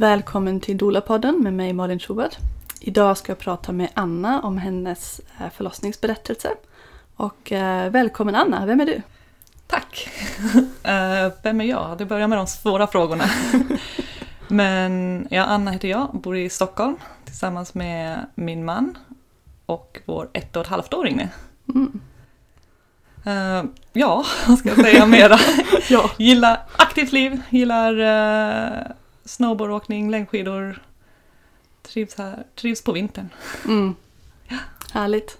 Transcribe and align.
Välkommen 0.00 0.60
till 0.60 0.76
Dola-podden 0.78 1.42
med 1.42 1.52
mig 1.52 1.72
Malin 1.72 1.98
Schubert. 1.98 2.38
Idag 2.80 3.16
ska 3.16 3.30
jag 3.32 3.38
prata 3.38 3.72
med 3.72 3.88
Anna 3.94 4.42
om 4.42 4.58
hennes 4.58 5.20
eh, 5.40 5.50
förlossningsberättelse. 5.50 6.50
Och 7.16 7.52
eh, 7.52 7.90
välkommen 7.90 8.34
Anna, 8.34 8.66
vem 8.66 8.80
är 8.80 8.86
du? 8.86 9.02
Tack! 9.66 10.08
uh, 10.54 11.32
vem 11.42 11.60
är 11.60 11.64
jag? 11.64 11.98
Det 11.98 12.04
börjar 12.04 12.28
med 12.28 12.38
de 12.38 12.46
svåra 12.46 12.86
frågorna. 12.86 13.24
Men 14.48 15.26
ja, 15.30 15.44
Anna 15.44 15.70
heter 15.70 15.88
jag, 15.88 16.08
bor 16.12 16.36
i 16.36 16.50
Stockholm 16.50 16.96
tillsammans 17.24 17.74
med 17.74 18.26
min 18.34 18.64
man 18.64 18.98
och 19.66 20.00
vår 20.04 20.28
ett 20.32 20.56
och 20.56 20.62
ett 20.62 20.68
halvt 20.68 20.94
åring 20.94 21.28
mm. 21.68 22.00
uh, 23.26 23.70
Ja, 23.92 24.24
vad 24.46 24.58
ska 24.58 24.68
jag 24.68 24.78
säga 24.78 25.06
mera? 25.06 25.38
ja. 25.88 26.10
Gillar 26.16 26.62
aktivt 26.76 27.12
liv, 27.12 27.42
gillar 27.50 27.98
uh, 27.98 28.92
snowboardåkning, 29.24 30.10
längdskidor. 30.10 30.82
Trivs, 31.82 32.18
här, 32.18 32.44
trivs 32.54 32.82
på 32.82 32.92
vintern. 32.92 33.28
Mm. 33.64 33.94
Ja. 34.48 34.56
Härligt. 34.92 35.38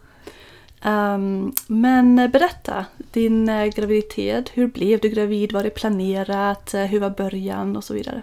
Um, 0.85 1.53
men 1.67 2.17
berätta, 2.17 2.87
din 3.11 3.49
uh, 3.49 3.67
graviditet, 3.67 4.49
hur 4.49 4.67
blev 4.67 5.01
du 5.01 5.09
gravid? 5.09 5.53
Var 5.53 5.63
det 5.63 5.71
planerat? 5.71 6.75
Uh, 6.75 6.81
hur 6.81 7.01
var 7.01 7.11
början 7.11 7.77
och 7.77 7.85
så 7.85 7.95
vidare? 7.95 8.23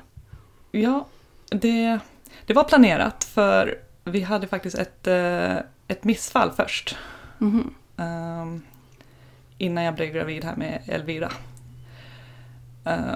Ja, 0.71 1.07
det, 1.49 1.99
det 2.45 2.53
var 2.53 2.63
planerat 2.63 3.23
för 3.23 3.80
vi 4.03 4.21
hade 4.21 4.47
faktiskt 4.47 4.77
ett, 4.77 5.08
uh, 5.08 5.58
ett 5.88 6.03
missfall 6.03 6.52
först. 6.52 6.97
Mm 7.41 7.72
-hmm. 7.95 8.41
um, 8.41 8.61
innan 9.58 9.83
jag 9.83 9.95
blev 9.95 10.13
gravid 10.13 10.44
här 10.44 10.55
med 10.55 10.81
Elvira. 10.88 11.31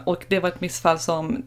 och 0.04 0.26
det 0.28 0.40
var 0.40 0.50
ett 0.50 0.62
missfall 0.62 1.00
som 1.00 1.44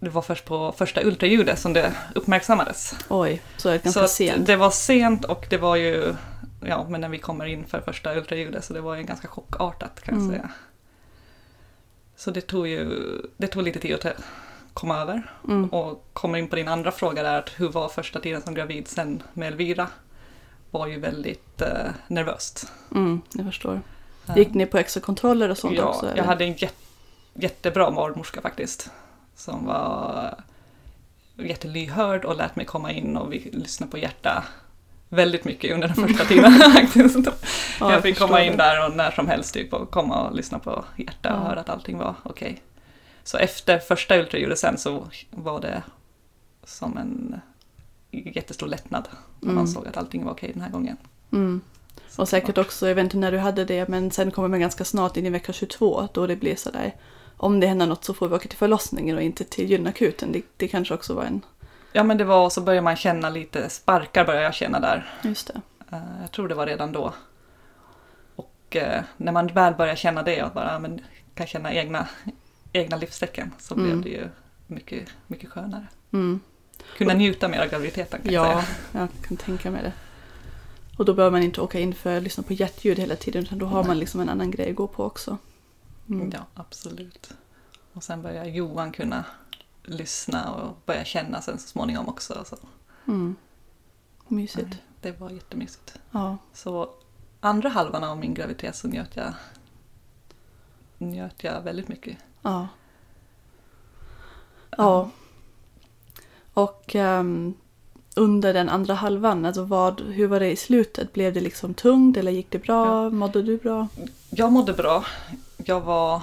det 0.00 0.10
var 0.10 0.22
först 0.22 0.44
på 0.44 0.72
första 0.72 1.02
ultraljudet 1.02 1.58
som 1.58 1.72
det 1.72 1.92
uppmärksammades. 2.14 2.94
Oj, 3.08 3.42
så 3.56 3.68
det 3.68 3.84
ganska 3.84 4.00
så 4.00 4.08
sent. 4.08 4.46
Det 4.46 4.56
var 4.56 4.70
sent 4.70 5.24
och 5.24 5.46
det 5.50 5.58
var 5.58 5.76
ju, 5.76 6.14
ja 6.66 6.86
men 6.88 7.00
när 7.00 7.08
vi 7.08 7.18
kommer 7.18 7.46
in 7.46 7.64
för 7.66 7.80
första 7.80 8.14
ultraljudet 8.14 8.64
så 8.64 8.74
det 8.74 8.80
var 8.80 8.96
ju 8.96 9.02
ganska 9.02 9.28
chockartat 9.28 10.00
kan 10.00 10.14
jag 10.14 10.24
mm. 10.24 10.36
säga. 10.36 10.50
Så 12.16 12.30
det 12.30 12.40
tog 12.40 12.68
ju, 12.68 12.88
det 13.36 13.46
tog 13.46 13.62
lite 13.62 13.78
tid 13.78 13.94
att 13.94 14.06
komma 14.74 14.98
över. 14.98 15.30
Mm. 15.48 15.68
Och 15.68 16.08
kommer 16.12 16.38
in 16.38 16.48
på 16.48 16.56
din 16.56 16.68
andra 16.68 16.92
fråga 16.92 17.22
där, 17.22 17.38
att 17.38 17.50
hur 17.60 17.68
var 17.68 17.88
första 17.88 18.20
tiden 18.20 18.42
som 18.42 18.54
gravid 18.54 18.88
sen 18.88 19.22
med 19.32 19.48
Elvira? 19.48 19.88
Var 20.70 20.86
ju 20.86 21.00
väldigt 21.00 21.62
eh, 21.62 21.90
nervöst. 22.08 22.72
Mm, 22.94 23.20
jag 23.32 23.46
förstår. 23.46 23.80
Gick 24.36 24.54
ni 24.54 24.66
på 24.66 24.78
extra 24.78 25.00
kontroller 25.00 25.48
och 25.48 25.58
sånt 25.58 25.76
ja, 25.76 25.84
också? 25.84 26.06
Ja, 26.06 26.12
jag 26.16 26.24
hade 26.24 26.44
en 26.44 26.52
jätte, 26.52 26.74
jättebra 27.38 27.90
barnmorska 27.90 28.40
faktiskt 28.40 28.90
som 29.36 29.66
var 29.66 30.34
jättelyhörd 31.36 32.24
och 32.24 32.36
lät 32.36 32.56
mig 32.56 32.66
komma 32.66 32.92
in 32.92 33.16
och 33.16 33.32
vi 33.32 33.50
lyssnade 33.52 33.90
på 33.90 33.98
hjärta 33.98 34.44
väldigt 35.08 35.44
mycket 35.44 35.74
under 35.74 35.88
den 35.88 36.08
första 36.08 36.24
tiden 36.24 36.52
faktiskt. 36.74 37.28
Ja, 37.80 37.92
jag 37.92 38.02
fick 38.02 38.18
komma 38.18 38.44
in 38.44 38.56
där 38.56 38.86
och 38.86 38.96
när 38.96 39.10
som 39.10 39.28
helst 39.28 39.54
typ 39.54 39.72
och 39.72 39.90
komma 39.90 40.28
och 40.28 40.36
lyssna 40.36 40.58
på 40.58 40.84
hjärta 40.96 41.34
och 41.34 41.40
ja. 41.40 41.48
höra 41.48 41.60
att 41.60 41.68
allting 41.68 41.98
var 41.98 42.14
okej. 42.22 42.50
Okay. 42.50 42.62
Så 43.24 43.38
efter 43.38 43.78
första 43.78 44.18
ultraljudet 44.18 44.58
sen 44.58 44.78
så 44.78 45.06
var 45.30 45.60
det 45.60 45.82
som 46.64 46.98
en 46.98 47.40
jättestor 48.10 48.66
lättnad 48.66 49.08
mm. 49.42 49.54
man 49.54 49.68
såg 49.68 49.86
att 49.86 49.96
allting 49.96 50.24
var 50.24 50.32
okej 50.32 50.46
okay 50.46 50.52
den 50.52 50.62
här 50.62 50.70
gången. 50.70 50.96
Mm. 51.32 51.60
Och 52.16 52.28
säkert 52.28 52.58
också, 52.58 52.88
jag 52.88 52.94
vet 52.94 53.04
inte 53.04 53.16
när 53.16 53.32
du 53.32 53.38
hade 53.38 53.64
det, 53.64 53.88
men 53.88 54.10
sen 54.10 54.30
kommer 54.30 54.48
man 54.48 54.60
ganska 54.60 54.84
snart 54.84 55.16
in 55.16 55.26
i 55.26 55.30
vecka 55.30 55.52
22 55.52 56.08
då 56.12 56.26
det 56.26 56.36
blir 56.36 56.56
sådär 56.56 56.94
om 57.38 57.60
det 57.60 57.66
händer 57.66 57.86
något 57.86 58.04
så 58.04 58.14
får 58.14 58.28
vi 58.28 58.34
åka 58.34 58.48
till 58.48 58.58
förlossningen 58.58 59.16
och 59.16 59.22
inte 59.22 59.44
till 59.44 59.70
gynakuten. 59.70 60.32
Det, 60.32 60.42
det 60.56 60.68
kanske 60.68 60.94
också 60.94 61.14
var 61.14 61.24
en... 61.24 61.44
Ja 61.92 62.02
men 62.02 62.18
det 62.18 62.24
var, 62.24 62.50
så 62.50 62.60
börjar 62.60 62.82
man 62.82 62.96
känna 62.96 63.30
lite 63.30 63.68
sparkar 63.70 64.24
börjar 64.24 64.42
jag 64.42 64.54
känna 64.54 64.80
där. 64.80 65.10
Just 65.22 65.46
det. 65.46 65.60
Uh, 65.96 66.20
jag 66.20 66.32
tror 66.32 66.48
det 66.48 66.54
var 66.54 66.66
redan 66.66 66.92
då. 66.92 67.14
Och 68.36 68.76
uh, 68.76 69.02
när 69.16 69.32
man 69.32 69.46
väl 69.46 69.74
börjar 69.74 69.96
känna 69.96 70.22
det 70.22 70.42
och 70.42 70.52
bara 70.52 70.78
men, 70.78 71.00
kan 71.34 71.46
känna 71.46 71.72
egna, 71.72 72.08
egna 72.72 72.96
livstecken 72.96 73.52
så 73.58 73.74
mm. 73.74 73.86
blev 73.86 74.02
det 74.02 74.08
ju 74.08 74.28
mycket, 74.66 75.08
mycket 75.26 75.50
skönare. 75.50 75.86
Mm. 76.12 76.40
Kunna 76.96 77.12
och, 77.12 77.18
njuta 77.18 77.48
mer 77.48 77.60
av 77.60 77.68
graviditeten 77.68 78.20
kan 78.22 78.32
ja, 78.32 78.52
jag 78.52 78.64
säga. 78.64 78.76
Ja, 78.92 79.00
jag 79.00 79.28
kan 79.28 79.36
tänka 79.36 79.70
mig 79.70 79.82
det. 79.82 79.92
Och 80.98 81.04
då 81.04 81.14
behöver 81.14 81.32
man 81.32 81.42
inte 81.42 81.60
åka 81.60 81.80
in 81.80 81.94
för 81.94 82.16
att 82.16 82.22
lyssna 82.22 82.42
på 82.42 82.52
hjärtljud 82.52 82.98
hela 82.98 83.16
tiden 83.16 83.42
utan 83.42 83.58
då 83.58 83.66
har 83.66 83.84
man 83.84 83.98
liksom 83.98 84.20
en 84.20 84.28
annan 84.28 84.50
grej 84.50 84.70
att 84.70 84.76
gå 84.76 84.86
på 84.86 85.04
också. 85.04 85.38
Mm. 86.08 86.30
Ja, 86.34 86.46
absolut. 86.54 87.34
Och 87.92 88.04
sen 88.04 88.22
börjar 88.22 88.44
Johan 88.44 88.92
kunna 88.92 89.24
lyssna 89.82 90.52
och 90.54 90.76
börja 90.86 91.04
känna 91.04 91.42
sen 91.42 91.58
så 91.58 91.68
småningom 91.68 92.08
också. 92.08 92.44
Så. 92.46 92.56
Mm. 93.06 93.36
Mysigt. 94.28 94.76
Det 95.00 95.20
var 95.20 95.30
jättemysigt. 95.30 95.98
Ja. 96.10 96.38
Så 96.52 96.90
andra 97.40 97.68
halvan 97.68 98.04
av 98.04 98.18
min 98.18 98.34
graviditet 98.34 98.76
så 98.76 98.88
njöt 98.88 99.16
jag, 99.16 99.34
njöt 100.98 101.44
jag 101.44 101.62
väldigt 101.62 101.88
mycket. 101.88 102.18
Ja. 102.42 102.68
Ja. 104.70 105.10
Och 106.54 106.94
um, 106.94 107.54
under 108.16 108.54
den 108.54 108.68
andra 108.68 108.94
halvan, 108.94 109.46
alltså 109.46 109.64
vad, 109.64 110.00
hur 110.00 110.26
var 110.26 110.40
det 110.40 110.50
i 110.50 110.56
slutet? 110.56 111.12
Blev 111.12 111.34
det 111.34 111.40
liksom 111.40 111.74
tungt 111.74 112.16
eller 112.16 112.32
gick 112.32 112.50
det 112.50 112.58
bra? 112.58 113.04
Ja. 113.04 113.10
Mådde 113.10 113.42
du 113.42 113.56
bra? 113.56 113.88
Jag 114.30 114.52
mådde 114.52 114.72
bra 114.72 115.04
jag 115.64 115.80
var, 115.80 116.22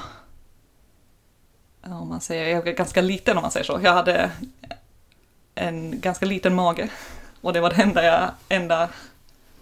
om 1.82 2.10
man 2.10 2.22
säger, 2.22 2.56
jag 2.56 2.68
är 2.68 2.74
ganska 2.74 3.02
liten 3.02 3.38
om 3.38 3.42
man 3.42 3.52
säger 3.52 3.66
så. 3.66 3.80
Jag 3.84 3.94
hade 3.94 4.32
en 5.56 6.00
ganska 6.02 6.26
liten 6.26 6.56
mage 6.56 6.90
och 7.42 7.54
det 7.54 7.62
var 7.62 7.70
det 7.70 7.82
enda 7.82 8.04
jag, 8.04 8.30
enda, 8.50 8.90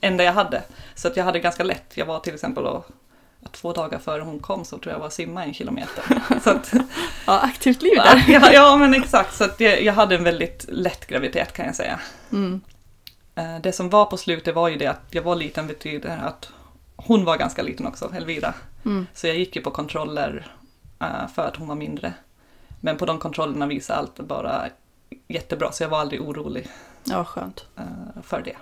enda 0.01 0.23
jag 0.23 0.33
hade. 0.33 0.63
Så 0.95 1.07
att 1.07 1.17
jag 1.17 1.23
hade 1.23 1.39
ganska 1.39 1.63
lätt. 1.63 1.97
Jag 1.97 2.05
var 2.05 2.19
till 2.19 2.33
exempel 2.33 2.65
och, 2.65 2.85
två 3.51 3.73
dagar 3.73 3.99
före 3.99 4.21
hon 4.21 4.39
kom 4.39 4.65
så 4.65 4.77
tror 4.77 4.93
jag 4.93 4.99
var 4.99 5.09
simma 5.09 5.45
en 5.45 5.53
kilometer. 5.53 6.03
Så 6.43 6.49
att, 6.49 6.73
ja, 7.27 7.39
aktivt 7.39 7.81
liv 7.81 7.95
där. 7.95 8.23
Ja, 8.27 8.53
ja 8.53 8.77
men 8.77 8.93
exakt. 8.93 9.35
Så 9.35 9.43
att 9.43 9.59
jag, 9.59 9.83
jag 9.83 9.93
hade 9.93 10.15
en 10.15 10.23
väldigt 10.23 10.65
lätt 10.69 11.07
graviditet 11.07 11.53
kan 11.53 11.65
jag 11.65 11.75
säga. 11.75 11.99
Mm. 12.31 12.61
Eh, 13.35 13.59
det 13.61 13.71
som 13.71 13.89
var 13.89 14.05
på 14.05 14.17
slutet 14.17 14.55
var 14.55 14.69
ju 14.69 14.77
det 14.77 14.87
att 14.87 15.01
jag 15.09 15.21
var 15.21 15.35
liten 15.35 15.67
betyder 15.67 16.17
att 16.17 16.49
hon 17.05 17.25
var 17.25 17.37
ganska 17.37 17.61
liten 17.61 17.87
också, 17.87 18.11
Elvira. 18.15 18.53
Mm. 18.85 19.07
Så 19.13 19.27
jag 19.27 19.37
gick 19.37 19.55
ju 19.55 19.61
på 19.61 19.71
kontroller 19.71 20.47
uh, 21.03 21.27
för 21.27 21.47
att 21.47 21.55
hon 21.55 21.67
var 21.67 21.75
mindre. 21.75 22.13
Men 22.79 22.97
på 22.97 23.05
de 23.05 23.19
kontrollerna 23.19 23.67
visade 23.67 23.99
allt 23.99 24.19
bara 24.19 24.65
jättebra 25.27 25.71
så 25.71 25.83
jag 25.83 25.89
var 25.89 25.99
aldrig 25.99 26.21
orolig. 26.21 26.67
Ja, 27.03 27.25
skönt. 27.25 27.65
Uh, 27.79 28.23
för 28.23 28.41
det. 28.41 28.55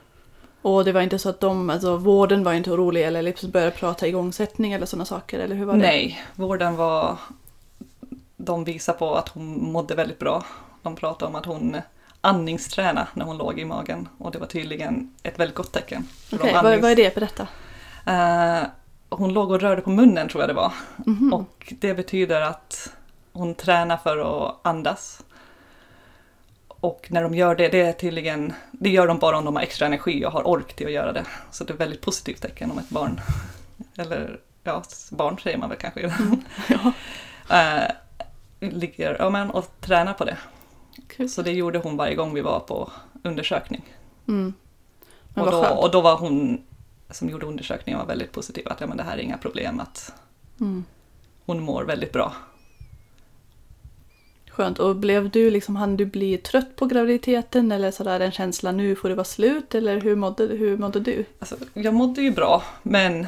Och 0.62 0.86
det 0.86 0.92
var 0.92 1.02
inte 1.02 1.20
så 1.20 1.30
att 1.30 1.40
de, 1.40 1.70
alltså 1.70 1.98
vården 1.98 2.44
var 2.44 2.54
inte 2.54 2.72
orolig 2.72 3.04
eller 3.04 3.22
liksom 3.22 3.52
började 3.52 3.72
prata 3.72 4.08
igångsättning 4.08 4.74
eller 4.74 4.86
sådana 4.86 5.06
saker, 5.06 5.40
eller 5.40 5.56
hur 5.56 5.66
var 5.66 5.74
det? 5.74 5.80
Nej, 5.80 6.24
vården 6.36 6.76
var... 6.76 7.18
De 8.38 8.64
visade 8.64 8.98
på 8.98 9.16
att 9.16 9.30
hon 9.30 9.72
mådde 9.72 9.96
väldigt 9.96 10.20
bra. 10.20 10.46
De 10.82 10.96
pratade 10.96 11.30
om 11.30 11.36
att 11.36 11.46
hon 11.46 11.78
andningsträna 12.22 13.08
när 13.14 13.26
hon 13.26 13.38
låg 13.38 13.60
i 13.60 13.66
magen 13.66 14.08
och 14.18 14.32
det 14.32 14.40
var 14.40 14.48
tydligen 14.48 15.16
ett 15.24 15.40
väldigt 15.40 15.56
gott 15.56 15.72
tecken. 15.72 16.08
Okej, 16.28 16.40
okay, 16.40 16.54
andnings... 16.54 16.82
vad, 16.82 16.92
är 16.92 16.96
det? 16.96 17.16
Berätta. 17.16 17.48
Uh, 18.08 18.68
hon 19.10 19.34
låg 19.34 19.52
och 19.52 19.62
rörde 19.62 19.82
på 19.82 19.90
munnen 19.90 20.30
tror 20.30 20.42
jag 20.42 20.50
det 20.50 20.54
var. 20.54 20.74
Mm 21.08 21.20
-hmm. 21.20 21.34
Och 21.34 21.74
det 21.80 21.94
betyder 21.94 22.42
att 22.42 22.94
hon 23.34 23.56
tränar 23.56 23.98
för 23.98 24.18
att 24.18 24.56
andas. 24.62 25.24
Och 26.68 27.08
när 27.10 27.24
de 27.24 27.36
gör 27.36 27.56
det, 27.56 27.70
det 27.70 27.82
är 27.82 27.94
tydligen, 27.94 28.54
det 28.72 28.90
gör 28.90 29.08
de 29.08 29.20
bara 29.20 29.38
om 29.38 29.46
de 29.46 29.56
har 29.56 29.64
extra 29.64 29.88
energi 29.88 30.26
och 30.26 30.32
har 30.32 30.48
ork 30.48 30.74
till 30.74 30.88
att 30.88 30.94
göra 30.94 31.12
det. 31.12 31.26
Så 31.52 31.64
det 31.64 31.72
är 31.72 31.74
ett 31.74 31.82
väldigt 31.82 32.02
positivt 32.02 32.42
tecken 32.42 32.72
om 32.72 32.80
ett 32.80 32.90
barn, 32.90 33.22
eller 33.98 34.40
ja, 34.64 34.84
barn 35.12 35.38
säger 35.44 35.58
man 35.58 35.70
väl 35.70 35.78
kanske, 35.78 36.00
mm. 36.00 36.42
ja. 37.50 37.88
uh, 38.60 38.70
ligger 38.70 39.16
ja, 39.20 39.30
men, 39.30 39.52
och 39.52 39.68
tränar 39.80 40.14
på 40.14 40.26
det. 40.26 40.38
Cool. 41.18 41.30
Så 41.30 41.42
det 41.42 41.52
gjorde 41.52 41.80
hon 41.80 41.98
varje 41.98 42.16
gång 42.16 42.34
vi 42.34 42.42
var 42.42 42.60
på 42.60 42.92
undersökning. 43.24 43.84
Mm. 44.28 44.54
Och, 45.34 45.52
då, 45.52 45.66
och 45.66 45.92
då 45.92 46.02
var 46.02 46.18
hon 46.18 46.62
som 47.12 47.30
gjorde 47.30 47.46
undersökningen 47.46 48.00
var 48.00 48.06
väldigt 48.06 48.32
positiv, 48.32 48.68
att 48.68 48.82
ja, 48.82 48.88
men 48.88 48.98
det 48.98 49.04
här 49.04 49.18
är 49.18 49.22
inga 49.22 49.38
problem, 49.38 49.80
att 49.80 50.14
mm. 50.60 50.86
hon 51.46 51.60
mår 51.60 51.84
väldigt 51.84 52.14
bra. 52.14 52.34
Skönt. 54.50 54.80
Och 54.80 54.96
blev 54.96 55.30
du 55.30 55.52
liksom, 55.52 55.76
hann 55.76 55.98
du 55.98 56.06
bli 56.06 56.38
trött 56.38 56.76
på 56.76 56.86
graviditeten 56.86 57.72
eller 57.72 57.92
sådär 57.92 58.20
en 58.20 58.32
känsla 58.32 58.72
nu 58.72 58.96
får 58.96 59.10
det 59.10 59.16
vara 59.16 59.26
slut 59.26 59.76
eller 59.76 60.02
hur 60.02 60.16
mådde, 60.16 60.44
hur 60.44 60.78
mådde 60.78 61.00
du? 61.00 61.26
Alltså, 61.40 61.56
jag 61.74 61.94
mådde 61.94 62.22
ju 62.22 62.32
bra 62.32 62.64
men 62.84 63.28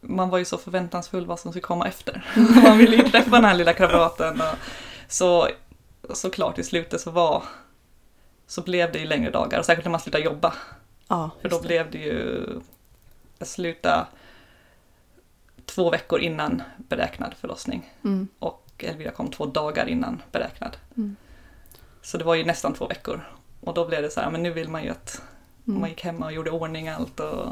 man 0.00 0.30
var 0.30 0.38
ju 0.38 0.44
så 0.44 0.58
förväntansfull 0.58 1.26
vad 1.26 1.40
som 1.40 1.52
skulle 1.52 1.62
komma 1.62 1.88
efter. 1.88 2.24
man 2.64 2.78
ville 2.78 2.96
ju 2.96 3.02
träffa 3.02 3.30
den 3.30 3.44
här 3.44 3.54
lilla 3.54 3.72
kamraten. 3.72 4.40
Och 4.40 4.56
så 5.08 5.48
såklart 6.12 6.58
i 6.58 6.64
slutet 6.64 7.00
så 7.00 7.10
var 7.10 7.42
så 8.46 8.62
blev 8.62 8.92
det 8.92 8.98
ju 8.98 9.06
längre 9.06 9.30
dagar 9.30 9.58
och 9.58 9.64
särskilt 9.64 9.84
när 9.84 9.90
man 9.90 10.00
slutade 10.00 10.24
jobba. 10.24 10.54
Ja, 11.08 11.30
För 11.42 11.48
då 11.48 11.58
det. 11.58 11.66
blev 11.68 11.90
det 11.90 11.98
ju, 11.98 12.46
jag 13.38 13.48
slutade 13.48 14.06
två 15.66 15.90
veckor 15.90 16.20
innan 16.20 16.62
beräknad 16.76 17.34
förlossning. 17.34 17.92
Mm. 18.04 18.28
Och 18.38 18.70
Elvira 18.78 19.10
kom 19.10 19.30
två 19.30 19.46
dagar 19.46 19.86
innan 19.88 20.22
beräknad. 20.32 20.76
Mm. 20.96 21.16
Så 22.02 22.18
det 22.18 22.24
var 22.24 22.34
ju 22.34 22.44
nästan 22.44 22.74
två 22.74 22.86
veckor. 22.86 23.20
Och 23.60 23.74
då 23.74 23.86
blev 23.86 24.02
det 24.02 24.10
så 24.10 24.20
här, 24.20 24.30
men 24.30 24.42
nu 24.42 24.50
vill 24.52 24.68
man 24.68 24.82
ju 24.84 24.90
att 24.90 25.22
Mm. 25.66 25.80
man 25.80 25.90
gick 25.90 26.04
hemma 26.04 26.26
och 26.26 26.32
gjorde 26.32 26.50
ordning 26.50 26.88
allt 26.88 27.20
och 27.20 27.46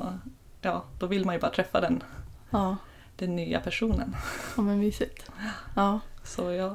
ja, 0.60 0.84
då 0.98 1.06
vill 1.06 1.24
man 1.24 1.34
ju 1.34 1.40
bara 1.40 1.50
träffa 1.50 1.80
den, 1.80 2.02
Ja, 2.50 2.76
den 3.16 3.36
nya 3.36 3.60
personen. 3.60 4.16
ja 4.56 4.62
men 4.62 4.78
mysigt. 4.80 5.30
Ja. 5.76 6.00
Så 6.24 6.50
jag... 6.50 6.74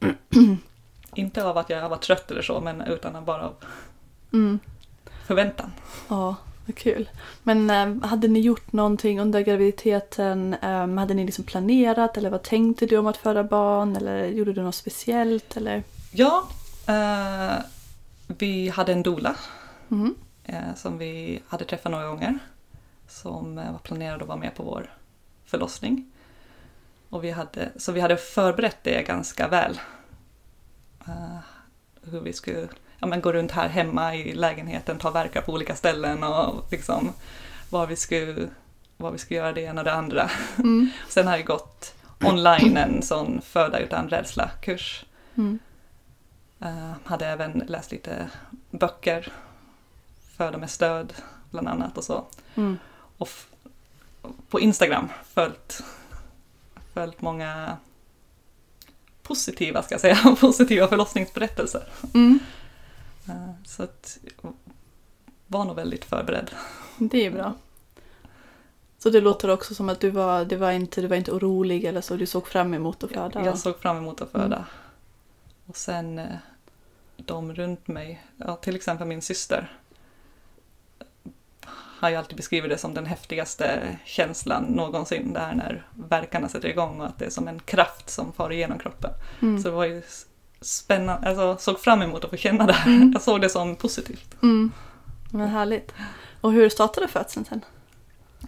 inte 1.14 1.44
av 1.44 1.58
att 1.58 1.70
jag 1.70 1.88
var 1.88 1.96
trött 1.96 2.30
eller 2.30 2.42
så, 2.42 2.60
men 2.60 2.80
utan 2.80 3.24
bara 3.24 3.42
av 3.46 3.54
Mm. 4.32 4.58
Förväntan. 5.26 5.72
Ja, 6.08 6.36
vad 6.66 6.76
kul. 6.76 7.08
Men 7.42 7.70
eh, 7.70 8.08
hade 8.08 8.28
ni 8.28 8.40
gjort 8.40 8.72
någonting 8.72 9.20
under 9.20 9.40
graviditeten? 9.40 10.54
Eh, 10.62 10.88
hade 10.88 11.14
ni 11.14 11.24
liksom 11.26 11.44
planerat 11.44 12.16
eller 12.16 12.30
vad 12.30 12.42
tänkte 12.42 12.86
du 12.86 12.96
om 12.98 13.06
att 13.06 13.16
föda 13.16 13.44
barn? 13.44 13.96
Eller 13.96 14.26
gjorde 14.26 14.52
du 14.52 14.62
något 14.62 14.74
speciellt? 14.74 15.56
Eller? 15.56 15.82
Ja, 16.12 16.48
eh, 16.86 17.54
vi 18.26 18.68
hade 18.68 18.92
en 18.92 19.02
doula 19.02 19.36
Mm. 19.90 20.14
eh, 20.44 20.74
som 20.76 20.98
vi 20.98 21.42
hade 21.48 21.64
träffat 21.64 21.92
några 21.92 22.06
gånger. 22.06 22.38
Som 23.08 23.54
var 23.56 23.78
planerad 23.82 24.22
att 24.22 24.28
vara 24.28 24.38
med 24.38 24.54
på 24.54 24.62
vår 24.62 24.90
förlossning. 25.44 26.12
Och 27.10 27.24
vi 27.24 27.30
hade, 27.30 27.68
så 27.76 27.92
vi 27.92 28.00
hade 28.00 28.16
förberett 28.16 28.78
det 28.82 29.02
ganska 29.02 29.48
väl. 29.48 29.80
Hur 32.02 32.20
vi 32.20 32.32
skulle 32.32 32.68
ja, 33.06 33.10
men 33.10 33.20
gå 33.20 33.32
runt 33.32 33.52
här 33.52 33.68
hemma 33.68 34.14
i 34.14 34.34
lägenheten, 34.34 34.98
ta 34.98 35.10
verkar 35.10 35.42
på 35.42 35.52
olika 35.52 35.76
ställen 35.76 36.24
och 36.24 36.66
liksom 36.70 37.12
vad 37.70 37.88
vi 37.88 37.96
skulle, 37.96 38.48
vad 38.96 39.12
vi 39.12 39.18
skulle 39.18 39.40
göra 39.40 39.52
det 39.52 39.60
ena 39.60 39.80
och 39.80 39.84
det 39.84 39.92
andra. 39.92 40.30
Mm. 40.58 40.90
Sen 41.08 41.26
har 41.26 41.36
jag 41.36 41.46
gått 41.46 41.94
online 42.20 42.76
en 42.76 43.02
sån 43.02 43.40
föda 43.40 43.78
utan 43.78 44.08
rädsla-kurs. 44.08 45.04
Mm. 45.34 45.58
Eh, 46.60 46.92
hade 47.04 47.26
även 47.26 47.64
läst 47.68 47.92
lite 47.92 48.30
böcker, 48.70 49.32
Föda 50.36 50.58
med 50.58 50.70
stöd 50.70 51.12
bland 51.50 51.68
annat 51.68 51.98
och 51.98 52.04
så. 52.04 52.24
Mm. 52.54 52.78
Och 53.18 53.28
på 54.50 54.60
Instagram 54.60 55.08
följt, 55.34 55.82
följt 56.94 57.20
många 57.20 57.76
positiva, 59.22 59.82
ska 59.82 59.94
jag 59.94 60.00
säga, 60.00 60.36
positiva 60.40 60.88
förlossningsberättelser. 60.88 61.88
Mm. 62.14 62.38
Eh, 63.28 63.50
Så 63.64 63.82
att 63.82 64.18
var 65.46 65.64
nog 65.64 65.76
väldigt 65.76 66.04
förberedd. 66.04 66.50
Det 66.98 67.26
är 67.26 67.30
bra. 67.30 67.54
Så 68.98 69.10
det 69.10 69.20
låter 69.20 69.50
också 69.50 69.74
som 69.74 69.88
att 69.88 70.00
du 70.00 70.10
var, 70.10 70.44
det 70.44 70.56
var 70.56 70.72
inte, 70.72 71.00
du 71.00 71.06
var 71.06 71.16
inte 71.16 71.32
orolig 71.32 71.84
eller 71.84 72.00
så, 72.00 72.16
du 72.16 72.26
såg 72.26 72.46
fram 72.46 72.74
emot 72.74 73.04
att 73.04 73.10
föda? 73.10 73.44
Jag 73.44 73.58
såg 73.58 73.78
fram 73.78 73.96
emot 73.96 74.20
att 74.20 74.30
föda. 74.30 74.56
Mm. 74.56 74.64
Och 75.66 75.76
sen 75.76 76.18
eh, 76.18 76.26
de 77.16 77.54
runt 77.54 77.88
mig, 77.88 78.26
ja, 78.36 78.56
till 78.56 78.76
exempel 78.76 79.06
min 79.06 79.22
syster, 79.22 79.78
har 81.98 82.10
ju 82.10 82.16
alltid 82.16 82.36
beskrivit 82.36 82.70
det 82.70 82.78
som 82.78 82.94
den 82.94 83.06
häftigaste 83.06 83.98
känslan 84.04 84.64
någonsin. 84.64 85.32
Det 85.32 85.40
här 85.40 85.54
när 85.54 85.86
verkarna 85.94 86.48
sätter 86.48 86.68
igång 86.68 87.00
och 87.00 87.06
att 87.06 87.18
det 87.18 87.24
är 87.24 87.30
som 87.30 87.48
en 87.48 87.60
kraft 87.60 88.10
som 88.10 88.32
far 88.32 88.52
igenom 88.52 88.78
kroppen. 88.78 89.10
Mm. 89.42 89.62
Så 89.62 89.68
det 89.68 89.74
var 89.74 89.84
ju 89.84 90.02
spännande, 90.60 91.28
alltså 91.28 91.56
såg 91.58 91.80
fram 91.80 92.02
emot 92.02 92.24
att 92.24 92.30
få 92.30 92.36
känna 92.36 92.66
det 92.66 92.72
här. 92.72 92.90
Mm. 92.92 93.10
Jag 93.12 93.22
såg 93.22 93.40
det 93.40 93.48
som 93.48 93.76
positivt. 93.76 94.42
Mm. 94.42 94.72
Men 95.30 95.48
härligt. 95.48 95.94
Och 96.40 96.52
hur 96.52 96.68
startade 96.68 97.08
födseln 97.08 97.44
sen? 97.44 97.64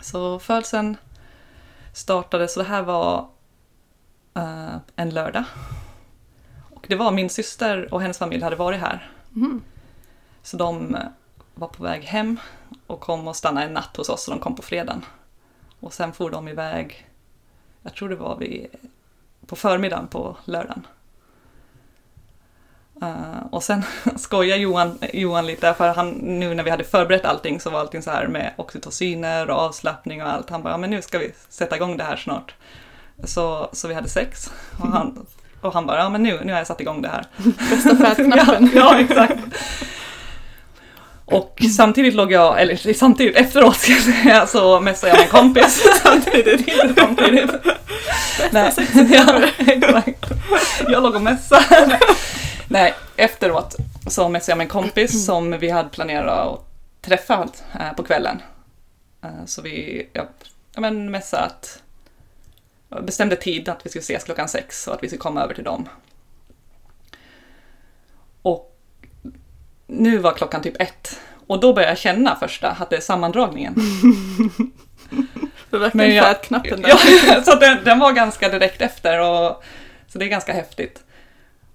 Så 0.00 0.38
födseln 0.38 0.96
startade, 1.93 2.49
så 2.49 2.60
det 2.60 2.69
här 2.69 2.82
var 2.82 3.28
eh, 4.34 4.76
en 4.96 5.10
lördag. 5.10 5.44
Och 6.75 6.87
det 6.88 6.96
var 6.96 7.12
min 7.12 7.31
syster 7.31 7.94
och 7.94 8.00
hennes 8.00 8.19
familj 8.19 8.43
hade 8.43 8.56
varit 8.56 8.81
här. 8.81 9.10
Mm. 9.37 9.62
Så 10.43 10.56
de 10.56 10.96
var 11.55 11.69
på 11.69 11.82
väg 11.82 12.02
hem 12.02 12.40
och 12.87 13.00
kom 13.00 13.28
och 13.28 13.37
stannade 13.37 13.66
en 13.66 13.72
natt 13.72 13.96
hos 13.96 14.08
oss, 14.08 14.25
så 14.25 14.31
de 14.31 14.40
kom 14.40 14.56
på 14.56 14.62
fredagen. 14.62 15.05
Och 15.81 15.93
sen 15.93 16.12
for 16.12 16.31
de 16.31 16.49
iväg, 16.49 17.06
jag 17.82 17.94
tror 17.94 18.08
det 18.08 18.16
var 18.16 18.37
vid, 18.37 18.66
på 19.46 19.56
förmiddagen 19.56 20.08
på 20.08 20.37
lördagen. 20.44 20.87
Eh, 23.03 23.47
och 23.50 23.62
sen 23.62 23.83
skojar 24.17 24.56
Johan, 24.56 24.99
Johan 25.12 25.47
lite, 25.47 25.75
för 25.75 25.89
han, 25.89 26.11
nu 26.11 26.55
när 26.55 26.62
vi 26.62 26.71
hade 26.71 26.85
förberett 26.85 27.25
allting 27.25 27.61
så 27.61 27.71
var 27.71 27.81
allting 27.81 28.03
så 28.03 28.11
här 28.11 28.27
med 28.27 28.53
oxytociner 28.56 29.50
och 29.50 29.56
avslappning 29.56 30.23
och 30.23 30.29
allt. 30.29 30.50
Han 30.50 30.62
bara, 30.62 30.79
men 30.79 30.91
nu 30.91 31.03
ska 31.03 31.19
vi 31.19 31.33
sätta 31.49 31.77
igång 31.77 31.97
det 31.97 32.05
här 32.05 32.17
snart. 32.17 32.55
Så, 33.25 33.69
så 33.73 33.89
vi 33.89 33.95
hade 33.95 34.09
sex. 34.09 34.50
Och 34.79 34.89
han, 34.89 35.27
och 35.61 35.75
han 35.75 35.87
bara, 35.87 35.99
ja 35.99 36.09
men 36.09 36.23
nu, 36.23 36.41
nu 36.45 36.53
har 36.53 36.59
jag 36.59 36.67
satt 36.67 36.81
igång 36.81 37.03
det 37.03 37.09
här. 37.09 37.27
Bästa 37.71 37.97
färdknappen. 37.97 38.71
ja, 38.75 38.81
ja, 38.93 39.01
exakt. 39.01 39.39
Och 41.25 41.62
samtidigt 41.77 42.15
låg 42.15 42.33
jag, 42.33 42.61
eller 42.62 42.93
samtidigt 42.94 43.37
efteråt 43.37 43.77
ska 43.77 43.93
jag 43.93 44.03
säga, 44.03 44.47
så 44.47 44.81
messade 44.81 45.12
jag 45.12 45.17
med 45.17 45.25
en 45.25 45.31
kompis. 45.31 46.01
samtidigt, 46.03 46.69
inte 46.69 46.94
samtidigt. 47.01 47.51
Nej, 48.53 48.73
ja, 49.11 49.43
exakt. 49.59 50.27
Jag 50.89 51.03
låg 51.03 51.15
och 51.15 51.23
messade. 51.23 52.01
Nej, 52.70 52.94
efteråt 53.17 53.76
så 54.06 54.29
messade 54.29 54.50
jag 54.53 54.59
med 54.59 54.65
en 54.65 54.69
kompis 54.70 55.26
som 55.26 55.59
vi 55.59 55.70
hade 55.70 55.88
planerat 55.88 56.49
att 56.49 56.65
träffa 57.03 57.49
eh, 57.81 57.93
på 57.97 58.03
kvällen. 58.03 58.43
Eh, 59.25 59.44
Så 59.47 59.62
vi, 59.62 60.09
ja, 60.12 60.26
men 60.76 61.11
messade 61.11 61.43
att, 61.44 61.82
bestämde 63.03 63.37
tid 63.37 63.69
att 63.69 63.87
vi 63.87 63.91
skulle 63.91 64.00
ses 64.03 64.25
klockan 64.25 64.49
sex 64.49 64.87
och 64.88 64.94
att 64.94 65.03
vi 65.03 65.09
skulle 65.09 65.19
komma 65.20 65.43
över 65.43 65.55
till 65.55 65.65
dem. 65.65 65.88
Och 68.43 68.76
nu 69.87 70.19
var 70.19 70.32
klockan 70.32 70.62
typ 70.62 70.81
ett. 70.82 71.20
Och 71.47 71.61
då 71.61 71.73
började 71.73 71.91
jag 71.91 71.99
känna 71.99 72.37
första 72.37 72.70
att 72.70 72.91
det 72.91 72.97
är 72.97 73.00
sammandragningen. 73.00 73.75
Det 75.70 75.76
var 75.76 75.79
verkligen 75.81 76.15
jag- 76.15 76.25
färdknappen 76.25 76.82
där. 76.82 76.88
Ja, 76.88 77.43
så 77.44 77.55
den, 77.55 77.85
den 77.85 77.99
var 77.99 78.12
ganska 78.12 78.49
direkt 78.49 78.82
efter. 78.82 79.20
Och, 79.20 79.62
så 80.09 80.19
det 80.19 80.25
är 80.25 80.29
ganska 80.29 80.53
häftigt. 80.53 81.03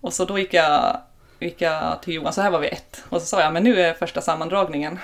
Och 0.03 0.13
så 0.13 0.25
då 0.25 0.39
gick 0.39 0.53
jag, 0.53 0.97
gick 1.39 1.61
jag 1.61 2.01
till 2.01 2.13
Johan, 2.13 2.33
så 2.33 2.41
här 2.41 2.51
var 2.51 2.59
vi 2.59 2.67
ett. 2.67 3.03
Och 3.09 3.21
så 3.21 3.27
sa 3.27 3.41
jag, 3.41 3.53
men 3.53 3.63
nu 3.63 3.81
är 3.81 3.93
första 3.93 4.21
sammandragningen. 4.21 4.99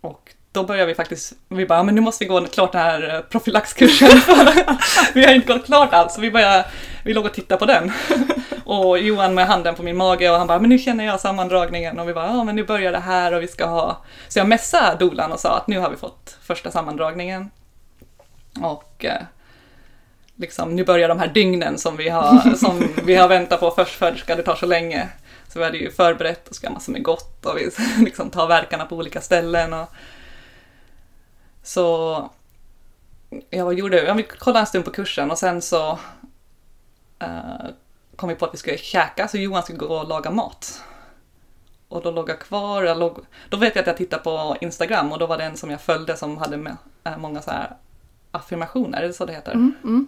Och 0.00 0.34
då 0.52 0.64
började 0.64 0.86
vi 0.86 0.94
faktiskt, 0.94 1.32
vi 1.48 1.66
bara, 1.66 1.78
"Ja, 1.78 1.82
men 1.82 1.94
nu 1.94 2.00
måste 2.00 2.24
vi 2.24 2.28
gå 2.28 2.46
klart 2.46 2.72
den 2.72 2.80
här 2.80 3.14
eh, 3.14 3.20
profylaxkursen. 3.20 4.08
vi 5.14 5.24
har 5.24 5.32
inte 5.32 5.52
gått 5.52 5.66
klart 5.66 5.92
alls, 5.92 6.14
så 6.14 6.20
vi 6.20 6.30
började, 6.30 6.64
vi 7.04 7.14
låg 7.14 7.24
och 7.24 7.34
tittade 7.34 7.58
på 7.58 7.66
den. 7.66 7.92
och 8.64 8.98
Johan 8.98 9.34
med 9.34 9.46
handen 9.46 9.74
på 9.74 9.82
min 9.82 9.96
mage 9.96 10.30
och 10.30 10.38
han 10.38 10.46
bara, 10.46 10.58
men 10.58 10.70
nu 10.70 10.78
känner 10.78 11.04
jag 11.04 11.20
sammandragningen. 11.20 11.98
Och 11.98 12.08
vi 12.08 12.14
bara, 12.14 12.26
ja 12.26 12.44
men 12.44 12.56
nu 12.56 12.64
börjar 12.64 12.92
det 12.92 12.98
här 12.98 13.32
och 13.34 13.42
vi 13.42 13.48
ska 13.48 13.66
ha... 13.66 14.04
Så 14.28 14.38
jag 14.38 14.48
messade 14.48 14.96
dolan 14.98 15.32
och 15.32 15.40
sa 15.40 15.56
att 15.56 15.66
nu 15.68 15.78
har 15.78 15.90
vi 15.90 15.96
fått 15.96 16.38
första 16.42 16.70
sammandragningen. 16.70 17.50
Och 18.62 19.04
eh, 19.04 19.22
liksom, 20.36 20.76
nu 20.76 20.84
börjar 20.84 21.08
de 21.08 21.18
här 21.18 21.28
dygnen 21.28 21.78
som 21.78 21.96
vi 21.96 22.08
har, 22.08 22.54
som 22.56 22.88
vi 23.04 23.14
har 23.14 23.28
väntat 23.28 23.60
på 23.60 23.70
förstföderska, 23.70 24.36
det 24.36 24.42
tar 24.42 24.56
så 24.56 24.66
länge. 24.66 25.08
Så 25.48 25.58
vi 25.58 25.64
hade 25.64 25.78
ju 25.78 25.90
förberett 25.90 26.48
och 26.48 26.54
ska 26.54 26.70
massor 26.70 26.92
med 26.92 27.02
gott 27.02 27.46
och 27.46 27.56
vi 27.56 27.70
liksom 28.04 28.30
tar 28.30 28.46
verkarna 28.46 28.84
på 28.84 28.96
olika 28.96 29.20
ställen. 29.20 29.72
Och... 29.72 29.88
Så 31.62 32.30
jag 33.50 33.64
vad 33.64 33.74
gjorde, 33.74 34.02
jag 34.02 34.28
kollade 34.28 34.60
en 34.60 34.66
stund 34.66 34.84
på 34.84 34.90
kursen 34.90 35.30
och 35.30 35.38
sen 35.38 35.62
så 35.62 35.98
eh, 37.18 37.66
kom 38.16 38.28
vi 38.28 38.34
på 38.34 38.44
att 38.44 38.54
vi 38.54 38.58
skulle 38.58 38.78
käka 38.78 39.28
så 39.28 39.38
Johan 39.38 39.62
skulle 39.62 39.78
gå 39.78 39.86
och 39.86 40.08
laga 40.08 40.30
mat. 40.30 40.82
Och 41.88 42.02
då 42.02 42.10
låg 42.10 42.30
jag 42.30 42.40
kvar, 42.40 42.82
jag 42.82 42.98
låg, 42.98 43.18
då 43.48 43.56
vet 43.56 43.74
jag 43.74 43.82
att 43.82 43.86
jag 43.86 43.96
tittade 43.96 44.22
på 44.22 44.56
Instagram 44.60 45.12
och 45.12 45.18
då 45.18 45.26
var 45.26 45.38
det 45.38 45.44
en 45.44 45.56
som 45.56 45.70
jag 45.70 45.80
följde 45.80 46.16
som 46.16 46.38
hade 46.38 46.56
med, 46.56 46.76
eh, 47.04 47.18
många 47.18 47.42
så 47.42 47.50
här 47.50 47.76
affirmationer, 48.30 49.02
är 49.02 49.06
det 49.06 49.12
så 49.12 49.26
det 49.26 49.32
heter? 49.32 49.52
Mm, 49.52 49.74
mm. 49.84 50.06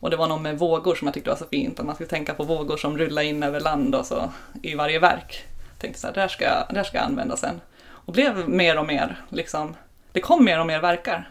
Och 0.00 0.10
det 0.10 0.16
var 0.16 0.26
någon 0.26 0.42
med 0.42 0.58
vågor 0.58 0.94
som 0.94 1.06
jag 1.06 1.14
tyckte 1.14 1.30
var 1.30 1.36
så 1.36 1.44
fint, 1.46 1.80
att 1.80 1.86
man 1.86 1.94
skulle 1.94 2.10
tänka 2.10 2.34
på 2.34 2.44
vågor 2.44 2.76
som 2.76 2.98
rullar 2.98 3.22
in 3.22 3.42
över 3.42 3.60
land 3.60 3.94
och 3.94 4.06
så 4.06 4.32
i 4.62 4.74
varje 4.74 4.98
verk. 4.98 5.44
Jag 5.72 5.78
tänkte 5.78 6.00
så 6.00 6.06
här, 6.06 6.14
det 6.14 6.20
här 6.20 6.28
ska, 6.28 6.44
det 6.70 6.76
här 6.76 6.84
ska 6.84 6.96
jag 6.98 7.04
använda 7.06 7.36
sen. 7.36 7.60
Och 7.86 8.12
blev 8.12 8.48
mer 8.48 8.78
och 8.78 8.86
mer, 8.86 9.20
liksom, 9.28 9.76
det 10.12 10.20
kom 10.20 10.44
mer 10.44 10.60
och 10.60 10.66
mer 10.66 10.80
verkar. 10.80 11.30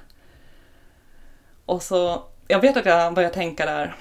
Och 1.65 1.83
så, 1.83 2.24
jag 2.47 2.59
vet 2.62 2.77
att 2.77 2.86
jag 2.86 3.13
började 3.13 3.33
tänka 3.33 3.65
där 3.65 3.95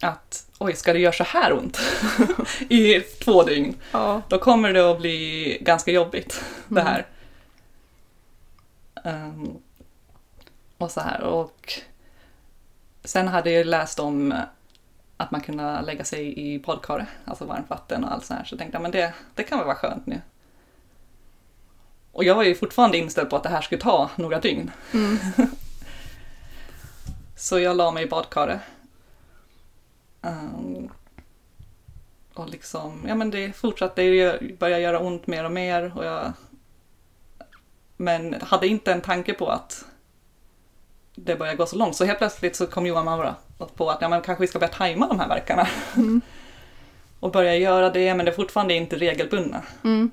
att 0.00 0.46
oj, 0.58 0.74
ska 0.76 0.92
det 0.92 0.98
göra 0.98 1.12
så 1.12 1.24
här 1.24 1.52
ont 1.52 1.78
i 2.68 3.00
två 3.00 3.42
dygn? 3.42 3.76
Ja. 3.92 4.22
Då 4.28 4.38
kommer 4.38 4.72
det 4.72 4.90
att 4.90 4.98
bli 4.98 5.58
ganska 5.60 5.90
jobbigt 5.90 6.44
det 6.68 6.80
Mm. 6.80 6.92
här. 6.92 7.06
Ehm, 9.04 9.56
och 10.78 10.90
så 10.90 11.00
här 11.00 11.20
och 11.20 11.72
Sen 13.04 13.28
hade 13.28 13.50
jag 13.50 13.66
läst 13.66 13.98
om 13.98 14.32
eh, 14.32 14.38
att 15.16 15.30
man 15.30 15.40
kunde 15.40 15.82
lägga 15.82 16.04
sig 16.04 16.38
i 16.38 16.58
badkar, 16.58 17.06
alltså 17.24 17.44
varmt 17.44 17.70
vatten 17.70 18.04
och 18.04 18.12
allt 18.12 18.24
sånt 18.24 18.38
här, 18.38 18.46
så 18.46 18.52
jag 18.52 18.58
tänkte 18.58 18.76
jag 18.76 18.82
men 18.82 18.90
det, 18.90 19.14
det 19.34 19.42
kan 19.42 19.58
väl 19.58 19.66
vara 19.66 19.76
skönt 19.76 20.06
nu. 20.06 20.20
Och 22.12 22.24
jag 22.24 22.34
var 22.34 22.42
ju 22.42 22.54
fortfarande 22.54 22.98
inställd 22.98 23.30
på 23.30 23.36
att 23.36 23.42
det 23.42 23.48
här 23.48 23.60
skulle 23.60 23.80
ta 23.80 24.10
några 24.16 24.40
dygn. 24.40 24.70
Mm. 24.92 25.18
så 27.36 27.58
jag 27.58 27.76
la 27.76 27.90
mig 27.90 28.04
i 28.04 28.08
badkaret. 28.08 28.60
Um, 30.20 30.90
och 32.34 32.48
liksom, 32.48 33.04
ja 33.08 33.14
men 33.14 33.30
det 33.30 33.52
fortsatte, 33.52 34.02
ju, 34.02 34.56
började 34.56 34.82
göra 34.82 34.98
ont 34.98 35.26
mer 35.26 35.44
och 35.44 35.52
mer. 35.52 35.92
Och 35.96 36.04
jag, 36.04 36.32
men 37.96 38.40
hade 38.40 38.66
inte 38.66 38.92
en 38.92 39.00
tanke 39.00 39.34
på 39.34 39.48
att 39.48 39.84
det 41.14 41.36
började 41.36 41.56
gå 41.56 41.66
så 41.66 41.76
långt. 41.76 41.96
Så 41.96 42.04
helt 42.04 42.18
plötsligt 42.18 42.56
så 42.56 42.66
kom 42.66 42.86
Johan 42.86 43.04
Maura 43.04 43.34
på 43.74 43.90
att 43.90 43.98
ja, 44.00 44.08
men 44.08 44.22
kanske 44.22 44.40
vi 44.40 44.48
ska 44.48 44.58
börja 44.58 44.72
tajma 44.72 45.08
de 45.08 45.20
här 45.20 45.28
verkarna. 45.28 45.68
Mm. 45.96 46.20
och 47.20 47.32
börja 47.32 47.56
göra 47.56 47.90
det, 47.90 48.14
men 48.14 48.26
det 48.26 48.32
är 48.32 48.36
fortfarande 48.36 48.74
inte 48.74 48.96
regelbundna. 48.96 49.62
Mm. 49.84 50.10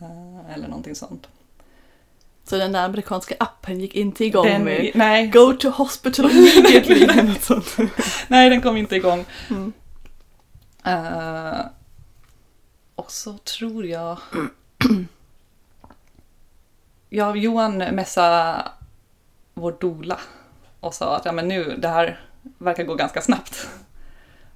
Eh, 0.00 0.54
Eller 0.54 0.68
någonting 0.68 0.94
sånt. 0.94 1.28
Så 2.44 2.56
den 2.56 2.72
där 2.72 2.84
amerikanska 2.84 3.34
appen 3.38 3.80
gick 3.80 3.94
inte 3.94 4.24
igång 4.24 4.46
Den, 4.46 4.64
med 4.64 4.90
nej, 4.94 5.26
Go 5.26 5.52
to 5.52 5.68
hospital 5.68 6.30
immediately 6.30 7.04
eller 7.04 7.22
något 7.22 7.42
sånt. 7.42 7.76
nej, 8.28 8.50
den 8.50 8.62
kom 8.62 8.76
inte 8.76 8.96
igång. 8.96 9.24
Mm. 9.50 9.72
Eh, 10.84 11.60
och 12.94 13.12
så 13.12 13.38
tror 13.38 13.86
jag... 13.86 14.18
ja, 17.08 17.36
Johan 17.36 17.78
messade 17.78 18.62
vår 19.54 19.76
dola 19.80 20.20
och 20.80 20.94
sa 20.94 21.16
att 21.16 21.24
ja, 21.24 21.32
men 21.32 21.48
nu, 21.48 21.76
det 21.76 21.88
här 21.88 22.20
verkar 22.58 22.84
gå 22.84 22.94
ganska 22.94 23.22
snabbt. 23.22 23.68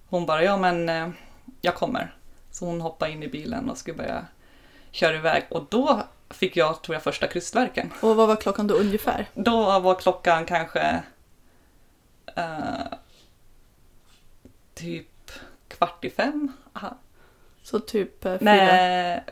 Hon 0.09 0.27
bara, 0.27 0.43
ja 0.43 0.57
men 0.57 0.89
eh, 0.89 1.09
jag 1.61 1.75
kommer. 1.75 2.15
Så 2.51 2.67
hon 2.67 2.81
hoppade 2.81 3.13
in 3.13 3.23
i 3.23 3.29
bilen 3.29 3.71
och 3.71 3.79
skulle 3.79 3.97
börja 3.97 4.27
köra 4.91 5.17
iväg. 5.17 5.47
Och 5.51 5.67
då 5.71 6.03
fick 6.31 6.57
jag, 6.57 6.83
tror 6.83 6.95
jag, 6.95 7.03
första 7.03 7.27
krystvärken. 7.27 7.93
Och 8.01 8.17
vad 8.17 8.29
var 8.29 8.37
klockan 8.37 8.67
då 8.67 8.75
ungefär? 8.75 9.29
Då 9.35 9.81
var 9.81 9.95
klockan 9.95 10.45
kanske 10.45 11.03
eh, 12.37 12.87
typ 14.75 15.31
kvart 15.69 16.05
i 16.05 16.11
fem. 16.11 16.53
Aha. 16.73 16.97
Så 17.63 17.81
typ 17.81 18.25
eh, 18.25 18.39
fyra, 18.39 18.39
Nej. 18.41 19.25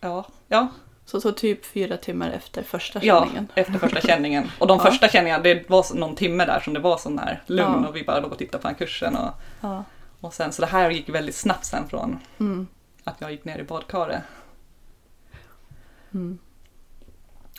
Ja, 0.00 0.26
ja, 0.48 0.68
så, 1.06 1.20
så 1.20 1.32
typ 1.32 1.64
fyra 1.66 1.96
timmar 1.96 2.30
efter 2.30 2.62
första 2.62 3.04
ja, 3.04 3.20
känningen. 3.20 3.48
efter 3.54 3.78
första 3.78 4.00
känningen. 4.00 4.50
Och 4.58 4.66
de 4.66 4.78
Ja. 4.84 4.90
första 4.90 5.08
känningarna, 5.08 5.42
det 5.42 5.70
var 5.70 5.94
någon 5.94 6.14
timme 6.16 6.44
där 6.44 6.60
som 6.60 6.74
det 6.74 6.80
var 6.80 6.98
sån 6.98 7.18
här 7.18 7.42
lugn 7.46 7.80
Ja. 7.82 7.88
och 7.88 7.96
vi 7.96 8.04
bara 8.04 8.20
låg 8.20 8.32
och 8.32 8.38
tittade 8.38 8.62
på 8.62 8.68
den 8.68 8.74
kursen. 8.74 9.16
Och, 9.16 9.30
Ja. 9.60 9.84
och 10.20 10.34
sen, 10.34 10.52
så 10.52 10.62
det 10.62 10.68
här 10.68 10.90
gick 10.90 11.08
väldigt 11.08 11.34
snabbt 11.34 11.64
sen 11.64 11.88
från 11.88 12.18
Mm. 12.40 12.66
att 13.04 13.14
jag 13.18 13.30
gick 13.32 13.44
ner 13.44 13.58
i 13.58 13.62
badkaret. 13.64 14.22
Mm. 16.14 16.38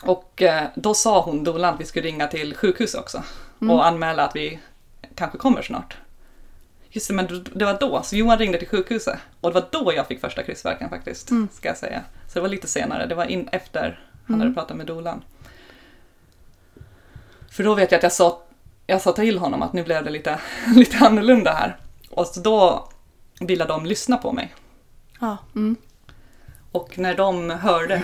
Och 0.02 0.42
eh, 0.42 0.64
då 0.74 0.94
sa 0.94 1.20
hon, 1.22 1.44
dolan, 1.44 1.74
att 1.74 1.80
vi 1.80 1.84
skulle 1.84 2.06
ringa 2.08 2.26
till 2.26 2.54
sjukhus 2.56 2.94
också 2.94 3.22
Mm. 3.60 3.74
och 3.74 3.86
anmäla 3.86 4.24
att 4.24 4.36
vi 4.36 4.58
kanske 5.14 5.38
kommer 5.38 5.62
snart. 5.62 5.96
Just 6.90 7.08
det, 7.08 7.14
men 7.14 7.44
det 7.54 7.64
var 7.64 7.78
då, 7.80 8.02
så 8.02 8.16
Johan 8.16 8.38
ringde 8.38 8.58
till 8.58 8.68
sjukhuset 8.68 9.18
och 9.40 9.50
det 9.52 9.60
var 9.60 9.68
då 9.84 9.92
jag 9.94 10.06
fick 10.06 10.20
första 10.20 10.42
kryssverken 10.42 10.90
faktiskt, 10.90 11.30
Mm. 11.30 11.48
ska 11.52 11.68
jag 11.68 11.76
säga. 11.76 12.02
Så 12.28 12.34
det 12.34 12.40
var 12.40 12.48
lite 12.48 12.68
senare, 12.68 13.06
det 13.06 13.14
var 13.14 13.24
in 13.24 13.48
efter 13.52 14.00
han 14.26 14.34
Mm. 14.34 14.40
hade 14.40 14.54
pratat 14.54 14.76
med 14.76 14.86
dolan. 14.86 15.24
För 17.50 17.64
då 17.64 17.74
vet 17.74 17.92
jag 17.92 17.96
att 17.98 18.02
jag 18.02 18.12
sa, 18.12 18.42
jag 18.86 19.00
sa 19.00 19.12
till 19.12 19.38
honom 19.38 19.62
att 19.62 19.72
nu 19.72 19.84
blev 19.84 20.04
det 20.04 20.10
lite, 20.10 20.38
lite 20.74 21.06
annorlunda 21.06 21.52
här. 21.52 21.76
Och 22.10 22.26
så 22.26 22.40
då 22.40 22.88
ville 23.40 23.64
de 23.64 23.86
lyssna 23.86 24.16
på 24.16 24.32
mig. 24.32 24.54
Ja. 25.20 25.36
Mm. 25.54 25.76
Och 26.72 26.98
när 26.98 27.14
de 27.16 27.50
hörde, 27.50 28.02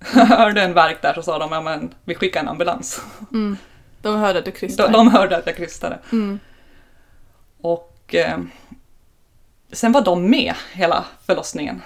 hörde 0.00 0.62
en 0.62 0.74
verk 0.74 1.02
där 1.02 1.14
så 1.14 1.22
sa 1.22 1.38
de, 1.38 1.52
ja 1.52 1.60
men 1.60 1.94
vi 2.04 2.14
skickar 2.14 2.40
en 2.40 2.48
ambulans. 2.48 3.00
Mm. 3.32 3.56
De 4.02 4.16
hörde 4.16 4.38
att 4.38 4.44
du 4.44 4.50
De, 4.50 4.56
krystade. 4.58 4.92
de 4.92 5.08
hörde 5.08 5.36
att 5.36 5.46
jag 5.46 5.56
krystade. 5.56 5.98
Mm. 6.12 6.38
Och 7.60 8.14
eh, 8.14 8.38
sen 9.72 9.92
var 9.92 10.00
de 10.00 10.30
med 10.30 10.54
hela 10.72 11.04
förlossningen. 11.26 11.82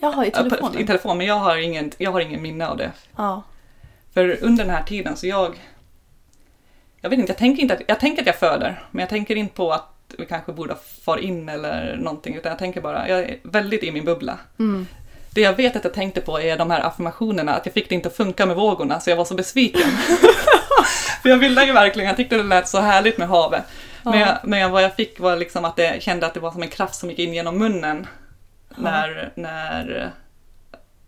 Jaha, 0.00 0.26
i 0.26 0.30
telefonen? 0.30 0.78
I 0.78 0.86
telefon, 0.86 1.18
men 1.18 1.26
jag 1.26 1.34
har, 1.34 1.56
ingen, 1.56 1.90
jag 1.98 2.12
har 2.12 2.20
ingen 2.20 2.42
minne 2.42 2.66
av 2.68 2.76
det. 2.76 2.90
Ja. 3.16 3.42
För 4.14 4.38
under 4.44 4.64
den 4.64 4.74
här 4.74 4.82
tiden 4.82 5.16
så 5.16 5.26
jag... 5.26 5.60
Jag 7.00 7.10
vet 7.10 7.18
inte, 7.18 7.30
jag 7.30 7.38
tänker, 7.38 7.62
inte 7.62 7.74
att, 7.74 7.80
jag 7.86 8.00
tänker 8.00 8.22
att 8.22 8.26
jag 8.26 8.36
föder, 8.36 8.82
men 8.90 9.00
jag 9.00 9.08
tänker 9.08 9.36
inte 9.36 9.54
på 9.54 9.72
att 9.72 10.14
vi 10.18 10.26
kanske 10.26 10.52
borde 10.52 10.76
far 11.04 11.16
in 11.16 11.48
eller 11.48 11.96
någonting, 11.96 12.34
utan 12.34 12.50
jag 12.50 12.58
tänker 12.58 12.80
bara, 12.80 13.08
jag 13.08 13.18
är 13.20 13.38
väldigt 13.42 13.82
i 13.82 13.90
min 13.92 14.04
bubbla. 14.04 14.38
Mm. 14.58 14.86
Det 15.34 15.40
jag 15.40 15.52
vet 15.52 15.76
att 15.76 15.84
jag 15.84 15.94
tänkte 15.94 16.20
på 16.20 16.40
är 16.40 16.58
de 16.58 16.70
här 16.70 16.80
affirmationerna, 16.80 17.54
att 17.54 17.66
jag 17.66 17.74
fick 17.74 17.88
det 17.88 17.94
inte 17.94 18.08
att 18.08 18.16
funka 18.16 18.46
med 18.46 18.56
vågorna, 18.56 19.00
så 19.00 19.10
jag 19.10 19.16
var 19.16 19.24
så 19.24 19.34
besviken. 19.34 19.90
För 21.22 21.28
jag 21.28 21.36
ville 21.38 21.64
ju 21.64 21.72
verkligen, 21.72 22.08
jag 22.08 22.16
tyckte 22.16 22.36
det 22.36 22.42
lät 22.42 22.68
så 22.68 22.78
härligt 22.80 23.18
med 23.18 23.28
havet. 23.28 23.64
Men, 24.02 24.18
Ja. 24.18 24.26
jag, 24.26 24.36
men 24.48 24.70
vad 24.70 24.82
jag 24.82 24.94
fick 24.94 25.20
var 25.20 25.36
liksom 25.36 25.64
att 25.64 25.78
jag 25.78 26.02
kände 26.02 26.26
att 26.26 26.34
det 26.34 26.40
var 26.40 26.50
som 26.50 26.62
en 26.62 26.68
kraft 26.68 26.94
som 26.94 27.10
gick 27.10 27.18
in 27.18 27.34
genom 27.34 27.58
munnen 27.58 28.06
när, 28.76 29.32
när 29.34 30.12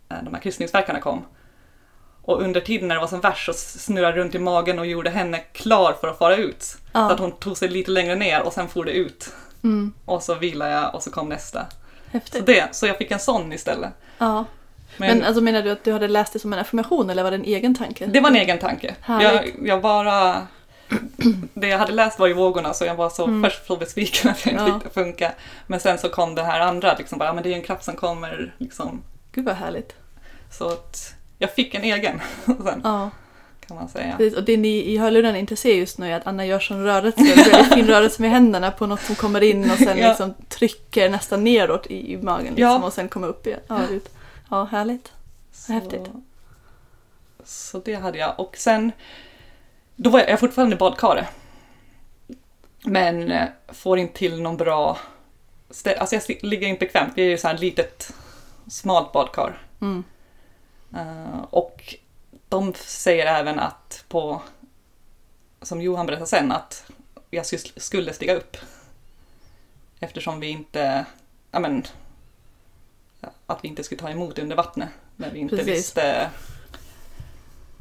eh, 0.08 0.16
de 0.22 0.34
här 0.34 0.40
kryssningsverkarna 0.40 1.00
kom. 1.00 1.24
Och 2.24 2.42
under 2.42 2.60
tiden 2.60 2.88
när 2.88 2.94
det 2.94 3.00
var 3.00 3.08
som 3.08 3.20
värst 3.20 3.46
så 3.46 3.52
snurrade 3.52 4.16
runt 4.18 4.34
i 4.34 4.38
magen 4.38 4.78
och 4.78 4.86
gjorde 4.86 5.10
henne 5.10 5.38
klar 5.38 5.96
för 6.00 6.08
att 6.08 6.18
fara 6.18 6.36
ut. 6.36 6.62
Så 6.62 6.78
att 6.92 7.10
Ja. 7.10 7.16
hon 7.18 7.32
tog 7.32 7.56
sig 7.56 7.68
lite 7.68 7.90
längre 7.90 8.14
ner 8.14 8.42
och 8.42 8.52
sen 8.52 8.68
for 8.68 8.84
det 8.84 8.92
ut. 8.92 9.32
Mm. 9.64 9.92
Och 10.04 10.22
så 10.22 10.34
vilade 10.34 10.70
jag 10.70 10.94
och 10.94 11.02
så 11.02 11.10
kom 11.10 11.28
nästa. 11.28 11.66
Så, 11.70 11.76
Häftigt. 12.12 12.46
det, 12.46 12.68
så 12.72 12.86
jag 12.86 12.98
fick 12.98 13.10
en 13.10 13.18
sån 13.18 13.52
istället. 13.52 13.90
Ja. 14.18 14.44
Men, 14.96 15.18
Men, 15.18 15.26
alltså 15.26 15.42
menar 15.42 15.62
du 15.62 15.70
att 15.70 15.84
du 15.84 15.92
hade 15.92 16.08
läst 16.08 16.32
det 16.32 16.38
som 16.38 16.52
en 16.52 16.58
affirmation 16.58 17.10
eller 17.10 17.22
var 17.22 17.30
det 17.30 17.36
en 17.36 17.44
egen 17.44 17.74
tanke? 17.74 18.06
det 18.06 18.20
var 18.20 18.28
en 18.30 18.36
egen 18.36 18.58
tanke. 18.58 18.94
Jag, 19.06 19.52
jag 19.64 19.82
bara... 19.82 20.46
Det 21.54 21.68
jag 21.68 21.78
hade 21.78 21.92
läst 21.92 22.18
var 22.18 22.28
i 22.28 22.32
vågorna 22.32 22.74
så 22.74 22.84
jag 22.84 22.94
var 22.94 23.10
så, 23.10 23.24
Mm. 23.24 23.42
först 23.42 23.66
så 23.66 23.76
besviken 23.76 24.30
att 24.30 24.46
jag 24.46 24.52
inte 24.52 24.64
Ja. 24.64 24.74
fick 24.74 24.84
det 24.84 24.90
funka. 24.94 25.32
Men 25.66 25.80
sen 25.80 25.98
så 25.98 26.08
kom 26.08 26.34
det 26.34 26.42
här 26.42 26.60
andra, 26.60 26.94
liksom 26.98 27.18
bara, 27.18 27.24
ja, 27.28 27.32
men 27.32 27.42
det 27.42 27.52
är 27.52 27.56
en 27.56 27.62
kraft 27.62 27.84
som 27.84 27.96
kommer 27.96 28.54
liksom. 28.58 29.02
Gud 29.32 29.44
vad 29.44 29.54
härligt. 29.54 29.94
Så 30.50 30.68
att 30.68 31.14
jag 31.38 31.54
fick 31.54 31.74
en 31.74 31.82
egen 31.84 32.20
sen 32.46 32.80
Ja. 32.84 33.10
kan 33.66 33.76
man 33.76 33.88
säga. 33.88 34.14
Precis, 34.16 34.38
och 34.38 34.44
det 34.44 34.56
ni 34.56 34.68
i 34.92 34.98
hörlurarna 34.98 35.38
inte 35.38 35.56
ser 35.56 35.74
just 35.74 35.98
nu 35.98 36.12
är 36.12 36.16
att 36.16 36.26
Anna 36.26 36.46
gör 36.46 36.60
sån 36.60 36.84
rörelse, 36.84 37.22
väldigt 37.22 37.74
fin 37.74 37.86
rörelse 37.86 38.22
med 38.22 38.30
händerna 38.30 38.70
på 38.70 38.86
något 38.86 39.00
som 39.00 39.14
kommer 39.14 39.40
in 39.42 39.70
och 39.70 39.78
sen 39.78 39.98
Ja. 39.98 40.08
liksom 40.08 40.34
trycker 40.48 41.10
nästan 41.10 41.44
neråt 41.44 41.86
i, 41.86 42.12
i 42.12 42.16
magen 42.16 42.44
liksom, 42.54 42.62
Ja. 42.62 42.82
och 42.82 42.92
sen 42.92 43.08
kommer 43.08 43.28
upp 43.28 43.46
igen. 43.46 43.60
Ja, 43.66 43.80
ut. 43.90 44.08
ja 44.50 44.64
härligt. 44.64 45.12
Så, 45.52 45.72
häftigt. 45.72 46.06
så 47.44 47.78
det 47.84 47.94
hade 47.94 48.18
jag. 48.18 48.40
Och 48.40 48.56
sen, 48.56 48.92
då 49.96 50.10
var 50.10 50.20
jag, 50.20 50.40
fortfarande 50.40 50.76
i 50.76 50.78
badkaret. 50.78 51.26
Men 52.84 53.30
eh, 53.32 53.48
får 53.68 53.98
inte 53.98 54.14
till 54.18 54.40
någon 54.42 54.56
bra... 54.56 54.98
stä- 55.70 55.98
Alltså 55.98 56.16
jag 56.16 56.24
ligger 56.42 56.68
inte 56.68 56.84
bekvämt. 56.86 57.12
Det 57.14 57.22
är 57.22 57.28
ju 57.28 57.38
så 57.38 57.48
här 57.48 57.58
litet, 57.58 58.14
smalt 58.66 59.12
badkar. 59.12 59.66
Mm. 59.80 60.04
Eh, 60.96 61.42
och 61.50 61.94
de 62.48 62.74
säger 62.74 63.26
även 63.26 63.58
att 63.58 64.04
på, 64.08 64.42
som 65.62 65.82
Johan 65.82 66.06
berättade 66.06 66.26
sen, 66.26 66.52
att 66.52 66.90
jag 67.30 67.46
skulle 67.76 68.12
stiga 68.12 68.34
upp. 68.34 68.56
Eftersom 70.00 70.40
vi 70.40 70.48
inte, 70.48 71.04
ja 71.50 71.58
men, 71.58 71.84
att 73.46 73.64
vi 73.64 73.68
inte 73.68 73.84
skulle 73.84 74.00
ta 74.00 74.10
emot 74.10 74.38
under 74.38 74.56
vattnet. 74.56 74.88
När 75.16 75.30
vi 75.30 75.38
inte 75.38 75.56
Precis. 75.56 75.74
visste 75.74 76.30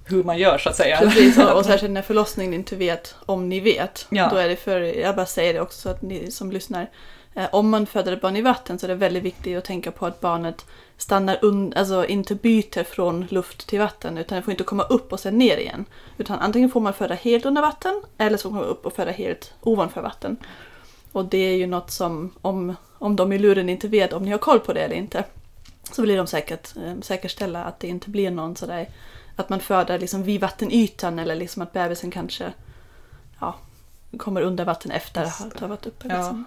hur 0.05 0.23
man 0.23 0.37
gör 0.37 0.57
så 0.57 0.69
att 0.69 0.75
säga. 0.75 0.97
Precis, 0.97 1.37
och, 1.37 1.57
och 1.57 1.65
särskilt 1.65 1.91
när 1.93 2.01
förlossningen 2.01 2.53
inte 2.53 2.75
vet 2.75 3.15
om 3.25 3.49
ni 3.49 3.59
vet. 3.59 4.07
Ja. 4.09 4.29
Då 4.29 4.35
är 4.35 4.49
det 4.49 4.55
för, 4.55 4.81
jag 4.81 5.15
bara 5.15 5.25
säger 5.25 5.53
det 5.53 5.61
också 5.61 5.79
så 5.79 5.89
att 5.89 6.01
ni 6.01 6.31
som 6.31 6.51
lyssnar. 6.51 6.89
Eh, 7.35 7.45
om 7.51 7.69
man 7.69 7.85
föder 7.85 8.13
ett 8.13 8.21
barn 8.21 8.35
i 8.35 8.41
vatten 8.41 8.79
så 8.79 8.85
är 8.85 8.87
det 8.87 8.95
väldigt 8.95 9.23
viktigt 9.23 9.57
att 9.57 9.65
tänka 9.65 9.91
på 9.91 10.05
att 10.05 10.19
barnet 10.19 10.65
stannar 10.97 11.39
under, 11.41 11.77
alltså 11.77 12.05
inte 12.05 12.35
byter 12.35 12.83
från 12.83 13.27
luft 13.29 13.67
till 13.67 13.79
vatten 13.79 14.17
utan 14.17 14.35
det 14.35 14.41
får 14.41 14.51
inte 14.51 14.63
komma 14.63 14.83
upp 14.83 15.13
och 15.13 15.19
sen 15.19 15.37
ner 15.37 15.57
igen. 15.57 15.85
Utan 16.17 16.39
antingen 16.39 16.69
får 16.69 16.79
man 16.81 16.93
föda 16.93 17.13
helt 17.13 17.45
under 17.45 17.61
vatten 17.61 18.01
eller 18.17 18.37
så 18.37 18.49
får 18.49 18.55
man 18.55 18.63
upp 18.63 18.85
och 18.85 18.93
föda 18.93 19.11
helt 19.11 19.53
ovanför 19.61 20.01
vatten. 20.01 20.37
Och 21.11 21.25
det 21.25 21.37
är 21.37 21.55
ju 21.55 21.67
något 21.67 21.91
som, 21.91 22.33
om, 22.41 22.75
om 22.97 23.15
de 23.15 23.33
i 23.33 23.39
luren 23.39 23.69
inte 23.69 23.87
vet 23.87 24.13
om 24.13 24.23
ni 24.23 24.31
har 24.31 24.37
koll 24.37 24.59
på 24.59 24.73
det 24.73 24.81
eller 24.81 24.95
inte, 24.95 25.23
så 25.91 26.01
vill 26.01 26.15
de 26.15 26.27
säkert 26.27 26.75
eh, 26.77 26.93
säkerställa 27.01 27.63
att 27.63 27.79
det 27.79 27.87
inte 27.87 28.09
blir 28.09 28.31
någon 28.31 28.55
sådär 28.55 28.87
att 29.35 29.49
man 29.49 29.59
föder 29.59 29.99
liksom 29.99 30.23
vid 30.23 30.41
vattenytan 30.41 31.19
eller 31.19 31.35
liksom 31.35 31.61
att 31.61 31.73
bebisen 31.73 32.11
kanske 32.11 32.53
ja, 33.39 33.55
kommer 34.17 34.41
under 34.41 34.65
vatten 34.65 34.91
efter 34.91 35.23
att 35.23 35.59
ha 35.59 35.67
varit 35.67 35.85
uppe. 35.85 36.07
Ja. 36.07 36.15
Liksom. 36.17 36.45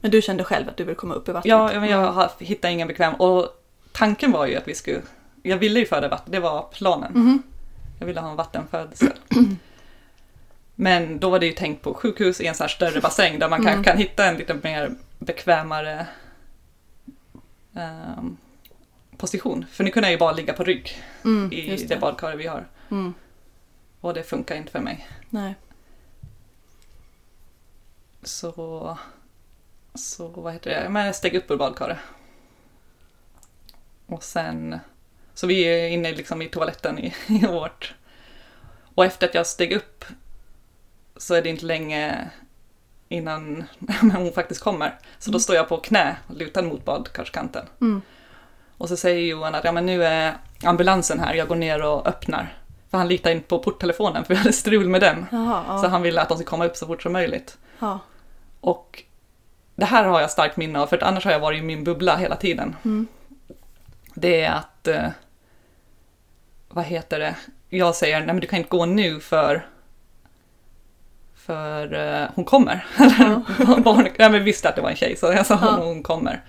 Men 0.00 0.10
du 0.10 0.22
kände 0.22 0.44
själv 0.44 0.68
att 0.68 0.76
du 0.76 0.84
vill 0.84 0.94
komma 0.96 1.14
upp 1.14 1.28
i 1.28 1.32
vattnet? 1.32 1.50
Ja, 1.50 1.80
men 1.80 1.88
jag 1.88 2.28
hittade 2.38 2.72
ingen 2.72 2.88
bekväm. 2.88 3.14
Och 3.14 3.48
tanken 3.92 4.32
var 4.32 4.46
ju 4.46 4.56
att 4.56 4.68
vi 4.68 4.74
skulle, 4.74 5.02
jag 5.42 5.56
ville 5.56 5.80
ju 5.80 5.86
föda 5.86 6.08
vatten, 6.08 6.32
det 6.32 6.40
var 6.40 6.62
planen. 6.72 7.12
Mhm. 7.14 7.42
Jag 7.98 8.06
ville 8.06 8.20
ha 8.20 8.30
en 8.30 8.36
vattenfödsel. 8.36 9.12
Men 10.74 11.18
då 11.18 11.30
var 11.30 11.38
det 11.38 11.46
ju 11.46 11.52
tänkt 11.52 11.82
på 11.82 11.94
sjukhus 11.94 12.40
i 12.40 12.46
en 12.46 12.54
så 12.54 12.68
större 12.68 13.00
bassäng 13.00 13.38
där 13.38 13.48
man 13.48 13.58
kan, 13.64 13.72
Mm. 13.72 13.84
kan 13.84 13.96
hitta 13.96 14.24
en 14.26 14.36
lite 14.36 14.54
mer 14.62 14.94
bekvämare 15.18 16.06
ehm, 17.74 18.36
position. 19.24 19.66
För 19.72 19.84
nu 19.84 19.90
kunde 19.90 20.06
jag 20.08 20.12
ju 20.12 20.18
bara 20.18 20.32
ligga 20.32 20.52
på 20.52 20.64
rygg 20.64 21.02
Mm, 21.24 21.52
i 21.52 21.70
just 21.70 21.88
det 21.88 21.94
det. 21.94 22.00
badkaret 22.00 22.38
vi 22.38 22.46
har. 22.46 22.68
Mm, 22.90 23.14
Och 24.00 24.14
det 24.14 24.22
funkar 24.22 24.56
inte 24.56 24.72
för 24.72 24.80
mig. 24.80 25.08
nej. 25.30 25.54
Så 28.22 28.98
så 29.94 30.28
vad 30.28 30.52
heter 30.52 30.70
det, 30.82 30.88
men 30.88 31.06
jag 31.06 31.14
steg 31.16 31.34
upp 31.34 31.50
ur 31.50 31.56
badkaret. 31.56 31.98
Och 34.06 34.24
sen, 34.24 34.78
så 35.34 35.46
vi 35.46 35.62
är 35.62 35.88
inne 35.88 36.12
liksom 36.12 36.42
i 36.42 36.48
toaletten 36.48 36.98
i, 36.98 37.14
i 37.26 37.46
vårt. 37.46 37.94
Och 38.94 39.04
efter 39.04 39.28
att 39.28 39.34
jag 39.34 39.46
steg 39.46 39.72
upp 39.72 40.04
så 41.16 41.34
är 41.34 41.42
det 41.42 41.48
inte 41.48 41.64
länge 41.66 42.30
innan 43.08 43.64
hon 44.00 44.32
faktiskt 44.32 44.60
kommer. 44.60 44.98
Så 45.18 45.30
då 45.30 45.40
står 45.40 45.56
jag 45.56 45.68
på 45.68 45.76
knä, 45.76 46.16
lutad 46.34 46.62
mot 46.62 46.84
badkarskanten. 46.84 47.66
Mm. 47.80 48.02
Och 48.78 48.88
så 48.88 48.96
säger 48.96 49.20
Johan 49.30 49.54
att 49.54 49.64
ja, 49.64 49.72
men 49.72 49.86
nu 49.86 50.04
är 50.04 50.34
ambulansen 50.64 51.20
här, 51.20 51.34
jag 51.34 51.48
går 51.48 51.56
ner 51.56 51.82
och 51.82 52.06
öppnar. 52.08 52.54
För 52.90 52.98
han 52.98 53.08
litar 53.08 53.30
inte 53.30 53.48
på 53.48 53.58
porttelefonen 53.58 54.24
för 54.24 54.34
vi 54.34 54.38
hade 54.40 54.52
strul 54.52 54.88
med 54.88 55.00
den. 55.00 55.26
Jaha, 55.32 55.64
ja. 55.68 55.78
Så 55.82 55.88
han 55.88 56.02
ville 56.02 56.20
att 56.20 56.28
de 56.28 56.38
ska 56.38 56.46
komma 56.46 56.64
upp 56.66 56.76
så 56.76 56.86
fort 56.86 57.02
som 57.02 57.12
möjligt. 57.12 57.58
ja. 57.78 57.98
Och 58.60 59.02
det 59.76 59.84
här 59.84 60.04
har 60.04 60.20
jag 60.20 60.30
starkt 60.30 60.56
minne 60.56 60.80
av, 60.80 60.86
för 60.86 60.96
att 60.96 61.02
annars 61.02 61.24
har 61.24 61.32
jag 61.32 61.40
varit 61.40 61.58
i 61.58 61.62
min 61.62 61.84
bubbla 61.84 62.16
hela 62.16 62.36
tiden. 62.36 62.76
Mm. 62.84 63.06
Det 64.14 64.40
är 64.40 64.52
att, 64.52 64.86
eh, 64.88 65.06
vad 66.68 66.84
heter 66.84 67.18
det, 67.18 67.34
jag 67.68 67.94
säger 67.94 68.16
nej 68.18 68.26
men 68.26 68.40
du 68.40 68.46
kan 68.46 68.58
inte 68.58 68.70
gå 68.70 68.86
nu 68.86 69.20
för 69.20 69.66
för 71.34 71.94
eh, 72.22 72.28
hon 72.34 72.44
kommer. 72.44 72.86
Ja. 72.98 73.42
Barn, 73.84 74.08
ja, 74.16 74.28
men 74.28 74.44
visste 74.44 74.68
att 74.68 74.76
det 74.76 74.82
var 74.82 74.90
en 74.90 74.96
tjej 74.96 75.16
så 75.16 75.26
jag 75.26 75.46
sa 75.46 75.58
Ja. 75.62 75.84
hon 75.84 76.02
kommer. 76.02 76.42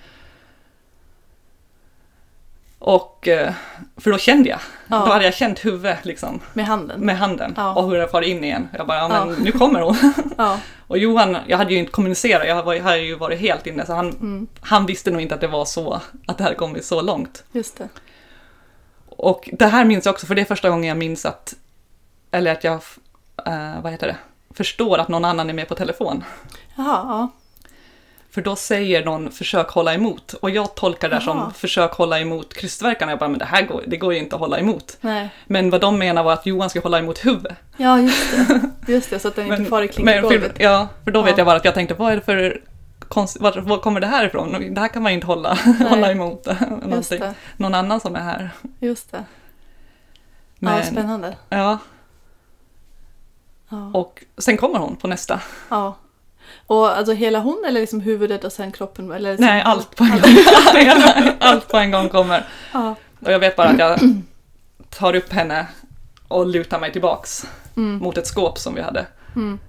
Och 2.88 3.28
eh, 3.28 3.54
för 3.98 4.12
då 4.12 4.18
kände 4.18 4.50
jag, 4.50 4.60
Ja. 4.88 4.98
då 5.06 5.12
hade 5.12 5.26
jag 5.26 5.34
känt 5.34 5.66
huvudet 5.66 6.06
liksom 6.06 6.40
Med 6.54 6.66
handen? 6.66 7.02
med 7.02 7.18
handen 7.18 7.54
Ja. 7.58 7.74
och 7.74 7.90
hur 7.90 7.96
jag 7.98 8.12
far 8.12 8.22
in 8.22 8.44
igen. 8.44 8.68
Jag 8.78 8.88
bara, 8.88 8.98
ja 8.98 9.08
men 9.08 9.30
Ja. 9.30 9.36
nu 9.44 9.52
kommer 9.52 9.82
hon. 9.82 9.96
Och 10.88 10.98
Johan, 10.98 11.38
jag 11.48 11.58
hade 11.58 11.74
ju 11.74 11.80
inte 11.80 11.92
kommunicerat, 11.92 12.48
jag 12.48 12.64
var- 12.64 12.74
jag 12.74 12.84
hade 12.84 12.98
ju 13.00 13.16
varit 13.16 13.40
helt 13.40 13.68
inne 13.68 13.86
så 13.86 13.94
han, 13.94 14.10
Mm. 14.10 14.48
han 14.62 14.86
visste 14.86 15.12
nog 15.12 15.22
inte 15.22 15.36
att 15.36 15.42
det 15.42 15.48
var 15.48 15.66
så, 15.66 16.02
att 16.28 16.38
det 16.38 16.44
hade 16.44 16.56
kommit 16.56 16.86
så 16.86 17.02
långt. 17.02 17.44
Just 17.52 17.78
det. 17.78 17.90
Och 19.10 19.50
det 19.54 19.66
här 19.68 19.86
minns 19.86 20.06
jag 20.06 20.14
också, 20.14 20.26
för 20.26 20.36
det 20.36 20.42
är 20.42 20.46
första 20.46 20.70
gången 20.70 20.88
jag 20.90 20.98
minns 20.98 21.26
att, 21.26 21.54
eller 22.32 22.52
att 22.52 22.64
jag, 22.64 22.74
eh, 23.46 23.82
vad 23.82 23.92
heter 23.92 24.08
det, 24.08 24.18
förstår 24.54 24.98
att 24.98 25.08
någon 25.08 25.26
annan 25.26 25.50
är 25.50 25.54
med 25.54 25.68
på 25.68 25.76
telefon. 25.76 26.24
Jaha, 26.76 26.86
ja. 27.08 27.30
För 28.36 28.42
då 28.42 28.56
säger 28.56 29.06
någon 29.06 29.32
försök 29.32 29.70
hålla 29.70 29.94
emot 29.94 30.34
och 30.34 30.50
jag 30.50 30.76
tolkar 30.76 31.10
det 31.10 31.22
som 31.22 31.54
försök 31.54 31.92
hålla 31.94 32.20
emot 32.20 32.54
krystverkarna. 32.54 33.12
Jag 33.12 33.20
bara, 33.20 33.30
men 33.30 33.40
det 33.40 33.46
här 33.46 33.62
går, 33.62 33.84
det 33.88 33.98
går 33.98 34.14
ju 34.14 34.20
inte 34.20 34.36
att 34.36 34.40
hålla 34.40 34.60
emot. 34.60 34.98
Nej. 35.02 35.30
Men 35.48 35.70
vad 35.70 35.82
de 35.82 35.98
menar 36.00 36.24
var 36.24 36.34
att 36.34 36.46
Johan 36.46 36.70
ska 36.70 36.80
hålla 36.80 37.00
emot 37.00 37.26
huvudet. 37.26 37.58
Ja, 37.78 38.00
just 38.00 38.32
det. 38.32 38.94
Just 38.94 39.10
det, 39.10 39.20
så 39.20 39.28
att 39.28 39.36
den 39.36 39.48
inte 39.54 39.66
far 39.66 39.82
i 39.82 39.86
men, 39.86 39.94
klinkergolvet. 39.94 40.56
för, 40.58 40.64
ja, 40.64 40.88
för 41.04 41.12
då 41.12 41.22
vet 41.22 41.32
Ja. 41.32 41.38
jag 41.38 41.46
bara 41.46 41.58
att 41.58 41.66
jag 41.66 41.74
tänkte, 41.74 41.96
vad 41.96 42.12
är 42.12 42.16
det 42.16 42.22
för 42.22 42.62
konst, 43.08 43.40
var, 43.40 43.52
var 43.58 43.78
kommer 43.78 44.00
det 44.00 44.08
här 44.08 44.26
ifrån? 44.26 44.74
Det 44.74 44.82
här 44.82 44.88
kan 44.88 45.04
man 45.04 45.12
ju 45.12 45.16
inte 45.16 45.28
hålla, 45.28 45.54
hålla 45.90 46.12
emot. 46.12 46.48
Någon 47.58 47.74
annan 47.76 48.00
som 48.00 48.16
är 48.16 48.20
här. 48.22 48.50
Just 48.80 49.12
det. 49.12 49.24
Men, 50.60 50.78
Ja, 50.78 50.84
spännande. 50.84 51.36
ja, 51.50 51.78
Ja. 53.70 53.92
och 53.94 54.24
sen 54.38 54.58
kommer 54.58 54.80
hon 54.80 54.96
på 54.96 55.08
nästa. 55.08 55.40
ja. 55.70 55.96
Och 56.68 56.98
alltså 56.98 57.14
hela 57.14 57.40
hon 57.40 57.64
eller 57.68 57.80
liksom 57.82 58.02
huvudet 58.02 58.44
och 58.44 58.52
sen 58.52 58.72
kroppen? 58.72 59.12
Eller 59.12 59.30
liksom- 59.32 59.46
Nej, 59.46 59.62
allt 59.62 59.96
på 59.96 60.04
en 60.04 60.12
gång. 60.12 61.34
allt 61.40 61.68
på 61.68 61.78
en 61.78 61.92
gång 61.92 62.10
kommer. 62.10 62.46
Ja. 62.74 62.96
Och 63.26 63.32
jag 63.32 63.40
vet 63.40 63.56
bara 63.56 63.68
att 63.70 63.80
jag 63.80 64.00
tar 64.90 65.16
upp 65.16 65.34
henne 65.34 65.68
och 66.28 66.46
lutar 66.48 66.80
mig 66.80 66.92
tillbaks 66.92 67.46
Mm. 67.78 67.98
mot 67.98 68.18
ett 68.18 68.28
skåp 68.28 68.58
som 68.60 68.76
vi 68.76 68.82
hade. 68.82 69.06
Mm. 69.36 69.60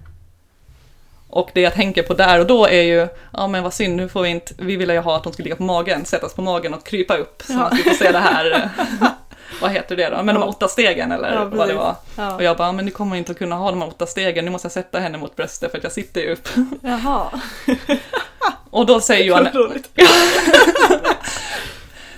Och 1.31 1.51
det 1.55 1.61
jag 1.61 1.75
tänker 1.75 2.03
på 2.03 2.15
där 2.15 2.41
och 2.41 2.47
då 2.47 2.67
är 2.69 2.83
ju, 2.83 3.09
ja 3.33 3.47
men 3.49 3.63
vad 3.63 3.75
synd, 3.75 3.97
nu 3.97 4.09
får 4.09 4.23
vi 4.23 4.29
inte, 4.29 4.55
vi 4.59 4.77
ville 4.77 4.93
ju 4.95 5.01
ha 5.01 5.17
att 5.17 5.25
hon 5.25 5.33
skulle 5.33 5.45
ligga 5.45 5.57
på 5.57 5.63
magen, 5.63 6.05
sättas 6.05 6.35
på 6.35 6.43
magen 6.43 6.75
och 6.75 6.87
krypa 6.87 7.17
upp 7.17 7.43
så 7.47 7.53
Ja. 7.53 7.57
man 7.59 7.77
skulle 7.79 7.95
få 7.95 8.05
se 8.05 8.13
det 8.13 8.19
här, 8.19 8.71
vad 9.61 9.71
heter 9.71 9.97
det 9.97 10.09
då, 10.11 10.23
men 10.23 10.35
de 10.35 10.43
åtta 10.45 10.69
stegen 10.69 11.13
eller 11.13 11.33
Ja, 11.35 11.45
vad 11.45 11.69
det 11.69 11.75
var. 11.75 11.95
Ja. 12.17 12.35
Och 12.35 12.43
jag 12.43 12.57
bara, 12.57 12.73
men 12.73 12.85
nu 12.85 12.91
kommer 12.91 13.17
inte 13.17 13.33
att 13.33 13.39
kunna 13.39 13.57
ha 13.57 13.71
de 13.71 13.81
här 13.83 13.89
åtta 13.89 14.07
stegen, 14.07 14.45
nu 14.45 14.51
måste 14.51 14.67
jag 14.67 14.73
sätta 14.73 14.99
henne 14.99 15.19
mot 15.19 15.37
bröstet 15.37 15.71
för 15.71 15.79
att 15.79 15.85
jag 15.85 15.93
sitter 15.93 16.21
ju 16.21 16.33
upp. 16.33 16.49
Jaha. 16.81 17.27
Och 18.71 18.87
då 18.87 19.01
säger 19.01 19.25
Johan. 19.25 19.49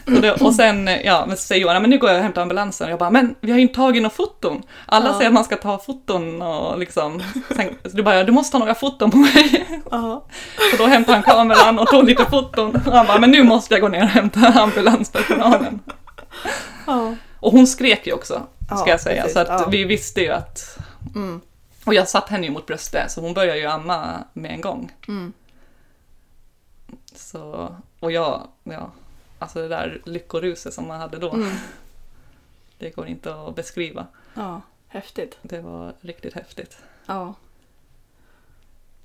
Och, 0.07 0.13
det, 0.23 0.33
och 0.33 0.55
sen 0.55 0.91
ja, 1.05 1.25
men 1.29 1.37
säger 1.37 1.63
Johan, 1.63 1.83
men 1.83 1.91
nu 1.91 1.99
går 1.99 2.11
jag 2.11 2.17
och 2.17 2.23
hämtar 2.23 2.43
ambulansen. 2.43 2.85
Och 2.87 2.91
jag 2.93 2.99
bara, 2.99 3.11
men 3.11 3.35
vi 3.41 3.51
har 3.51 3.59
ju 3.59 3.63
inte 3.63 3.75
tagit 3.75 4.03
några 4.03 4.15
foton. 4.15 4.63
Alla 4.87 5.07
Ja. 5.09 5.15
säger 5.15 5.27
att 5.27 5.35
man 5.35 5.45
ska 5.45 5.57
ta 5.57 5.79
foton 5.79 6.43
och 6.43 6.79
liksom. 6.79 7.23
Sen, 7.57 7.75
så 7.85 7.97
du 7.97 8.03
bara, 8.03 8.25
du 8.25 8.33
måste 8.33 8.53
ta 8.53 8.59
några 8.59 8.75
foton 8.75 9.11
på 9.11 9.17
mig. 9.17 9.69
Ja. 9.91 10.25
Så 10.71 10.77
då 10.77 10.87
hämtade 10.87 11.17
han 11.19 11.23
kameran 11.23 11.79
och 11.79 11.87
tog 11.87 12.05
lite 12.05 12.25
foton. 12.25 12.83
Och 12.87 12.93
han 12.93 13.07
bara, 13.07 13.19
men 13.19 13.31
nu 13.31 13.43
måste 13.43 13.75
jag 13.75 13.81
gå 13.81 13.89
ner 13.89 14.03
och 14.03 14.09
hämta 14.09 14.41
ambulanspersonalen. 14.63 15.81
Ja. 16.87 17.15
Och 17.41 17.53
hon 17.53 17.67
skrek 17.67 18.07
ju 18.07 18.13
också, 18.13 18.47
ska 18.67 18.77
Ja, 18.77 18.89
jag 18.89 19.01
säga. 19.01 19.23
precis, 19.23 19.35
så 19.35 19.41
att 19.41 19.49
ja. 19.49 19.69
vi 19.71 19.85
visste 19.85 20.21
ju 20.21 20.29
att... 20.33 20.79
Mm. 21.15 21.41
Och 21.85 21.95
jag 21.95 22.09
satt 22.09 22.29
henne 22.29 22.47
ju 22.47 22.53
mot 22.53 22.67
bröstet, 22.67 23.11
så 23.11 23.21
hon 23.21 23.35
började 23.35 23.59
ju 23.59 23.67
amma 23.67 24.25
med 24.33 24.51
en 24.51 24.61
gång. 24.61 24.93
Mm. 25.09 25.33
Så, 27.15 27.77
och 28.01 28.13
jag, 28.13 28.49
ja, 28.65 28.91
alltså 29.39 29.59
det 29.63 29.69
där 29.69 30.01
lyckoruset 30.05 30.75
som 30.75 30.89
man 30.89 31.01
hade 31.01 31.19
då. 31.19 31.33
Mm. 31.33 31.53
Det 32.79 32.91
går 32.91 33.07
inte 33.07 33.35
att 33.35 33.55
beskriva. 33.55 34.07
Ja, 34.35 34.61
häftigt. 34.89 35.39
Det 35.43 35.61
var 35.61 35.93
riktigt 36.01 36.35
häftigt. 36.35 36.79
Ja. 37.07 37.35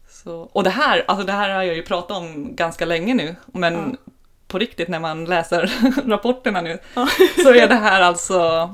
Så, 0.10 0.40
och 0.42 0.64
det 0.64 0.70
här, 0.70 1.06
alltså 1.08 1.26
det 1.26 1.32
här 1.32 1.50
har 1.50 1.64
jag 1.64 1.76
ju 1.76 1.84
pratat 1.84 2.18
om 2.18 2.56
ganska 2.56 2.86
länge 2.86 3.14
nu, 3.14 3.36
men 3.46 3.74
Ja. 3.74 4.12
På 4.54 4.60
riktigt 4.60 4.88
när 4.88 5.00
man 5.00 5.26
läser 5.26 5.74
rapporterna 6.10 6.62
nu 6.62 6.80
Ja. 6.96 7.08
så 7.44 7.50
är 7.54 7.68
det 7.68 7.76
här 7.76 8.02
alltså 8.02 8.70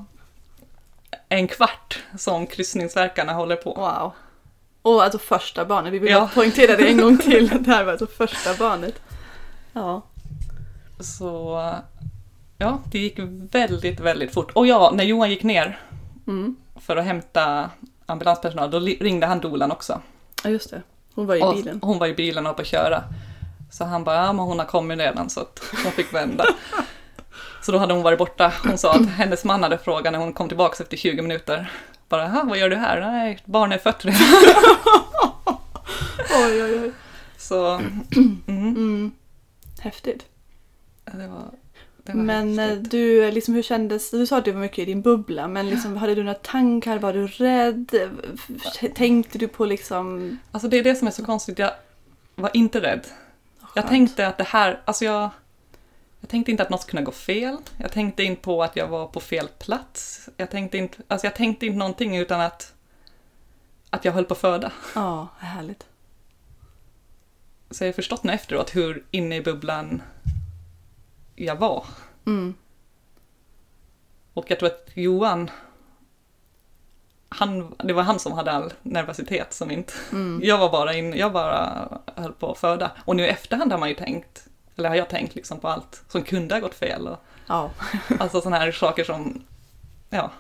en 1.30 1.48
kvart 1.48 2.00
som 2.18 2.48
kryssningsverkarna 2.48 3.34
håller 3.34 3.56
på. 3.56 3.74
Wow. 3.74 4.12
Och 4.82 5.04
alltså 5.04 5.18
första 5.20 5.66
barnet, 5.66 5.94
vi 5.94 6.00
vill 6.00 6.12
Ja. 6.12 6.30
poängtera 6.34 6.76
det 6.78 6.88
en 6.88 6.98
gång 6.98 7.18
till. 7.18 7.50
Det 7.64 7.72
här 7.72 7.84
var 7.84 7.92
alltså 7.92 8.08
första 8.08 8.54
barnet. 8.54 9.02
Ja. 9.74 10.02
Så 11.00 11.60
ja, 12.58 12.80
det 12.92 13.00
gick 13.00 13.20
väldigt, 13.52 14.00
väldigt 14.00 14.34
fort. 14.34 14.52
Och 14.52 14.68
ja, 14.68 14.92
när 14.94 15.04
Johan 15.04 15.30
gick 15.30 15.44
ner 15.44 15.80
Mm. 16.28 16.56
för 16.82 16.98
att 16.98 17.06
hämta 17.06 17.70
ambulanspersonal, 18.06 18.72
då 18.72 18.80
ringde 18.80 19.26
han 19.28 19.40
dolan 19.40 19.72
också. 19.72 20.02
Ja, 20.44 20.50
just 20.50 20.70
det. 20.72 20.82
Hon 21.16 21.26
var 21.28 21.36
i 21.36 21.42
Och 21.42 21.56
bilen. 21.56 21.80
Hon 21.84 22.00
var 22.00 22.08
i 22.08 22.14
bilen 22.14 22.48
och 22.48 22.56
på 22.56 22.62
att 22.62 22.68
köra. 22.68 23.04
Så 23.72 23.86
han 23.86 24.04
bara, 24.04 24.16
ja 24.16 24.34
men 24.34 24.46
hon 24.46 24.60
har 24.60 24.66
kommit 24.66 25.00
redan 25.00 25.30
så 25.30 25.40
att 25.40 25.60
hon 25.84 25.92
fick 25.92 26.14
vända. 26.14 26.46
så 27.62 27.72
då 27.72 27.78
hade 27.78 27.94
hon 27.94 28.04
varit 28.04 28.20
borta. 28.20 28.54
Hon 28.64 28.78
sa 28.78 28.94
att 28.94 29.10
hennes 29.10 29.44
man 29.44 29.64
hade 29.64 29.78
frågat 29.78 30.12
när 30.14 30.20
hon 30.20 30.34
kom 30.34 30.48
tillbaka 30.48 30.84
efter 30.84 30.98
20 30.98 31.22
minuter. 31.22 31.72
Bara, 32.10 32.24
"Jaha, 32.24 32.44
vad 32.44 32.58
gör 32.58 32.70
du 32.70 32.76
här? 32.76 33.02
Nej, 33.02 33.40
barnet 33.46 33.80
är 33.80 33.84
fött 33.92 34.06
redan. 34.06 34.22
Oj, 36.46 36.64
oj, 36.64 36.80
oj. 36.84 36.92
Så, 37.38 37.66
mm, 37.76 38.42
Mm. 38.48 39.12
Häftigt. 39.80 40.26
det 41.06 41.28
var, 41.28 41.44
det 42.04 42.14
var 42.14 42.24
Men 42.24 42.60
eh, 42.60 42.66
häftigt. 42.66 42.92
du, 42.92 43.32
liksom, 43.32 43.54
hur 43.56 43.62
kändes 43.64 44.12
Du 44.12 44.28
sa 44.28 44.38
att 44.38 44.46
du 44.46 44.52
var 44.52 44.62
mycket 44.62 44.80
i 44.80 44.86
din 44.86 45.02
bubbla, 45.02 45.48
men 45.48 45.70
liksom, 45.70 45.98
hade 45.98 46.16
du 46.16 46.24
några 46.24 46.40
tankar? 46.40 47.00
Var 47.00 47.14
du 47.14 47.28
rädd? 47.28 47.96
Tänkte 48.96 49.38
du 49.38 49.48
på 49.48 49.66
liksom... 49.66 50.38
Alltså 50.52 50.68
det 50.70 50.78
är 50.78 50.84
det 50.84 50.96
som 50.96 51.08
är 51.08 51.12
så 51.12 51.26
konstigt, 51.26 51.60
jag 51.60 51.72
var 52.36 52.50
inte 52.54 52.82
rädd. 52.82 53.08
Jag 53.80 53.84
Skönt. 53.84 53.92
tänkte 53.92 54.28
att 54.28 54.38
det 54.38 54.44
här, 54.44 54.82
alltså 54.86 55.06
jag, 55.06 55.30
jag 56.20 56.30
tänkte 56.30 56.52
inte 56.52 56.64
att 56.64 56.70
något 56.70 56.82
skulle 56.82 57.02
gå 57.02 57.12
fel. 57.12 57.58
Jag 57.78 57.92
tänkte 57.92 58.24
inte 58.24 58.42
på 58.42 58.64
att 58.64 58.76
jag 58.76 58.88
var 58.88 59.08
på 59.08 59.20
fel 59.20 59.48
plats. 59.60 60.30
Jag 60.38 60.52
tänkte 60.52 60.78
inte, 60.78 60.98
alltså 61.08 61.28
jag 61.28 61.36
tänkte 61.36 61.66
inte 61.66 61.78
någonting 61.78 62.18
utan 62.18 62.42
att, 62.42 62.74
att 63.90 64.06
jag 64.06 64.14
höll 64.14 64.26
på 64.26 64.34
att 64.34 64.40
föda. 64.40 64.72
Ja, 64.96 65.28
härligt. 65.40 65.86
Så 67.72 67.84
jag 67.84 67.88
har 67.88 67.94
förstått 67.94 68.24
nu 68.24 68.34
efteråt 68.34 68.76
hur 68.76 69.06
inne 69.12 69.36
i 69.36 69.42
bubblan 69.42 70.02
jag 71.36 71.56
var. 71.56 71.86
Mm. 72.26 72.56
Och 74.34 74.52
jag 74.52 74.60
tror 74.60 74.70
att 74.70 74.90
Johan, 74.94 75.52
han, 77.30 77.76
det 77.78 77.94
var 77.94 78.04
han 78.04 78.20
som 78.20 78.32
hade 78.32 78.52
all 78.52 78.74
nervositet 78.82 79.54
som 79.54 79.72
inte... 79.72 79.94
Mm. 80.12 80.42
Jag 80.44 80.58
var 80.58 80.70
bara 80.70 80.94
in, 80.94 81.14
jag 81.18 81.34
bara 81.34 81.88
höll 82.16 82.34
på 82.34 82.52
att 82.52 82.58
föda. 82.58 82.92
Och 83.06 83.16
nu 83.16 83.24
i 83.24 83.28
efterhand 83.28 83.72
har 83.72 83.80
man 83.80 83.90
ju 83.90 83.96
tänkt, 83.96 84.48
eller 84.76 84.90
har 84.90 84.96
jag 84.96 85.10
tänkt 85.10 85.36
liksom 85.36 85.60
på 85.60 85.68
allt 85.68 86.04
som 86.08 86.24
kunde 86.24 86.56
ha 86.56 86.60
gått 86.60 86.76
fel. 86.76 87.08
Och, 87.08 87.18
Ja. 87.48 87.72
alltså 88.20 88.42
sådana 88.42 88.58
här 88.58 88.72
saker 88.72 89.04
som, 89.04 89.44
ja, 90.10 90.32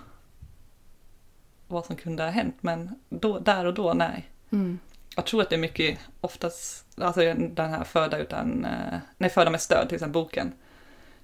vad 1.68 1.86
som 1.86 1.96
kunde 1.96 2.24
ha 2.24 2.30
hänt. 2.30 2.56
Men 2.62 2.96
då, 3.10 3.40
där 3.40 3.66
och 3.66 3.74
då, 3.74 3.94
nej. 3.94 4.30
Mm. 4.52 4.80
Jag 5.16 5.26
tror 5.26 5.42
att 5.42 5.50
det 5.50 5.56
är 5.56 5.60
mycket, 5.60 6.00
oftast, 6.22 6.86
alltså 7.02 7.22
den 7.34 7.70
här 7.70 7.84
Föda 7.84 8.18
utan, 8.18 8.66
eh, 8.66 8.98
nej 9.18 9.30
Föda 9.30 9.50
med 9.52 9.62
stöd, 9.62 9.88
till 9.88 9.96
exempel 9.96 10.14
boken. 10.14 10.52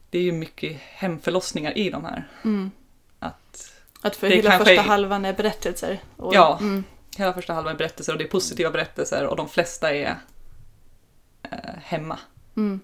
Det 0.09 0.17
är 0.19 0.23
ju 0.23 0.31
mycket 0.31 0.77
hemförlossningar 0.81 1.77
i 1.77 1.89
de 1.89 2.05
här. 2.05 2.27
Mm. 2.43 2.71
Att 3.19 3.71
Att 4.05 4.15
för 4.15 4.29
Det 4.29 4.35
hela 4.35 4.49
kanske 4.49 4.65
första 4.75 4.81
halvan 4.81 5.25
är 5.25 5.33
berättelser. 5.33 5.99
Och, 6.17 6.35
Ja. 6.35 6.57
Mm. 6.61 6.83
hela 7.17 7.33
första 7.33 7.53
halvan 7.53 7.73
är 7.73 7.77
berättelser 7.77 8.13
och 8.13 8.17
det 8.19 8.23
är 8.25 8.29
positiva 8.29 8.71
berättelser 8.71 9.27
och 9.27 9.35
de 9.35 9.49
flesta 9.49 9.93
är 9.95 10.15
eh, 11.43 11.49
hemma. 11.83 12.19
Mm. 12.57 12.79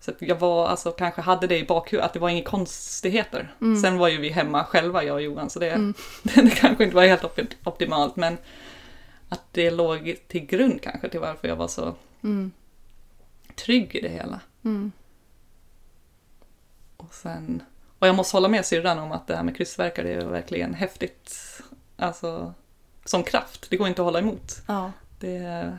Så 0.00 0.12
jag 0.18 0.36
var, 0.36 0.68
alltså, 0.68 0.90
kanske 0.92 1.20
hade 1.20 1.46
det 1.46 1.58
i 1.58 1.64
bakhuvudet, 1.64 2.06
att 2.06 2.12
det 2.12 2.18
var 2.18 2.28
inga 2.28 2.44
konstigheter. 2.44 3.54
Mm. 3.60 3.80
Sen 3.82 3.98
var 3.98 4.08
ju 4.08 4.18
vi 4.20 4.28
hemma 4.28 4.64
själva, 4.64 5.04
jag 5.04 5.14
och 5.14 5.22
Johan, 5.22 5.50
så 5.50 5.58
det, 5.58 5.70
Mm. 5.70 5.94
det 6.22 6.50
kanske 6.50 6.84
inte 6.84 6.96
var 6.96 7.06
helt 7.06 7.24
op- 7.24 7.54
optimalt. 7.64 8.16
Men 8.16 8.38
att 9.28 9.42
det 9.52 9.70
låg 9.70 10.16
till 10.28 10.46
grund 10.46 10.82
kanske 10.82 11.08
till 11.08 11.20
varför 11.20 11.48
jag 11.48 11.56
var 11.56 11.68
så 11.68 11.94
Mm. 12.22 12.52
trygg 13.56 13.94
i 13.94 14.00
det 14.00 14.08
hela. 14.08 14.40
Mm. 14.64 14.92
Och, 16.96 17.14
sen, 17.14 17.62
och 18.04 18.08
jag 18.08 18.14
måste 18.14 18.36
hålla 18.36 18.48
med 18.48 18.66
syrran 18.66 18.98
om 18.98 19.12
att 19.12 19.26
det 19.26 19.36
här 19.36 19.42
med 19.42 19.56
krystvärkar 19.56 20.04
det 20.04 20.12
är 20.12 20.24
verkligen 20.24 20.74
häftigt. 20.74 21.38
Alltså, 21.96 22.54
som 23.04 23.22
kraft, 23.22 23.66
det 23.70 23.76
går 23.76 23.88
inte 23.88 24.02
att 24.02 24.04
hålla 24.06 24.18
emot. 24.18 24.62
Ja. 24.66 24.92
Det, 25.20 25.36
är- 25.36 25.78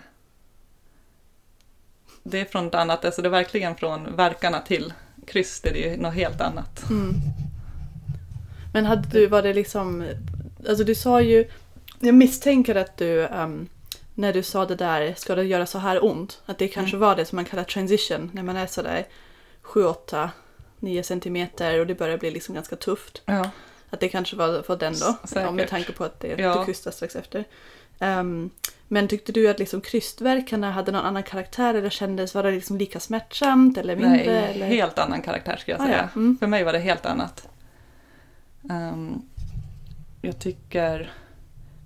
det 2.23 2.39
är 2.39 2.45
från 2.45 2.67
ett 2.67 2.75
annat, 2.75 3.05
alltså 3.05 3.21
det 3.21 3.27
är 3.27 3.31
verkligen 3.31 3.75
från 3.75 4.15
verkarna 4.15 4.59
till 4.59 4.93
kryss, 5.27 5.61
det 5.61 5.93
är 5.93 5.97
något 5.97 6.13
helt 6.13 6.41
annat. 6.41 6.89
Mm. 6.89 7.13
Men 8.73 8.85
hade 8.85 9.09
du, 9.09 9.27
var 9.27 9.41
det 9.41 9.53
liksom, 9.53 10.09
alltså 10.69 10.83
du 10.83 10.95
sa 10.95 11.21
ju, 11.21 11.49
jag 11.99 12.15
misstänker 12.15 12.75
att 12.75 12.97
du, 12.97 13.25
ehm, 13.25 13.67
när 14.13 14.33
du 14.33 14.43
sa 14.43 14.65
det 14.65 14.75
där, 14.75 15.13
ska 15.17 15.35
det 15.35 15.43
göra 15.43 15.65
så 15.65 15.79
här 15.79 16.05
ont? 16.05 16.41
Att 16.45 16.57
det 16.57 16.67
kanske 16.67 16.97
var 16.97 17.15
det 17.15 17.25
som 17.25 17.35
man 17.35 17.45
kallar 17.45 17.63
transition, 17.63 18.31
när 18.33 18.43
man 18.43 18.57
är 18.57 18.67
sådär 18.67 19.05
7, 19.61 19.85
8, 19.85 20.29
9 20.85 21.03
centimeter 21.03 21.79
och 21.79 21.87
det 21.87 21.95
börjar 21.95 22.17
bli 22.17 22.31
liksom 22.31 22.55
ganska 22.55 22.75
tufft. 22.75 23.21
Ja. 23.25 23.49
Att 23.89 23.99
det 23.99 24.09
kanske 24.09 24.35
var 24.35 24.61
för 24.61 24.75
den 24.77 24.93
då, 24.99 25.17
ja, 25.35 25.51
med 25.51 25.67
tanke 25.67 25.91
på 25.91 26.03
att 26.03 26.19
det, 26.19 26.35
Ja. 26.37 26.59
du 26.59 26.65
krystade 26.65 26.95
strax 26.95 27.15
efter. 27.15 27.43
Ehm, 27.99 28.49
men 28.87 29.07
tyckte 29.07 29.31
du 29.31 29.47
att 29.49 29.59
liksom 29.59 29.81
krystverkarna 29.81 30.71
hade 30.71 30.91
någon 30.91 31.05
annan 31.05 31.23
karaktär 31.23 31.73
eller 31.73 31.89
kändes, 31.89 32.35
var 32.35 32.43
det 32.43 32.51
liksom 32.51 32.77
lika 32.77 32.99
smärtsamt 32.99 33.77
eller 33.77 33.95
mindre? 33.95 34.11
Nej, 34.41 34.51
eller? 34.55 34.65
helt 34.67 34.99
annan 34.99 35.21
karaktär 35.21 35.57
ska 35.57 35.71
jag 35.71 35.81
Ah, 35.81 35.83
ja. 35.83 35.89
säga. 35.89 36.09
Mm. 36.15 36.37
För 36.39 36.47
mig 36.47 36.63
var 36.63 36.73
det 36.73 36.79
helt 36.79 37.05
annat. 37.05 37.47
Ehm, 38.69 39.21
jag 40.21 40.39
tycker... 40.39 41.11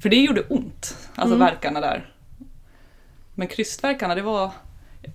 För 0.01 0.09
det 0.09 0.15
gjorde 0.15 0.41
ont, 0.41 0.97
alltså 1.15 1.35
Mm. 1.35 1.47
verkarna 1.47 1.79
där. 1.81 2.13
Men 3.35 3.47
krystverkarna, 3.47 4.15
det 4.15 4.21
var... 4.21 4.51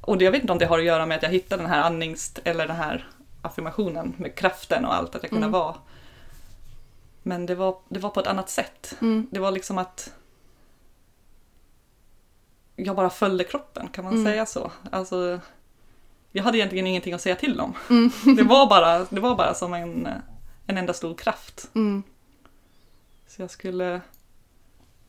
Och 0.01 0.23
jag 0.23 0.31
vet 0.33 0.40
inte 0.40 0.53
om 0.53 0.59
det 0.59 0.66
har 0.66 0.79
att 0.79 0.85
göra 0.85 1.07
med 1.07 1.16
att 1.16 1.23
jag 1.23 1.31
hittade 1.31 1.62
den 1.62 1.70
här 1.70 1.83
andnings... 1.83 2.33
Eller 2.44 2.66
den 2.66 2.77
här 2.77 3.09
affirmationen 3.44 4.14
med 4.18 4.35
kraften 4.35 4.85
och 4.85 4.94
allt, 4.94 5.14
att 5.14 5.22
jag 5.22 5.30
kunde 5.30 5.46
Mm. 5.46 5.52
vara... 5.61 5.76
Men 7.22 7.46
det 7.46 7.54
var, 7.54 7.76
det 7.88 7.98
var 7.98 8.11
på 8.11 8.20
ett 8.20 8.26
annat 8.26 8.50
sätt. 8.50 8.96
Mm. 9.00 9.26
Det 9.30 9.38
var 9.40 9.50
liksom 9.50 9.78
att 9.78 10.12
jag 12.76 12.96
bara 12.96 13.11
följde 13.11 13.44
kroppen, 13.44 13.88
kan 13.88 14.04
man 14.04 14.12
Mm. 14.12 14.24
säga 14.24 14.46
så? 14.46 14.72
Alltså, 14.92 15.40
jag 16.33 16.44
hade 16.44 16.59
egentligen 16.59 16.87
ingenting 16.87 17.14
att 17.14 17.20
säga 17.20 17.37
till 17.37 17.61
om. 17.61 17.74
Mm. 17.90 18.11
Det 18.37 18.42
var 18.42 18.66
bara, 18.66 18.98
det 19.04 19.20
var 19.20 19.35
bara 19.37 19.54
som 19.54 19.74
en, 19.74 20.09
en 20.66 20.78
enda 20.78 20.92
stor 20.92 21.14
kraft. 21.14 21.70
Mm. 21.74 22.02
Så 23.26 23.42
jag 23.42 23.50
skulle... 23.50 24.00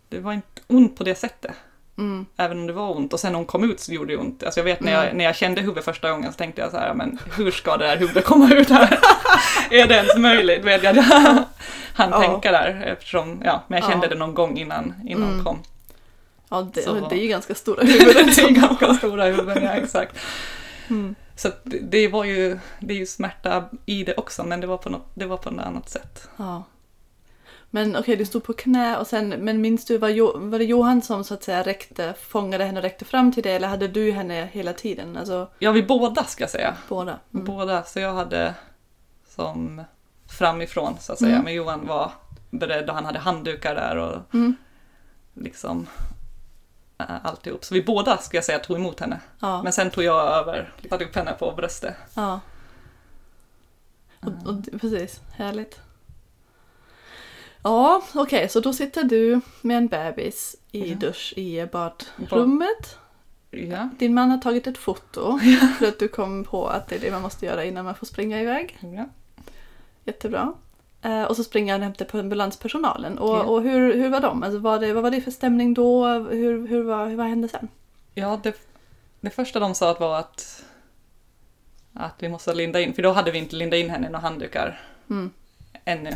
Det 0.09 0.19
var 0.19 0.33
inte 0.33 0.61
ont 0.67 0.97
på 0.97 1.03
det 1.03 1.15
sättet, 1.15 1.55
Mm. 1.97 2.25
även 2.37 2.59
om 2.59 2.67
det 2.67 2.73
var 2.73 2.95
ont. 2.97 3.13
Och 3.13 3.19
sen 3.19 3.31
när 3.31 3.37
hon 3.37 3.45
kom 3.45 3.63
ut 3.71 3.79
så 3.79 3.93
gjorde 3.93 4.13
det 4.13 4.17
ont. 4.17 4.43
Alltså 4.43 4.59
jag 4.59 4.65
vet 4.65 4.79
när 4.81 4.91
jag, 4.91 5.03
Mm. 5.03 5.17
när 5.17 5.25
jag 5.25 5.35
kände 5.35 5.61
huvudet 5.61 5.85
första 5.85 6.11
gången 6.11 6.31
så 6.31 6.37
tänkte 6.37 6.61
jag 6.61 6.71
så 6.71 6.77
här, 6.77 6.93
men 6.93 7.19
hur 7.37 7.51
ska 7.51 7.77
det 7.77 7.87
där 7.87 7.97
huvudet 7.97 8.25
komma 8.25 8.53
ut 8.53 8.69
här? 8.69 8.99
är 9.71 9.87
det 9.87 9.95
ens 9.95 10.17
möjligt? 10.17 10.63
Vet 10.65 10.83
jag 10.83 10.93
han 11.93 12.09
Ja. 12.11 12.21
tänka 12.21 12.51
där 12.51 12.83
eftersom, 12.85 13.41
ja, 13.45 13.63
men 13.67 13.79
jag 13.81 13.89
kände 13.91 14.05
Ja. 14.05 14.09
det 14.13 14.19
någon 14.19 14.33
gång 14.33 14.57
innan, 14.57 14.93
innan 15.07 15.23
Mm. 15.23 15.35
hon 15.35 15.43
kom. 15.45 15.59
Ja, 16.49 16.67
det, 16.73 16.81
Så- 16.81 17.07
det 17.09 17.15
är 17.15 17.21
ju 17.21 17.27
ganska 17.27 17.55
stora 17.55 17.83
huvuden. 17.85 18.27
det 18.35 18.41
är 18.41 18.49
ganska 18.49 18.93
stora 18.93 19.23
huvuden, 19.25 19.63
ja 19.63 19.69
exakt. 19.71 20.15
Mm. 20.89 21.15
Så 21.35 21.49
det 21.81 22.07
var 22.07 22.23
ju, 22.23 22.59
det 22.79 22.93
är 22.93 22.97
ju 22.97 23.05
smärta 23.05 23.63
i 23.85 24.03
det 24.03 24.13
också, 24.17 24.43
men 24.43 24.61
det 24.61 24.67
var 24.67 24.77
på 24.77 24.89
något, 24.89 25.11
det 25.13 25.25
var 25.25 25.37
på 25.37 25.51
något 25.51 25.65
annat 25.65 25.89
sätt. 25.89 26.27
Ja. 26.37 26.63
Men 27.75 27.95
okej, 27.95 28.15
du 28.15 28.25
stod 28.25 28.43
på 28.43 28.53
knä 28.53 28.97
och 28.97 29.07
sen, 29.07 29.29
men 29.29 29.61
minns 29.61 29.85
du, 29.85 29.97
var, 29.97 30.09
jo, 30.09 30.31
var 30.35 30.59
det 30.59 30.65
Johan 30.65 31.01
som 31.01 31.23
så 31.23 31.33
att 31.33 31.43
säga 31.43 31.63
räckte, 31.63 32.13
fångade 32.21 32.63
henne 32.65 32.79
och 32.79 32.83
räckte 32.83 33.05
fram 33.05 33.31
till 33.31 33.43
dig 33.43 33.55
eller 33.55 33.67
hade 33.67 33.87
du 33.87 34.11
henne 34.11 34.49
hela 34.51 34.73
tiden? 34.73 35.17
Alltså 35.17 35.49
Ja, 35.59 35.71
vi 35.71 35.83
båda 35.83 36.23
ska 36.23 36.43
jag 36.43 36.49
säga. 36.51 36.77
båda? 36.89 37.19
Mm. 37.33 37.45
Båda, 37.45 37.83
så 37.83 37.99
jag 37.99 38.13
hade 38.13 38.53
som 39.27 39.83
framifrån 40.37 40.95
så 40.99 41.13
att 41.13 41.19
säga, 41.19 41.31
Mm. 41.31 41.43
men 41.43 41.53
Johan 41.53 41.87
var 41.87 42.11
beredd 42.49 42.89
och 42.89 42.95
han 42.95 43.05
hade 43.05 43.19
handdukar 43.19 43.75
där 43.75 43.95
och 43.97 44.33
Mm. 44.33 44.55
liksom 45.33 45.87
äh, 46.97 47.05
alltihop. 47.25 47.65
Så 47.65 47.73
vi 47.73 47.83
båda 47.83 48.17
ska 48.17 48.37
jag 48.37 48.43
säga 48.45 48.59
tog 48.59 48.77
emot 48.77 48.99
henne. 48.99 49.19
Ja. 49.39 49.63
Men 49.63 49.73
sen 49.73 49.89
tog 49.89 50.03
jag 50.03 50.31
över, 50.31 50.73
satte 50.89 51.05
upp 51.05 51.15
henne 51.15 51.33
på 51.39 51.51
bröstet. 51.51 51.95
ja. 52.15 52.39
Och, 54.21 54.49
och, 54.49 54.81
precis, 54.81 55.21
härligt. 55.33 55.79
Ja, 57.65 58.01
okej, 58.15 58.49
så 58.49 58.59
då 58.59 58.73
sitter 58.73 59.03
du 59.03 59.41
med 59.61 59.77
en 59.77 59.87
bebis 59.87 60.55
i 60.71 60.89
Ja. 60.89 60.95
dusch 60.95 61.33
i 61.37 61.65
badrummet. 61.71 62.97
Ja. 63.51 63.89
Din 63.99 64.13
man 64.13 64.31
har 64.31 64.37
tagit 64.37 64.67
ett 64.67 64.77
foto 64.77 65.39
för 65.79 65.87
att 65.87 65.99
du 65.99 66.07
kom 66.07 66.43
på 66.43 66.67
att 66.67 66.87
det 66.87 66.95
är 66.95 66.99
det 66.99 67.11
man 67.11 67.21
måste 67.21 67.45
göra 67.45 67.63
innan 67.65 67.85
man 67.85 67.95
får 67.95 68.05
springa 68.07 68.41
iväg. 68.41 68.77
ja. 68.81 69.05
Jättebra. 70.05 70.53
Eh, 71.01 71.23
och 71.23 71.35
så 71.35 71.43
springer 71.43 71.73
han 71.73 71.81
och 71.81 71.85
hämtar 71.85 72.05
på 72.05 72.19
ambulanspersonalen. 72.19 73.17
Och, 73.17 73.35
Ja. 73.35 73.43
och 73.43 73.61
hur, 73.61 73.93
hur 73.93 74.09
var 74.09 74.19
de? 74.21 74.43
Alltså, 74.43 74.59
var 74.59 74.79
det, 74.79 74.93
vad 74.93 75.03
var 75.03 75.11
det 75.11 75.21
för 75.21 75.31
stämning 75.31 75.73
då? 75.73 76.07
Hur, 76.07 76.67
hur 76.67 76.83
var, 76.83 77.09
vad 77.15 77.25
hände 77.27 77.47
sen? 77.47 77.67
Ja, 78.13 78.39
det, 78.43 78.55
det 79.21 79.29
första 79.29 79.59
de 79.59 79.75
sa 79.75 79.93
var 79.99 80.19
att, 80.19 80.63
att 81.93 82.13
vi 82.19 82.29
måste 82.29 82.53
linda 82.53 82.79
in, 82.81 82.93
för 82.93 83.01
då 83.01 83.11
hade 83.11 83.31
vi 83.31 83.37
inte 83.37 83.55
lindat 83.55 83.77
in 83.77 83.89
henne 83.89 84.07
i 84.07 84.09
några 84.09 84.21
handdukar 84.27 84.81
Mm. 85.09 85.31
ännu. 85.85 86.11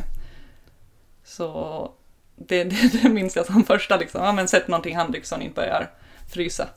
Så 1.30 1.92
det, 2.36 2.64
det, 2.64 3.02
det 3.04 3.10
minns 3.10 3.36
jag 3.36 3.46
som 3.46 3.64
första, 3.64 3.98
liksom. 3.98 4.24
ja, 4.24 4.32
men 4.32 4.48
sätt 4.48 4.68
någonting 4.68 4.96
handduk 4.96 5.26
så 5.26 5.36
hon 5.36 5.42
inte 5.42 5.56
börjar 5.56 5.92
frysa. 6.30 6.68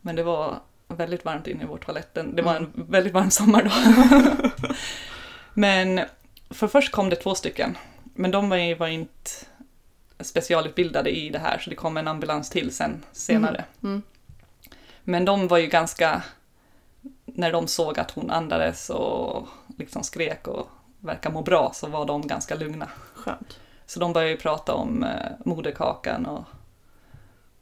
Men 0.00 0.16
det 0.16 0.22
var 0.22 0.60
väldigt 0.88 1.24
varmt 1.24 1.46
inne 1.46 1.62
i 1.62 1.66
vår 1.66 1.78
toalett. 1.78 2.14
Det 2.14 2.42
var 2.42 2.54
en 2.54 2.72
väldigt 2.74 3.12
varm 3.12 3.30
sommardag. 3.30 3.72
men 5.54 6.00
för 6.50 6.68
först 6.68 6.92
kom 6.92 7.10
det 7.10 7.16
två 7.16 7.34
stycken, 7.34 7.78
men 8.14 8.30
de 8.30 8.48
var, 8.48 8.78
var 8.78 8.88
inte 8.88 9.30
specialutbildade 10.20 11.10
i 11.10 11.30
det 11.30 11.38
här, 11.38 11.58
så 11.58 11.70
det 11.70 11.76
kom 11.76 11.96
en 11.96 12.08
ambulans 12.08 12.50
till 12.50 12.74
sen 12.74 13.04
senare. 13.12 13.64
Mm. 13.82 14.02
Men 15.02 15.24
de 15.24 15.48
var 15.48 15.58
ju 15.58 15.66
ganska, 15.66 16.22
när 17.24 17.52
de 17.52 17.68
såg 17.68 17.98
att 17.98 18.10
hon 18.10 18.30
andades 18.30 18.90
och 18.90 19.48
liksom 19.78 20.02
skrek 20.02 20.48
och 20.48 20.68
verkade 21.00 21.34
må 21.34 21.42
bra 21.42 21.72
så 21.74 21.86
var 21.86 22.06
de 22.06 22.26
ganska 22.26 22.54
lugna. 22.54 22.88
Skönt. 23.24 23.60
Så 23.86 24.00
de 24.00 24.12
började 24.12 24.30
ju 24.30 24.36
prata 24.36 24.74
om 24.74 25.02
eh, 25.04 25.30
moderkakan 25.44 26.26
och 26.26 26.44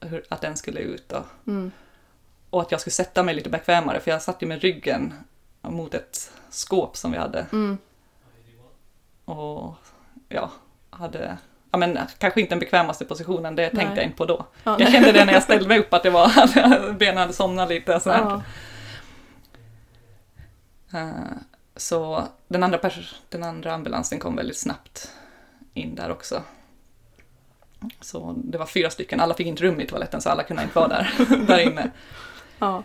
hur, 0.01 0.25
att 0.29 0.41
den 0.41 0.57
skulle 0.57 0.81
ut 0.81 1.13
och, 1.13 1.25
Mm. 1.47 1.71
och 2.51 2.63
att 2.63 2.71
jag 2.71 2.81
skulle 2.81 2.93
sätta 2.93 3.23
mig 3.23 3.35
lite 3.35 3.51
bekvämare 3.51 4.01
för 4.01 4.11
jag 4.11 4.23
satt 4.23 4.43
ju 4.43 4.47
med 4.47 4.61
ryggen 4.61 5.15
mot 5.61 5.95
ett 5.95 6.33
skåp 6.51 6.97
som 6.97 7.13
vi 7.13 7.19
hade 7.19 7.47
Mm. 7.53 7.79
och 9.25 9.75
ja, 10.29 10.51
hade 10.91 11.39
Ja, 11.71 11.79
men 11.79 11.99
kanske 12.19 12.41
inte 12.41 12.53
den 12.53 12.59
bekvämaste 12.59 13.05
positionen, 13.05 13.57
det 13.57 13.63
tänkte 13.71 13.87
Nej. 13.87 13.97
jag 13.97 14.05
inte 14.05 14.17
på 14.17 14.25
då. 14.25 14.47
Ja, 14.65 14.77
Jag 14.81 14.93
kände 14.93 15.13
det 15.13 15.25
när 15.25 15.33
jag 15.33 15.43
ställde 15.43 15.69
mig 15.69 15.79
upp 15.79 15.95
att 15.95 16.03
det 16.03 16.11
var, 16.11 16.25
att 16.37 16.55
benen 16.99 17.17
hade 17.17 17.33
somnat 17.33 17.69
lite. 17.69 18.01
Så, 18.01 18.09
ja. 18.11 18.43
Eh, 20.95 21.11
så 21.77 22.29
den 22.49 22.63
andra, 22.63 22.91
den 23.29 23.43
andra 23.43 23.75
ambulansen 23.75 24.19
kom 24.19 24.37
väldigt 24.37 24.59
snabbt 24.59 25.13
in 25.75 25.95
där 25.95 26.11
också. 26.11 26.43
Så 28.01 28.35
det 28.37 28.59
var 28.59 28.67
fyra 28.67 28.91
stycken, 28.91 29.21
alla 29.21 29.35
fick 29.35 29.47
inte 29.47 29.63
rum 29.63 29.81
i 29.81 29.87
toaletten 29.87 30.21
så 30.21 30.31
alla 30.31 30.43
kunde 30.43 30.63
inte 30.63 30.79
vara 30.79 30.89
där, 30.89 31.11
där 31.47 31.59
inne. 31.59 31.91
ja. 32.59 32.83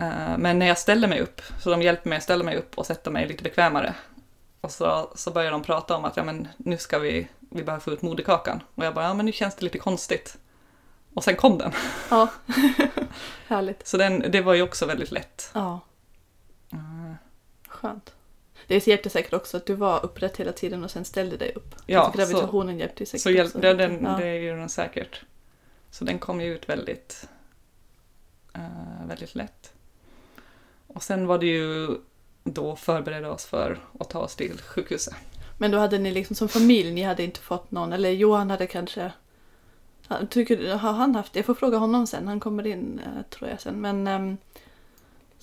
Eh, 0.00 0.38
Men 0.38 0.58
när 0.58 0.66
jag 0.66 0.78
ställde 0.78 1.06
mig 1.08 1.20
upp, 1.20 1.40
så 1.60 1.70
de 1.70 1.82
hjälpte 1.82 2.08
mig 2.08 2.16
att 2.18 2.22
ställa 2.24 2.44
mig 2.44 2.56
upp 2.56 2.78
och 2.78 2.86
sätta 2.86 3.10
mig 3.10 3.28
lite 3.28 3.42
bekvämare. 3.42 3.94
Och 4.60 4.70
så, 4.70 5.12
så 5.14 5.30
började 5.30 5.54
de 5.54 5.62
prata 5.62 5.96
om 5.96 6.04
att 6.04 6.16
ja, 6.16 6.24
men 6.24 6.48
nu 6.56 6.78
ska 6.78 6.98
vi, 6.98 7.28
vi 7.50 7.62
behöver 7.64 7.82
få 7.82 7.90
ut 7.90 8.02
moderkakan. 8.02 8.62
Och 8.74 8.84
jag 8.84 8.94
bara, 8.94 9.04
ja 9.04 9.14
men 9.14 9.26
nu 9.26 9.32
känns 9.32 9.54
det 9.56 9.64
lite 9.64 9.78
konstigt. 9.78 10.36
Och 11.14 11.24
sen 11.24 11.36
kom 11.36 11.58
den. 11.58 11.72
ja. 12.10 12.28
Härligt. 13.48 13.86
Så 13.86 13.96
den, 13.96 14.24
det 14.30 14.40
var 14.40 14.54
ju 14.54 14.62
också 14.62 14.86
väldigt 14.86 15.10
lätt. 15.10 15.50
Ja, 15.54 15.80
Eh, 16.72 17.14
skönt. 17.68 18.14
Det 18.66 18.86
hjälpte 18.86 19.10
säkert 19.10 19.32
också 19.32 19.56
att 19.56 19.66
du 19.66 19.74
var 19.74 20.04
upprätt 20.04 20.36
hela 20.36 20.52
tiden 20.52 20.84
och 20.84 20.90
sen 20.90 21.04
ställde 21.04 21.36
dig 21.36 21.52
upp. 21.54 21.74
Ja, 21.86 22.00
alltså, 22.00 22.18
gravitationen 22.18 22.78
hjälpte 22.78 23.02
ju 23.02 23.06
säkert 23.06 23.22
Så 23.22 23.30
hjälp, 23.30 23.56
också. 23.56 23.60
den, 23.60 24.04
ja. 24.04 24.16
det 24.20 24.26
är 24.26 24.40
ju 24.40 24.56
den 24.56 24.68
säkert. 24.68 25.22
Så 25.90 26.04
den 26.04 26.18
kom 26.18 26.40
ju 26.40 26.54
ut 26.54 26.68
väldigt, 26.68 27.28
eh, 28.54 29.06
väldigt 29.06 29.34
lätt. 29.34 29.72
Och 30.86 31.02
sen 31.02 31.26
var 31.26 31.38
det 31.38 31.46
ju 31.46 31.96
då 32.44 32.76
förbereda 32.76 33.30
oss 33.30 33.44
för 33.44 33.78
att 34.00 34.10
ta 34.10 34.18
oss 34.18 34.36
till 34.36 34.58
sjukhuset. 34.58 35.14
Men 35.58 35.70
då 35.70 35.78
hade 35.78 35.98
ni 35.98 36.10
liksom 36.10 36.36
som 36.36 36.48
familj, 36.48 36.92
ni 36.92 37.02
hade 37.02 37.22
inte 37.22 37.40
fått 37.40 37.70
någon, 37.70 37.92
eller 37.92 38.10
Johan 38.10 38.50
hade 38.50 38.66
kanske... 38.66 39.12
Tycker, 40.30 40.74
har 40.74 40.92
han 40.92 41.14
haft? 41.14 41.36
Jag 41.36 41.44
får 41.44 41.54
fråga 41.54 41.78
honom 41.78 42.06
sen, 42.06 42.28
han 42.28 42.40
kommer 42.40 42.66
in 42.66 43.00
eh, 43.04 43.22
tror 43.30 43.50
jag 43.50 43.60
sen. 43.60 43.80
Men 43.80 44.06
ehm, 44.06 44.36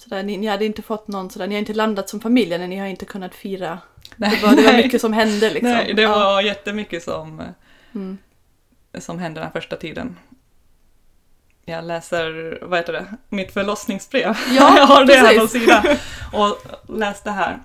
Sådär, 0.04 0.24
ni, 0.24 0.38
ni 0.38 0.48
hade 0.48 0.66
inte 0.66 0.82
fått 0.82 1.08
någon 1.08 1.30
sådär, 1.30 1.48
ni 1.48 1.56
har 1.56 1.60
inte 1.60 1.74
landat 1.74 2.10
som 2.10 2.20
familj 2.20 2.54
än, 2.54 2.70
ni 2.70 2.78
har 2.78 2.88
inte 2.88 3.06
kunnat 3.06 3.36
fira. 3.36 3.80
Nej, 4.16 4.30
Det 4.42 4.48
var, 4.48 4.56
det 4.56 4.62
var 4.62 4.74
mycket 4.74 5.02
som 5.02 5.14
hände 5.14 5.50
liksom. 5.50 5.72
Nej, 5.72 5.94
det 5.94 6.02
Ja. 6.02 6.10
var 6.20 6.42
jättemycket 6.42 7.04
som, 7.04 7.42
Mm. 7.96 8.18
som 9.00 9.20
hände 9.20 9.42
den 9.42 9.52
första 9.52 9.76
tiden. 9.76 10.18
Jag 11.66 11.84
läser, 11.86 12.60
vad 12.62 12.80
heter 12.80 12.94
det, 12.94 13.06
mitt 13.30 13.54
förlossningsbrev. 13.54 14.38
Ja, 14.50 14.74
jag 14.78 14.86
har 14.86 15.06
det 15.06 15.14
här 15.16 15.40
på 15.40 15.48
sidan. 15.48 15.84
Och 16.34 16.58
läs 16.98 17.22
det 17.22 17.32
här. 17.32 17.60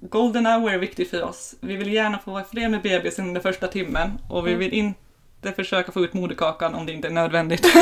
Golden 0.00 0.46
hour 0.46 0.70
är 0.72 0.78
viktigt 0.78 1.10
för 1.10 1.22
oss. 1.22 1.54
Vi 1.60 1.76
vill 1.76 1.92
gärna 1.92 2.18
få 2.18 2.30
vara 2.30 2.44
fler 2.44 2.68
med 2.68 2.82
bebisen 2.82 3.26
under 3.28 3.40
första 3.40 3.68
timmen 3.68 4.10
och 4.30 4.46
vi 4.46 4.50
Mm. 4.50 4.58
vill 4.60 4.72
inte 4.72 5.52
försöka 5.56 5.92
få 5.92 6.04
ut 6.04 6.14
moderkakan 6.14 6.74
om 6.74 6.86
det 6.86 6.92
inte 6.92 7.08
är 7.08 7.12
nödvändigt. 7.12 7.66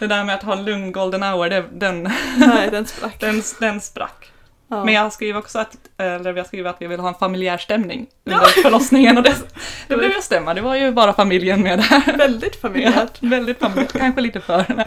det 0.00 0.14
där 0.14 0.24
med 0.24 0.34
att 0.34 0.42
ha 0.42 0.52
en 0.52 0.64
lugn 0.64 0.92
golden 0.92 1.22
hour, 1.22 1.48
det, 1.48 1.64
den, 1.72 2.10
Nej, 2.38 2.70
den 2.70 2.86
sprack. 2.86 3.16
den, 3.20 3.42
den 3.60 3.80
sprack. 3.80 4.32
Ja. 4.68 4.84
Men 4.84 4.94
jag 4.94 5.12
skriver 5.12 5.38
också 5.38 5.58
att, 5.58 5.76
eller 5.96 6.32
vi 6.32 6.40
har 6.40 6.46
skrivit 6.46 6.66
att 6.66 6.82
vi 6.82 6.86
vill 6.86 7.00
ha 7.00 7.08
en 7.08 7.14
familjär 7.14 7.58
stämning 7.58 8.06
under 8.24 8.62
förlossningen 8.62 9.16
och 9.18 9.22
det, 9.24 9.34
det 9.88 9.96
blev 9.96 10.10
ju 10.10 10.20
stämma. 10.22 10.54
Det 10.54 10.60
var 10.60 10.74
ju 10.76 10.90
bara 10.92 11.12
familjen 11.12 11.62
med 11.62 11.78
där. 11.78 12.16
Väldigt 12.16 12.54
Ja, 12.54 12.60
familjärt. 12.60 13.22
väldigt 13.22 13.58
familjärt, 13.58 13.92
kanske 13.92 14.20
lite 14.20 14.40
för. 14.40 14.84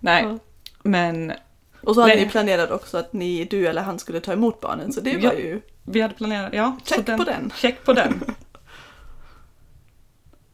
Nej, 0.00 0.22
Ja. 0.24 0.38
men 0.82 1.32
Och 1.82 1.94
så 1.94 2.00
hade 2.00 2.14
Nej. 2.14 2.24
ni 2.24 2.30
planerat 2.30 2.70
också 2.70 2.98
att 2.98 3.12
ni, 3.12 3.44
du 3.44 3.66
eller 3.66 3.82
han 3.82 3.98
skulle 3.98 4.20
ta 4.20 4.32
emot 4.32 4.60
barnen, 4.60 4.92
så 4.92 5.00
det 5.00 5.16
var 5.16 5.22
Ja. 5.22 5.32
ju 5.38 5.60
vi 5.84 6.00
hade 6.00 6.14
planerat, 6.14 6.52
ja. 6.52 6.76
check 6.84 7.06
på 7.06 7.24
den. 7.24 7.52
Check 7.56 7.84
på 7.84 7.92
den. 7.92 8.20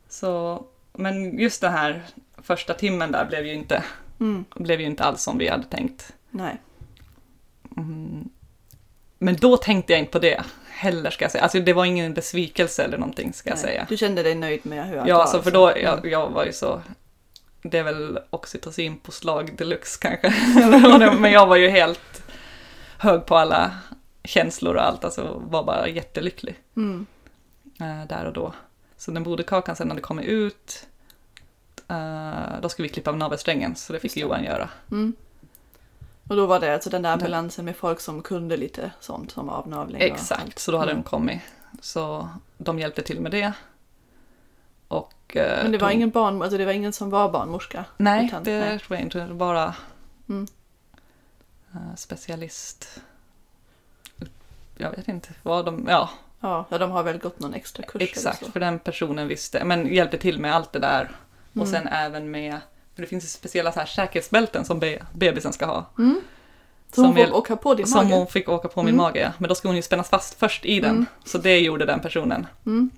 Så, 0.09 0.63
men 0.93 1.39
just 1.39 1.61
det 1.61 1.69
här 1.69 2.03
första 2.45 2.75
timmen 2.75 3.13
där 3.13 3.25
blev 3.25 3.47
ju 3.47 3.53
inte, 3.55 3.85
Mm. 4.21 4.45
blev 4.55 4.81
ju 4.81 4.87
inte 4.87 5.05
alls 5.05 5.23
som 5.23 5.39
vi 5.39 5.49
hade 5.49 5.65
tänkt. 5.65 6.13
Nej. 6.31 6.61
Mm. 7.77 8.29
Men 9.19 9.37
då 9.37 9.57
tänkte 9.57 9.93
jag 9.93 10.01
inte 10.01 10.13
på 10.13 10.19
det 10.19 10.43
heller 10.69 11.11
ska 11.11 11.25
jag 11.25 11.33
säga. 11.33 11.43
Alltså 11.43 11.61
det 11.61 11.73
var 11.73 11.85
ingen 11.85 12.15
besvikelse 12.15 12.85
eller 12.85 12.99
någonting 12.99 13.33
ska 13.33 13.49
jag 13.51 13.57
nej. 13.57 13.63
säga. 13.65 13.87
Du 13.89 13.97
kände 13.97 14.23
dig 14.23 14.35
nöjd 14.35 14.67
med 14.67 14.89
hur 14.89 14.99
allt 14.99 15.09
Ja, 15.09 15.15
var? 15.15 15.23
alltså 15.23 15.43
för 15.43 15.51
liksom? 15.51 15.63
då, 15.63 15.79
jag, 15.79 16.07
jag 16.07 16.31
var 16.31 16.45
ju 16.45 16.53
så, 16.53 16.83
det 17.63 17.79
är 17.79 17.83
väl 17.83 18.19
oxytocinpåslag 18.31 19.57
deluxe 19.57 19.99
kanske, 20.01 20.29
det 20.99 21.13
men 21.21 21.33
jag 21.33 21.47
var 21.47 21.57
ju 21.57 21.69
helt 21.69 22.23
hög 22.99 23.27
på 23.27 23.37
alla 23.37 23.79
känslor 24.25 24.75
och 24.75 24.83
allt, 24.87 25.05
alltså 25.05 25.43
var 25.51 25.65
bara 25.65 25.89
jättelycklig 25.89 26.55
Mm. 26.77 27.07
eh, 27.81 28.09
där 28.09 28.25
och 28.25 28.33
då. 28.33 28.53
Så 28.97 29.13
när 29.13 29.21
moderkakan 29.21 29.77
sen 29.77 29.89
hade 29.91 30.01
kommit 30.03 30.27
ut, 30.27 30.87
eh, 31.89 32.61
då 32.63 32.69
skulle 32.69 32.89
vi 32.89 32.95
klippa 32.95 33.11
av 33.11 33.17
navelsträngen, 33.17 33.77
så 33.77 33.93
det 33.93 34.01
fick. 34.01 34.17
Johan 34.17 34.45
göra. 34.45 34.69
Mm. 34.91 35.13
Och 36.29 36.37
då 36.37 36.47
var 36.47 36.61
det 36.61 36.75
alltså 36.75 36.91
den 36.91 37.03
där 37.03 37.09
Det- 37.11 37.15
ambulansen 37.15 37.65
med 37.65 37.77
folk 37.77 38.01
som 38.01 38.23
kunde 38.23 38.57
lite 38.57 38.91
sånt 39.01 39.31
som 39.31 39.49
avnavling 39.49 40.01
Exakt, 40.03 40.59
så 40.59 40.73
då 40.73 40.79
hade 40.79 40.91
Mm. 40.93 41.03
de 41.03 41.09
kommit. 41.11 41.41
Så 41.81 42.29
de 42.59 42.79
hjälpte 42.79 43.03
till 43.03 43.21
med 43.21 43.31
det. 43.33 43.53
Och, 44.89 45.37
eh, 45.37 45.63
Men 45.63 45.73
det 45.73 45.79
var 45.79 45.89
tog- 45.89 45.97
ingen 45.97 46.11
barn, 46.11 46.43
alltså 46.43 46.59
det 46.59 46.65
var 46.65 46.73
ingen 46.73 46.93
som 46.93 47.11
var 47.11 47.31
barnmorska? 47.33 47.85
Nej, 47.97 48.27
utan- 48.27 48.45
det 48.45 48.61
nej. 48.61 48.79
tror 48.79 48.97
jag 48.99 49.05
inte. 49.07 49.27
Bara 49.35 49.75
Mm. 50.29 50.47
eh, 51.75 51.95
specialist. 51.97 53.01
Jag 54.77 54.91
vet 54.91 55.09
inte 55.09 55.29
vad 55.43 55.65
de... 55.65 55.87
Ja, 55.89 56.11
Ja, 56.41 56.65
ja, 56.71 56.79
de 56.79 56.91
har 56.91 57.03
väl 57.03 57.19
gått 57.19 57.41
någon 57.41 57.55
extra 57.55 57.83
kurs 57.83 58.03
exakt. 58.03 58.47
För 58.53 58.61
den 58.61 58.79
personen 58.79 59.29
visste. 59.29 59.65
Men 59.65 59.87
hjälpte 59.95 60.19
till 60.19 60.39
med 60.41 60.55
allt 60.55 60.73
det 60.73 60.79
där. 60.79 61.11
Och 61.55 61.67
Mm. 61.67 61.71
sen 61.71 61.87
även 61.89 62.31
med... 62.31 62.59
För 62.95 63.03
det 63.03 63.09
finns 63.09 63.25
ju 63.25 63.29
speciella 63.29 63.73
så 63.73 63.79
här 63.79 63.87
säkerhetsbälten 63.87 64.65
som 64.65 64.79
be, 64.81 64.99
bebisen 65.13 65.53
ska 65.53 65.67
ha. 65.67 65.91
Mm. 65.99 66.21
Så 66.93 67.01
hon 67.01 67.05
Som 67.09 67.15
får 67.15 67.21
hjäl- 67.21 67.33
åka 67.33 67.57
på 67.57 67.75
din 67.75 67.87
Som 67.87 68.05
mage? 68.07 68.17
hon 68.19 68.27
fick 68.27 68.49
åka 68.49 68.69
på 68.69 68.83
min 68.83 68.95
Mm. 68.95 69.03
mage, 69.05 69.21
ja. 69.21 69.31
Men 69.39 69.49
då 69.49 69.55
ska 69.55 69.69
hon 69.69 69.77
ju 69.77 69.83
spännas 69.83 70.09
fast 70.09 70.39
först 70.39 70.65
i 70.65 70.81
den. 70.81 70.91
Mm. 70.91 71.07
Så 71.25 71.39
det 71.39 71.59
gjorde 71.61 71.85
den 71.87 72.01
personen. 72.01 72.47
Mm. 72.67 72.91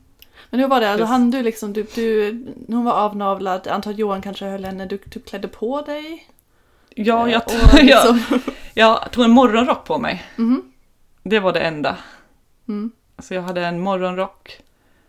Men 0.51 0.61
hur 0.61 0.69
var 0.69 0.81
det? 0.81 0.91
Just- 0.93 1.05
hann 1.05 1.31
du 1.31 1.43
liksom, 1.43 1.73
du, 1.73 1.87
du, 1.95 2.31
hon 2.69 2.85
var 2.85 2.93
avnavlad, 2.93 3.61
jag 3.65 3.73
antar 3.75 3.91
att 3.91 3.99
Johan 3.99 4.23
kanske 4.23 4.45
höll 4.45 4.65
henne, 4.65 4.87
du, 4.87 4.99
du 5.05 5.21
klädde 5.21 5.49
på 5.49 5.81
dig? 5.83 6.29
Ja, 6.95 7.29
jag, 7.31 7.43
Och 7.47 7.53
jag, 7.79 7.85
liksom, 7.85 8.41
jag 8.75 9.11
tog 9.13 9.25
en 9.25 9.31
morgonrock 9.31 9.85
på 9.85 9.99
mig. 9.99 10.25
Mhm. 10.37 10.63
Det 11.23 11.41
var 11.41 11.53
det 11.53 11.61
enda. 11.61 11.97
mm. 12.69 12.91
Så 13.19 13.35
jag 13.35 13.43
hade 13.43 13.67
en 13.67 13.81
morgonrock. 13.81 14.59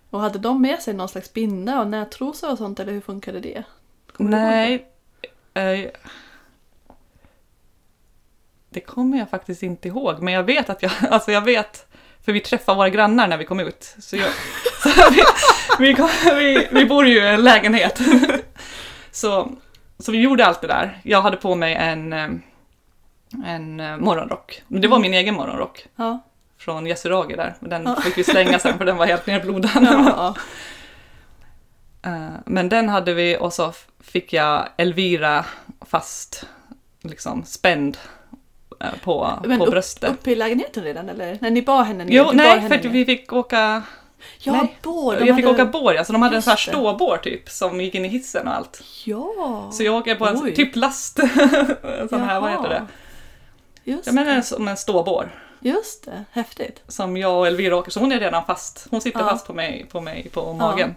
Och 0.10 0.20
hade 0.20 0.39
de 0.39 0.62
med 0.62 0.80
sig 0.80 0.93
någon 0.93 1.10
slags 1.10 1.34
binda 1.34 1.80
och 1.80 1.88
nättrosor 1.88 2.52
och 2.52 2.58
sånt 2.58 2.80
eller 2.80 2.93
hur 2.93 3.02
funkade 3.02 3.39
det? 3.39 3.63
Kommer 4.12 4.30
Nej. 4.32 4.88
Eh, 5.54 5.89
det 8.70 8.80
kommer 8.80 9.17
jag 9.17 9.30
faktiskt 9.30 9.63
inte 9.63 9.88
ihåg, 9.88 10.22
men 10.22 10.34
jag 10.34 10.43
vet 10.43 10.70
att 10.70 10.84
jag, 10.84 10.91
alltså 11.10 11.32
jag 11.32 11.41
vet, 11.41 11.88
för 12.26 12.32
vi 12.32 12.39
träffade 12.39 12.76
våra 12.76 12.89
grannar 12.89 13.28
när 13.28 13.38
vi 13.38 13.46
kom 13.46 13.60
ut. 13.60 13.96
Så, 14.00 14.15
jag, 14.15 14.30
så 14.84 14.89
vi, 15.12 15.24
vi, 15.80 15.93
kom, 15.93 16.10
vi, 16.26 16.67
vi 16.72 16.86
bor 16.86 17.08
ju 17.08 17.17
i 17.17 17.28
en 17.28 17.43
lägenhet. 17.43 18.02
Så, 19.12 19.52
så 20.00 20.12
vi 20.12 20.22
gjorde 20.22 20.46
allt 20.46 20.62
det 20.62 20.67
där. 20.67 21.02
Jag 21.04 21.22
hade 21.22 21.38
på 21.38 21.56
mig 21.56 21.76
en, 21.76 22.13
eh, 22.13 22.30
en 23.46 23.80
eh, 23.80 23.98
morgonrock. 23.98 24.63
Det 24.67 24.88
var 24.88 25.00
min 25.00 25.13
egen 25.13 25.36
morgonrock 25.36 25.86
Ja. 25.96 26.20
Från 26.60 26.88
Yasuragi 26.88 27.36
där. 27.36 27.56
Men 27.60 27.70
Den 27.70 27.84
Ja. 27.86 28.02
fick 28.02 28.17
vi 28.17 28.24
slänga 28.24 28.60
sen 28.60 28.78
för 28.78 28.86
den 28.86 28.98
var 28.98 29.06
helt 29.06 29.28
nerblodad. 29.28 29.72
Ja. 29.84 30.36
Eh, 32.02 32.30
Men 32.46 32.70
den 32.70 32.89
hade 32.89 33.13
vi 33.13 33.38
och 33.39 33.54
så 33.54 33.74
fick 34.00 34.34
jag 34.34 34.67
Elvira 34.78 35.46
fast 35.82 36.46
liksom 37.02 37.43
spänd 37.46 37.98
eh, 38.82 38.88
på, 39.04 39.39
Men 39.46 39.60
på 39.60 39.65
upp- 39.65 39.72
bröstet. 39.72 40.10
Uppe 40.12 40.32
i 40.32 40.36
lägenheten 40.36 40.84
redan 40.84 41.10
eller? 41.10 41.38
Nej, 41.41 41.52
ni 41.52 41.62
bar 41.62 41.84
henne 41.84 42.06
ner? 42.06 42.13
Jo, 42.13 42.30
nej, 42.34 42.60
henne 42.60 42.67
för 42.78 42.84
ner. 42.84 42.93
vi 42.93 43.06
fick 43.06 43.34
åka, 43.34 43.84
Ja, 44.39 44.52
nej, 44.54 44.78
bår! 44.84 45.13
jag 45.13 45.36
fick 45.36 45.46
hade- 45.46 45.48
åka 45.63 45.65
bår, 45.65 45.96
alltså 45.96 46.13
de 46.13 46.22
hade 46.22 46.36
en 46.36 46.41
sån 46.41 46.52
här 46.52 46.58
Just 46.58 46.70
ståbår 46.70 47.17
typ 47.17 47.50
som 47.50 47.82
gick 47.82 47.96
in 47.96 48.06
i 48.06 48.08
hissen 48.08 48.48
och 48.48 48.54
allt. 48.56 48.82
Ja! 49.06 49.70
Så 49.74 49.84
jag 49.84 49.96
åker 49.96 50.15
på 50.15 50.28
en 50.28 50.43
Oj. 50.43 50.56
typ 50.56 50.76
last, 50.76 51.15
sån 52.10 52.22
här, 52.22 52.41
vad 52.41 52.52
heter 52.52 52.70
det? 52.70 52.86
Just, 53.84 54.06
Jag 54.06 54.15
menar 54.15 54.41
som 54.41 54.67
en 54.67 54.78
ståbår 54.78 55.30
just 55.60 56.06
det, 56.06 56.24
häftigt. 56.32 56.82
som 56.88 57.17
jag 57.17 57.38
och 57.39 57.48
Elvira 57.48 57.76
åker, 57.76 57.91
så 57.91 58.00
hon 58.00 58.12
är 58.12 58.20
redan 58.20 58.46
fast. 58.46 58.88
Hon 58.91 59.02
sitter 59.02 59.20
Ja. 59.20 59.30
fast 59.30 59.48
på 59.48 59.54
mig, 59.54 59.86
på 59.91 60.02
mig 60.02 60.30
på 60.34 60.54
magen. 60.54 60.96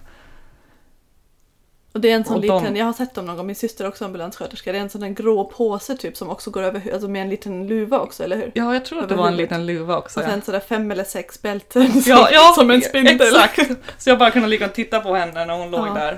Och 1.93 2.01
det 2.01 2.11
är 2.11 2.15
en 2.17 2.25
sån 2.25 2.35
Och 2.37 2.41
de- 2.43 2.61
liten, 2.63 2.77
jag 2.77 2.87
har 2.87 2.93
sett 2.93 3.15
dem 3.15 3.27
någon 3.27 3.37
gång, 3.37 3.47
min 3.47 3.57
syster 3.57 3.85
är 3.85 3.89
också 3.89 4.05
ambulanssköterska, 4.05 4.73
det 4.73 4.79
är 4.79 4.83
en 4.83 4.91
sån 4.91 5.01
där 5.01 5.09
grå 5.09 5.45
påse 5.45 5.97
typ 5.97 6.17
som 6.17 6.31
också 6.31 6.51
går 6.51 6.63
över, 6.63 6.93
alltså 6.93 7.09
med 7.09 7.23
en 7.23 7.29
liten 7.29 7.67
luva 7.67 7.99
också, 8.01 8.25
eller 8.25 8.37
hur? 8.37 8.53
Ja, 8.55 8.75
jag 8.75 8.85
tror 8.85 9.03
att 9.03 9.09
det 9.09 9.15
var 9.15 9.29
en 9.29 9.37
liten 9.37 9.67
luva 9.67 9.97
också. 9.99 10.21
Och 10.21 10.27
ja. 10.27 10.31
sen 10.31 10.43
sådär 10.43 10.61
fem 10.61 10.91
eller 10.91 11.05
sex 11.05 11.43
bälten 11.43 11.93
som, 12.03 12.03
Ja, 12.13 12.29
ja, 12.33 12.53
som 12.55 12.71
en 12.71 12.83
spindel. 12.83 13.21
Exakt. 13.21 13.71
Så 13.99 14.11
jag 14.11 14.19
bara 14.19 14.31
kunde 14.31 14.49
ligga 14.49 14.67
och 14.67 14.73
titta 14.75 15.01
på 15.01 15.15
henne 15.15 15.45
när 15.47 15.55
hon 15.59 15.71
låg 15.71 15.89
Ja. 15.89 15.95
där. 15.95 16.13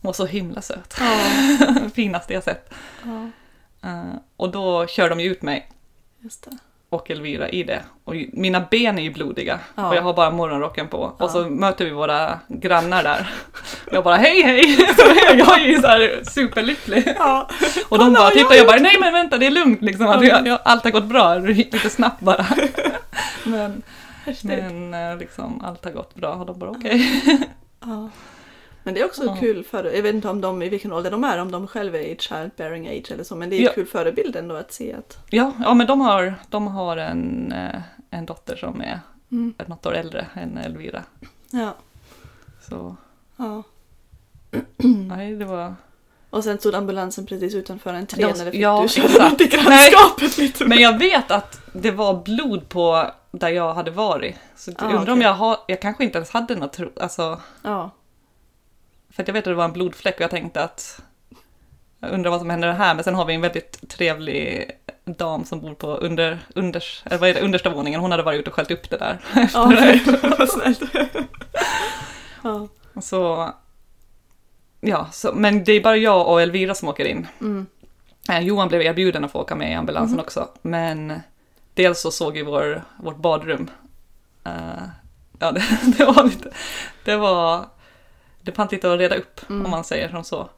Hon 0.00 0.08
var 0.08 0.12
så 0.12 0.26
himla 0.26 0.62
söt. 0.62 0.94
Ja, 1.00 1.18
Finaste 1.94 2.32
jag 2.34 2.42
sett. 2.44 2.70
ja, 3.04 3.28
Eh, 3.84 4.04
och 4.36 4.50
då 4.50 4.86
kör 4.86 5.10
de 5.10 5.20
ju 5.20 5.30
ut 5.30 5.42
mig 5.42 5.72
just 6.20 6.44
det. 6.44 6.58
Och 6.92 7.10
Elvira 7.10 7.48
i 7.48 7.62
det. 7.62 7.82
Och 8.04 8.14
mina 8.32 8.60
ben 8.70 8.98
är 8.98 9.02
ju 9.02 9.10
blodiga 9.12 9.58
Ja. 9.74 9.88
och 9.88 9.96
jag 9.96 10.02
har 10.02 10.14
bara 10.14 10.30
morgonrocken 10.30 10.88
på. 10.88 11.12
Ja. 11.18 11.24
Och 11.24 11.30
så 11.30 11.38
möter 11.48 11.84
vi 11.84 11.90
våra 11.90 12.38
grannar 12.48 13.02
där. 13.02 13.30
Jag 13.92 14.04
bara 14.04 14.16
hej 14.16 14.42
hej! 14.42 14.76
Så 14.96 15.02
jag 15.38 15.60
är 15.60 15.66
ju 15.66 15.80
så 15.80 15.86
här 15.86 16.20
superlycklig. 16.24 17.14
Ja. 17.18 17.48
Och 17.88 17.98
de 17.98 18.04
Kolla 18.04 18.18
bara 18.20 18.30
tittar 18.30 18.40
jag 18.42 18.50
och 18.50 18.56
jag 18.56 18.66
bara 18.66 18.80
nej 18.80 18.96
men 19.00 19.12
vänta 19.12 19.38
det 19.38 19.46
är 19.46 19.50
lugnt 19.50 19.82
liksom. 19.82 20.06
Att 20.06 20.24
Ja. 20.26 20.40
jag, 20.46 20.58
allt 20.64 20.84
har 20.84 20.90
gått 20.90 21.04
bra, 21.04 21.34
lite 21.34 21.90
snabbt 21.90 22.20
bara. 22.20 22.46
Men, 23.44 23.82
men 24.42 24.94
eh, 24.94 25.16
liksom 25.18 25.64
allt 25.64 25.84
har 25.84 25.92
gått 25.92 26.14
bra 26.14 26.32
och 26.34 26.46
de 26.46 26.58
bara 26.58 26.70
okej. 26.70 27.22
Ja. 27.80 28.10
Men 28.84 28.94
det 28.94 29.00
är 29.00 29.04
också 29.04 29.24
Ja. 29.24 29.36
kul 29.40 29.64
för, 29.64 29.84
jag 29.84 30.02
vet 30.02 30.14
inte 30.14 30.28
om 30.28 30.40
de, 30.40 30.62
i 30.62 30.68
vilken 30.68 30.92
ålder 30.92 31.10
de 31.10 31.24
är, 31.24 31.38
om 31.38 31.50
de 31.52 31.66
själva 31.66 31.98
är 31.98 32.02
i 32.02 32.16
childbearing 32.18 32.88
age 32.88 33.10
eller 33.12 33.24
så, 33.24 33.36
men 33.36 33.50
det 33.50 33.56
är 33.56 33.62
Ja. 33.62 33.72
kul 33.74 33.86
förebild 33.86 34.36
ändå 34.36 34.54
att 34.54 34.72
se 34.72 34.94
att 34.94 35.18
Ja, 35.30 35.52
ja 35.64 35.74
men 35.74 35.86
de 35.86 36.00
har, 36.00 36.34
de 36.50 36.66
har 36.66 36.96
en, 36.96 37.52
eh, 37.52 37.80
en 38.10 38.26
dotter 38.26 38.56
som 38.56 38.80
är 38.80 39.00
mm. 39.30 39.54
något 39.66 39.86
år 39.86 39.94
äldre 39.94 40.26
än 40.34 40.58
Elvira. 40.58 41.02
ja, 41.50 41.74
Så 42.68 42.96
ja. 43.36 43.62
nej, 45.08 45.34
det 45.36 45.44
var... 45.44 45.74
Och 46.30 46.44
sen 46.44 46.58
stod 46.58 46.74
ambulansen 46.74 47.26
precis 47.26 47.54
utanför 47.54 47.92
De- 47.92 48.22
eller 48.22 48.50
fick 48.50 48.60
ja, 48.60 48.82
du 48.82 48.88
köra 48.88 49.04
exakt. 49.06 49.30
runt 49.30 49.40
i 49.40 49.46
grannskapet 49.46 50.38
lite 50.38 50.64
Men 50.64 50.78
jag 50.78 50.98
vet 50.98 51.30
att 51.30 51.60
det 51.72 51.90
var 51.90 52.22
blod 52.22 52.68
på 52.68 53.10
där 53.30 53.48
jag 53.48 53.74
hade 53.74 53.90
varit. 53.90 54.36
Så 54.56 54.70
Ah, 54.78 54.84
undrar 54.86 54.98
om 55.12 55.18
okej. 55.18 55.22
jag 55.22 55.34
har, 55.34 55.56
jag 55.68 55.80
kanske 55.80 56.04
inte 56.04 56.18
ens 56.18 56.30
hade 56.30 56.54
något, 56.56 56.72
tro- 56.72 56.92
alltså, 57.00 57.40
Ja, 57.62 57.90
för 59.12 59.22
att 59.22 59.28
jag 59.28 59.32
vet 59.32 59.40
att 59.46 59.50
det 59.50 59.54
var 59.54 59.64
en 59.64 59.72
blodfläck 59.72 60.14
och 60.14 60.20
jag 60.20 60.30
tänkte 60.30 60.64
att 60.64 61.00
jag 62.00 62.10
undrar 62.10 62.30
vad 62.30 62.40
som 62.40 62.50
händer 62.50 62.72
här, 62.72 62.94
men 62.94 63.04
sen 63.04 63.14
har 63.14 63.24
vi 63.24 63.34
en 63.34 63.40
väldigt 63.40 63.88
trevlig 63.88 64.70
dam 65.04 65.44
som 65.44 65.60
bor 65.60 65.74
på 65.74 65.96
under, 65.96 66.38
unders, 66.54 67.02
eller 67.06 67.18
vad 67.18 67.28
är 67.30 67.34
det, 67.34 67.40
understa 67.40 67.70
våningen. 67.70 68.00
Hon 68.00 68.10
hade 68.10 68.22
varit 68.22 68.40
ute 68.40 68.50
och 68.50 68.56
skällt 68.56 68.70
upp 68.70 68.90
det 68.90 68.96
där. 68.96 69.18
ja 69.54 69.72
vad 70.38 70.48
snällt. 70.48 70.80
ja. 72.42 72.68
Så, 73.02 73.52
ja, 74.80 75.08
så, 75.12 75.32
men 75.34 75.64
det 75.64 75.72
är 75.72 75.80
bara 75.82 75.96
jag 75.96 76.28
och 76.28 76.42
Elvira 76.42 76.74
som 76.74 76.88
åker 76.88 77.04
in. 77.04 77.26
Mm. 77.40 77.66
Eh, 78.28 78.40
Johan 78.40 78.68
blev 78.68 78.82
erbjuden 78.82 79.24
att 79.24 79.32
få 79.32 79.40
åka 79.40 79.54
med 79.54 79.70
i 79.70 79.74
ambulansen 79.74 80.16
Mhm. 80.16 80.20
också, 80.24 80.48
men 80.62 81.20
dels 81.74 82.00
så 82.00 82.10
såg 82.10 82.36
ju 82.36 82.44
vår, 82.44 82.82
vårt 82.96 83.16
badrum, 83.16 83.70
eh, 84.44 84.52
ja 85.38 85.52
det, 85.52 85.62
det 85.98 86.04
var 86.04 86.24
lite, 86.24 86.50
det 87.04 87.16
var, 87.16 87.64
det 88.42 88.52
fanns 88.52 88.72
lite 88.72 88.92
att 88.92 88.98
reda 88.98 89.16
upp 89.16 89.40
Mm. 89.50 89.64
om 89.64 89.70
man 89.70 89.84
säger 89.84 90.08
som 90.08 90.24
så. 90.24 90.48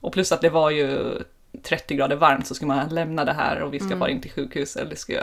Och 0.00 0.12
plus 0.12 0.32
att 0.32 0.40
det 0.40 0.50
var 0.50 0.70
ju 0.70 1.18
30 1.62 1.94
grader 1.94 2.16
varmt 2.16 2.46
så 2.46 2.54
skulle 2.54 2.68
man 2.74 2.88
lämna 2.88 3.24
det 3.24 3.32
här 3.32 3.60
och 3.62 3.74
vi 3.74 3.78
ska 3.78 3.86
Mm. 3.86 3.98
fara 3.98 4.10
in 4.10 4.20
till 4.20 4.30
sjukhus 4.30 4.76
eller 4.76 4.94
ska, 4.96 5.14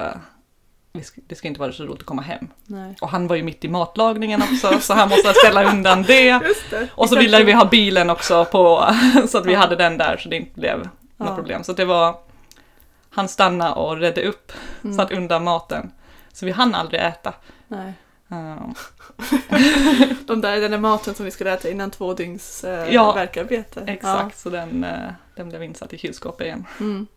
ska, 1.03 1.21
det 1.27 1.35
ska 1.35 1.47
inte 1.47 1.59
vara 1.59 1.71
så 1.71 1.83
roligt 1.83 1.99
att 1.99 2.05
komma 2.05 2.21
hem. 2.21 2.47
Nej. 2.65 2.95
Och 3.01 3.09
han 3.09 3.27
var 3.27 3.35
ju 3.35 3.43
mitt 3.43 3.65
i 3.65 3.67
matlagningen 3.67 4.41
också 4.41 4.79
så 4.79 4.93
han 4.93 5.09
måste 5.09 5.33
ställa 5.33 5.63
undan 5.71 6.03
det. 6.03 6.31
Det. 6.69 6.87
Och 6.91 7.09
så 7.09 7.15
ville 7.19 7.43
vi 7.43 7.51
ha 7.51 7.65
bilen 7.65 8.09
också 8.09 8.45
på, 8.45 8.93
så 9.27 9.37
att 9.37 9.45
vi 9.45 9.53
hade 9.55 9.75
den 9.75 9.97
där 9.97 10.17
så 10.17 10.29
det 10.29 10.35
inte 10.35 10.59
blev 10.59 10.77
något 10.79 10.89
Ja. 11.29 11.35
problem. 11.35 11.63
Så 11.63 11.73
det 11.73 11.85
var, 11.85 12.19
han 13.09 13.27
stannade 13.27 13.71
och 13.73 13.97
redde 13.97 14.21
upp, 14.23 14.51
Mm. 14.83 14.97
satt 14.97 15.11
undan 15.11 15.43
maten. 15.43 15.91
Så 16.33 16.45
vi 16.45 16.51
hann 16.51 16.75
aldrig 16.75 17.01
äta. 17.01 17.33
Nej. 17.67 17.93
De 20.25 20.41
där, 20.41 20.59
den 20.61 20.71
där 20.71 20.77
maten 20.77 21.13
som 21.15 21.25
vi 21.25 21.31
skulle 21.31 21.53
äta 21.53 21.69
innan 21.69 21.91
två 21.91 22.13
dygns 22.13 22.63
eh, 22.63 22.93
Ja, 22.93 23.13
verkarbete. 23.13 23.83
exakt, 23.87 24.39
så 24.39 24.49
den, 24.49 24.83
eh, 24.83 25.09
den 25.35 25.49
blev 25.49 25.63
insatt 25.63 25.93
i 25.93 25.97
kylskåpet 25.97 26.45
igen. 26.47 26.65
Ja. 26.79 26.85
Mm. 26.85 27.07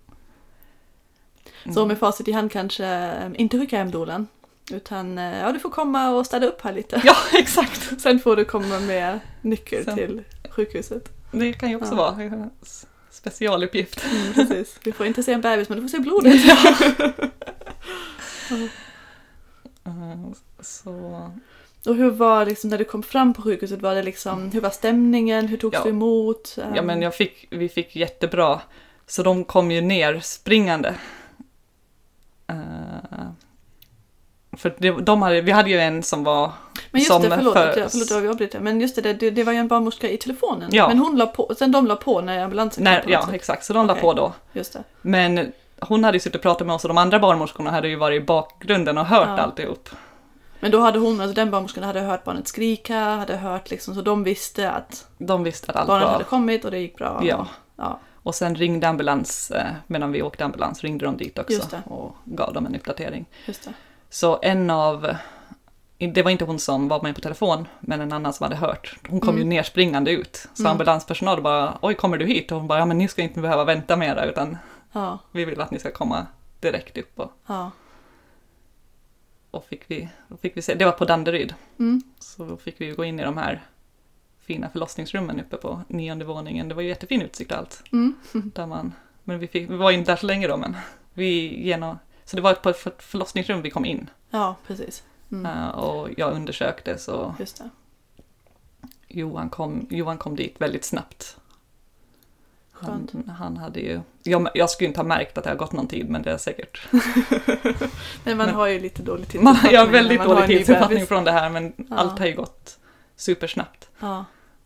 Mm. 1.64 1.74
Så 1.74 1.86
med 1.86 1.98
facit 1.98 2.28
i 2.28 2.32
hand 2.32 2.52
kanske 2.52 2.86
eh, 2.86 3.30
inte 3.34 3.58
skicka 3.58 3.78
hem 3.78 3.90
dolan. 3.90 4.26
Utan 4.72 5.18
eh, 5.18 5.38
ja, 5.38 5.52
du 5.52 5.58
får 5.58 5.70
komma 5.70 6.10
och 6.10 6.26
städa 6.26 6.46
upp 6.46 6.62
här 6.62 6.72
lite. 6.72 7.00
Ja, 7.04 7.16
exakt. 7.38 8.00
Sen 8.00 8.20
får 8.20 8.36
du 8.36 8.44
komma 8.44 8.78
med 8.80 9.20
nyckel 9.42 9.84
Sen- 9.84 9.94
till 9.96 10.22
sjukhuset. 10.50 11.08
Det 11.32 11.52
kan 11.52 11.70
ju 11.70 11.76
också 11.76 11.92
Ja. 11.92 11.96
vara 11.96 12.22
en 12.22 12.50
specialuppgift. 13.10 14.04
Mm, 14.04 14.32
precis. 14.34 14.76
Vi 14.84 14.92
får 14.92 15.06
inte 15.06 15.22
se 15.22 15.32
en 15.32 15.40
bebis 15.40 15.68
men 15.68 15.76
du 15.78 15.82
får 15.82 15.88
se 15.88 15.98
blodet. 15.98 16.34
Ehm, 18.50 18.68
Så, 20.60 20.92
Och 21.86 21.94
hur 21.94 22.10
var 22.10 22.46
liksom 22.46 22.70
när 22.70 22.78
du 22.78 22.84
kom 22.84 23.02
fram 23.02 23.34
på 23.34 23.42
sjukhuset, 23.42 23.80
var 23.82 23.94
det 23.94 24.02
liksom, 24.02 24.50
hur 24.50 24.60
var 24.60 24.70
stämningen, 24.70 25.48
hur 25.48 25.56
togs 25.56 25.74
Ja. 25.74 25.82
du 25.84 25.90
emot? 25.90 26.56
Ja 26.74 26.82
men 26.82 27.02
jag 27.02 27.14
fick, 27.14 27.46
vi 27.50 27.68
fick 27.68 27.96
jättebra, 27.96 28.60
så 29.06 29.22
de 29.22 29.44
kom 29.44 29.70
ju 29.70 29.80
ner 29.80 30.20
springande. 30.20 30.94
Eh, 32.46 33.30
för 34.56 34.74
det, 34.78 34.90
de 34.90 35.22
hade, 35.22 35.40
vi 35.40 35.52
hade 35.52 35.70
ju 35.70 35.78
en 35.80 36.02
som 36.02 36.24
var 36.24 36.52
men 36.90 37.00
just 37.00 37.12
som 37.12 37.22
det, 37.22 37.30
förlåt, 37.36 37.54
för- 37.54 37.78
jag, 37.78 37.90
förlåt 37.90 38.10
jag 38.10 38.26
avbryter. 38.26 38.60
Men 38.60 38.80
just 38.80 38.96
det, 39.02 39.12
det, 39.14 39.30
det 39.30 39.44
var 39.44 39.52
ju 39.52 39.58
en 39.58 39.68
barnmorska 39.68 40.10
i 40.10 40.16
telefonen. 40.16 40.70
Ja. 40.72 40.88
Men 40.88 40.98
hon 40.98 41.16
la 41.16 41.26
på, 41.26 41.54
sen 41.58 41.72
de 41.72 41.86
la 41.86 41.96
på 41.96 42.20
när 42.20 42.44
ambulansen 42.44 42.84
När, 42.84 43.00
kom 43.00 43.10
något 43.10 43.20
ja, 43.20 43.26
sätt. 43.26 43.34
exakt, 43.34 43.64
så 43.64 43.72
de 43.72 43.86
la 43.86 43.92
Okej. 43.92 44.02
på 44.02 44.12
då. 44.14 44.32
Just 44.52 44.72
det. 44.72 44.84
Men 45.02 45.52
hon 45.80 46.04
hade 46.04 46.16
ju 46.16 46.20
suttit 46.20 46.34
och 46.36 46.42
pratat 46.42 46.66
med 46.66 46.74
oss 46.76 46.84
och 46.84 46.88
de 46.88 46.98
andra 46.98 47.18
barnmorskorna 47.18 47.70
hade 47.70 47.88
ju 47.88 47.96
varit 47.96 48.22
i 48.22 48.26
bakgrunden 48.26 48.98
och 48.98 49.06
hört 49.06 49.28
Ja. 49.28 49.42
alltihop. 49.42 49.88
Men 50.60 50.70
då 50.70 50.80
hade 50.80 50.98
hon, 50.98 51.20
alltså 51.20 51.34
den 51.34 51.50
barnmorskan 51.50 51.84
hade 51.84 52.00
hört 52.00 52.24
barnet 52.24 52.48
skrika, 52.48 52.98
hade 53.00 53.36
hört 53.36 53.70
liksom, 53.70 53.94
så 53.94 54.02
de 54.02 54.24
visste 54.24 54.70
att 54.70 55.06
De 55.18 55.44
visste 55.44 55.70
att 55.70 55.76
allt 55.76 55.86
barnet 55.88 56.04
var... 56.06 56.12
hade 56.12 56.24
kommit 56.24 56.64
och 56.64 56.70
det 56.70 56.78
gick 56.78 56.96
bra. 56.96 57.20
Ja. 57.24 57.46
ja. 57.76 57.98
Och 58.22 58.34
sen 58.34 58.54
ringde 58.54 58.88
ambulans, 58.88 59.50
eh, 59.50 59.66
medan 59.86 60.12
vi 60.12 60.22
åkte 60.22 60.44
ambulans, 60.44 60.82
ringde 60.82 61.04
de 61.04 61.16
dit 61.16 61.38
också 61.38 61.62
och 61.84 62.16
gav 62.24 62.52
dem 62.52 62.66
en 62.66 62.74
uppdatering. 62.74 63.26
Just 63.46 63.64
det. 63.64 63.72
Så 64.10 64.38
en 64.42 64.70
av, 64.70 65.14
det 65.98 66.22
var 66.22 66.30
inte 66.30 66.44
hon 66.44 66.58
som 66.58 66.88
var 66.88 67.02
med 67.02 67.14
på 67.14 67.20
telefon, 67.20 67.68
men 67.80 68.00
en 68.00 68.12
annan 68.12 68.32
som 68.32 68.44
hade 68.44 68.56
hört. 68.56 68.96
Hon 69.08 69.20
kom 69.20 69.34
ju 69.36 69.42
Mm. 69.42 69.48
nerspringande 69.56 70.10
ut. 70.10 70.46
Så 70.54 70.62
Mm. 70.62 70.72
ambulanspersonal 70.72 71.42
bara, 71.42 71.78
oj 71.82 71.94
kommer 71.94 72.16
du 72.18 72.26
hit? 72.26 72.52
Och 72.52 72.58
hon 72.58 72.66
bara, 72.68 72.78
ja 72.78 72.84
men 72.86 72.98
ni 72.98 73.08
ska 73.08 73.22
inte 73.22 73.40
behöva 73.40 73.64
vänta 73.64 73.96
mera 73.96 74.24
utan 74.24 74.58
Ja, 74.92 75.18
vi 75.32 75.44
vill 75.44 75.60
att 75.60 75.70
ni 75.70 75.78
ska 75.78 75.90
komma 75.90 76.26
direkt 76.60 76.98
upp. 76.98 77.20
Och, 77.20 77.32
ja. 77.46 77.70
och 79.50 79.64
fick 79.64 79.90
vi, 79.90 80.08
fick 80.40 80.56
vi 80.56 80.62
se, 80.62 80.74
det 80.74 80.84
var 80.84 80.92
på 80.92 81.04
Danderyd. 81.04 81.54
Mm. 81.78 82.02
Så 82.18 82.44
då 82.44 82.56
fick 82.56 82.80
vi 82.80 82.90
gå 82.90 83.04
in 83.04 83.20
i 83.20 83.24
de 83.24 83.36
här 83.36 83.62
fina 84.38 84.68
förlossningsrummen 84.68 85.40
uppe 85.40 85.56
på 85.56 85.82
nionde 85.88 86.24
våningen. 86.24 86.68
Det 86.68 86.74
var 86.74 86.82
ju 86.82 86.88
jättefin 86.88 87.22
utsikt 87.22 87.52
och 87.52 87.58
allt. 87.58 87.82
Mm. 87.92 88.14
Där 88.54 88.66
man, 88.66 88.92
men 89.24 89.38
vi, 89.38 89.46
fick, 89.46 89.70
vi 89.70 89.76
var 89.76 89.90
inte 89.90 90.12
där 90.12 90.16
så 90.16 90.26
länge 90.26 90.48
då, 90.48 90.56
men 90.56 90.76
vi 91.14 91.62
genom... 91.66 91.98
Så 92.24 92.36
det 92.36 92.42
var 92.42 92.54
på 92.54 92.68
ett 92.70 92.76
för- 92.78 92.94
förlossningsrum 92.98 93.62
vi 93.62 93.70
kom 93.70 93.84
in 93.84 94.10
Ja, 94.30 94.56
precis. 94.66 95.02
Mm. 95.32 95.46
eh, 95.46 95.68
och 95.68 96.08
jag 96.16 96.32
undersökte 96.32 96.98
så 96.98 97.34
Just 97.38 97.58
det. 97.58 97.70
Johan 99.08 99.50
kom, 99.50 99.86
Johan 99.90 100.18
kom 100.18 100.36
dit 100.36 100.60
väldigt 100.60 100.84
snabbt. 100.84 101.36
Han, 102.80 103.32
han 103.38 103.56
hade 103.56 103.80
ju... 103.80 104.00
Jag, 104.22 104.48
jag 104.54 104.70
skulle 104.70 104.88
inte 104.88 105.00
ha 105.00 105.04
märkt 105.06 105.38
att 105.38 105.44
det 105.44 105.50
har 105.50 105.56
gått 105.56 105.72
någon 105.72 105.88
tid, 105.88 106.10
men 106.10 106.22
det 106.22 106.30
är 106.32 106.38
säkert... 106.38 106.80
Men 108.24 108.36
man 108.36 108.46
Men- 108.46 108.54
har 108.54 108.66
ju 108.66 108.80
lite 108.80 109.02
dålig 109.02 109.28
tidsuppfattning. 109.28 109.72
jag 109.72 109.80
har 109.80 109.86
väldigt 109.86 110.18
man 110.18 110.28
dålig 110.28 110.46
tidsuppfattning 110.46 111.06
från 111.06 111.24
det 111.24 111.32
här, 111.32 111.50
men 111.50 111.72
Ja. 111.76 111.96
allt 111.96 112.18
har 112.18 112.26
ju 112.26 112.34
gått 112.34 112.78
supersnabbt. 113.16 113.88
Ja, 114.00 114.24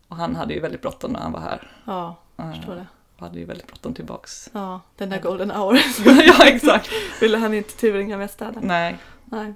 Och 0.08 0.16
han 0.16 0.36
hade 0.36 0.54
ju 0.54 0.60
väldigt 0.60 0.82
bråttom 0.82 1.12
när 1.12 1.20
han 1.20 1.32
var 1.32 1.40
här. 1.40 1.70
ja, 1.84 2.16
Eh, 2.36 2.52
förstår 2.52 2.74
det. 2.74 2.86
hade 3.18 3.38
ju 3.38 3.44
väldigt 3.44 3.66
bråttom 3.66 3.94
tillbaks. 3.94 4.50
Ja, 4.52 4.80
den 4.96 5.10
där 5.10 5.20
golden 5.20 5.50
hour 5.56 5.78
ja, 6.26 6.46
exakt. 6.46 6.90
ville 7.20 7.38
han 7.38 7.54
inte 7.54 7.76
turringa 7.76 8.16
med 8.16 8.30
städa. 8.30 8.60
Nej, 8.62 8.96
Nej. 9.24 9.54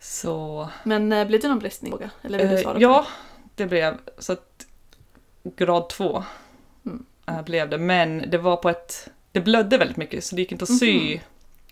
så... 0.00 0.68
Men 0.84 1.12
eh, 1.12 1.26
blev 1.26 1.40
det 1.40 1.48
någon 1.48 1.58
bristning? 1.58 1.94
Eller 2.22 2.38
vill 2.38 2.48
du 2.48 2.54
Eh, 2.56 2.62
svara 2.62 2.74
på 2.74 2.80
ja, 2.80 3.06
det 3.54 3.66
blev 3.66 3.98
så 4.18 4.32
att 4.32 4.66
grad 5.56 5.88
två 5.88 6.24
Mm. 6.86 7.04
eh, 7.26 7.42
blev 7.42 7.68
det. 7.70 7.78
Men 7.78 8.30
det 8.30 8.38
var 8.38 8.56
på 8.56 8.68
ett... 8.68 9.08
Det 9.32 9.40
blödde 9.40 9.78
väldigt 9.78 9.96
mycket 9.96 10.24
så 10.24 10.34
det 10.36 10.42
gick 10.42 10.52
inte 10.52 10.62
att 10.62 10.78
sy. 10.78 11.10
Mhm. 11.14 11.20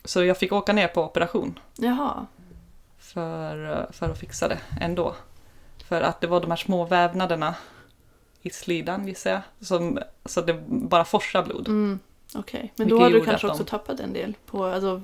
Så 0.05 0.24
jag 0.24 0.38
fick 0.38 0.53
åka 0.53 0.72
ner 0.72 0.88
på 0.88 1.03
operation? 1.05 1.59
Jaha. 1.77 2.27
för, 2.98 3.70
eh, 3.72 3.92
för 3.92 4.11
att 4.11 4.18
fixa 4.18 4.48
det 4.48 4.59
ändå. 4.81 5.14
För 5.88 6.00
att 6.03 6.20
det 6.20 6.27
var 6.27 6.40
de 6.40 6.50
här 6.50 6.57
små 6.57 6.85
vävnaderna 6.85 7.55
i 8.42 8.50
slidan 8.50 9.09
gissar 9.09 9.31
jag. 9.31 9.40
Som, 9.61 9.98
så 10.24 10.40
det 10.40 10.64
bara 10.66 11.05
forsade 11.05 11.44
blod. 11.46 11.68
Mm. 11.68 11.98
Okej, 12.35 12.72
men 12.77 12.87
Vilket 12.87 12.98
då 12.98 13.03
hade 13.05 13.18
du 13.18 13.24
kanske 13.24 13.46
också 13.46 13.62
de- 13.62 13.68
tappat 13.70 14.00
en 14.00 14.12
del 14.12 14.35
på, 14.46 14.64
alltså, 14.64 15.03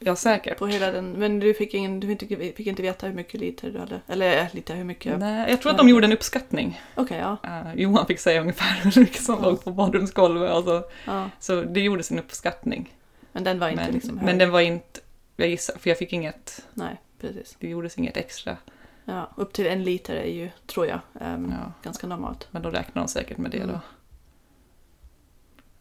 Ja, 0.00 0.16
säkert. 0.16 0.58
på 0.58 0.66
hela 0.66 0.90
den. 0.90 1.12
Men 1.12 1.40
du 1.40 1.54
fick, 1.54 1.74
ingen, 1.74 2.00
du 2.00 2.06
fick, 2.06 2.22
inte, 2.30 2.52
fick 2.56 2.66
inte 2.66 2.82
veta 2.82 3.06
hur 3.06 3.14
mycket 3.14 3.40
liter 3.40 3.70
du 3.70 3.78
hade. 3.78 4.00
Eller 4.06 4.38
eh, 4.42 4.46
lite 4.54 4.74
hur 4.74 4.84
mycket. 4.84 5.18
Nej, 5.18 5.50
jag 5.50 5.62
tror 5.62 5.72
att 5.72 5.78
de 5.78 5.88
gjorde 5.88 6.06
en 6.06 6.12
uppskattning. 6.12 6.80
Okej, 6.94 7.18
ja. 7.18 7.36
Eh, 7.44 7.74
Johan 7.74 8.06
fick 8.06 8.18
säga 8.20 8.40
ungefär 8.40 8.80
hur 8.90 9.00
mycket 9.00 9.22
som 9.22 9.34
Ja. 9.42 9.48
låg 9.50 9.64
på 9.64 9.70
badrumsgolvet. 9.70 10.52
Och 10.52 10.64
så, 10.64 10.84
ja. 11.06 11.30
så 11.38 11.62
det 11.62 11.80
gjordes 11.80 12.10
en 12.10 12.18
uppskattning. 12.18 12.94
Men 13.32 13.44
den 13.44 13.58
var 13.58 13.68
inte 13.68 13.82
Men, 13.84 13.92
liksom 13.94 14.18
hög. 14.18 14.26
men 14.26 14.38
den 14.38 14.50
var 14.50 14.60
inte, 14.60 15.00
jag 15.36 15.48
gissar, 15.48 15.78
för 15.78 15.90
jag 15.90 15.98
fick 15.98 16.12
inget, 16.12 16.66
Nej, 16.74 17.00
precis. 17.20 17.56
det 17.60 17.68
gjordes 17.68 17.98
inget 17.98 18.16
extra. 18.16 18.56
Ja, 19.04 19.30
upp 19.36 19.52
till 19.52 19.66
en 19.66 19.84
liter 19.84 20.16
är 20.16 20.30
ju, 20.32 20.50
tror 20.66 20.86
jag, 20.86 21.00
ehm, 21.20 21.54
Ja. 21.64 21.72
ganska 21.82 22.06
normalt. 22.06 22.48
Men 22.50 22.62
då 22.62 22.70
räknar 22.70 23.02
de 23.02 23.08
säkert 23.08 23.38
med 23.38 23.50
det 23.50 23.56
Mm. 23.58 23.68
då. 23.68 23.80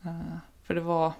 Eh, 0.10 0.38
för 0.64 0.74
det 0.76 0.82
var, 0.82 1.14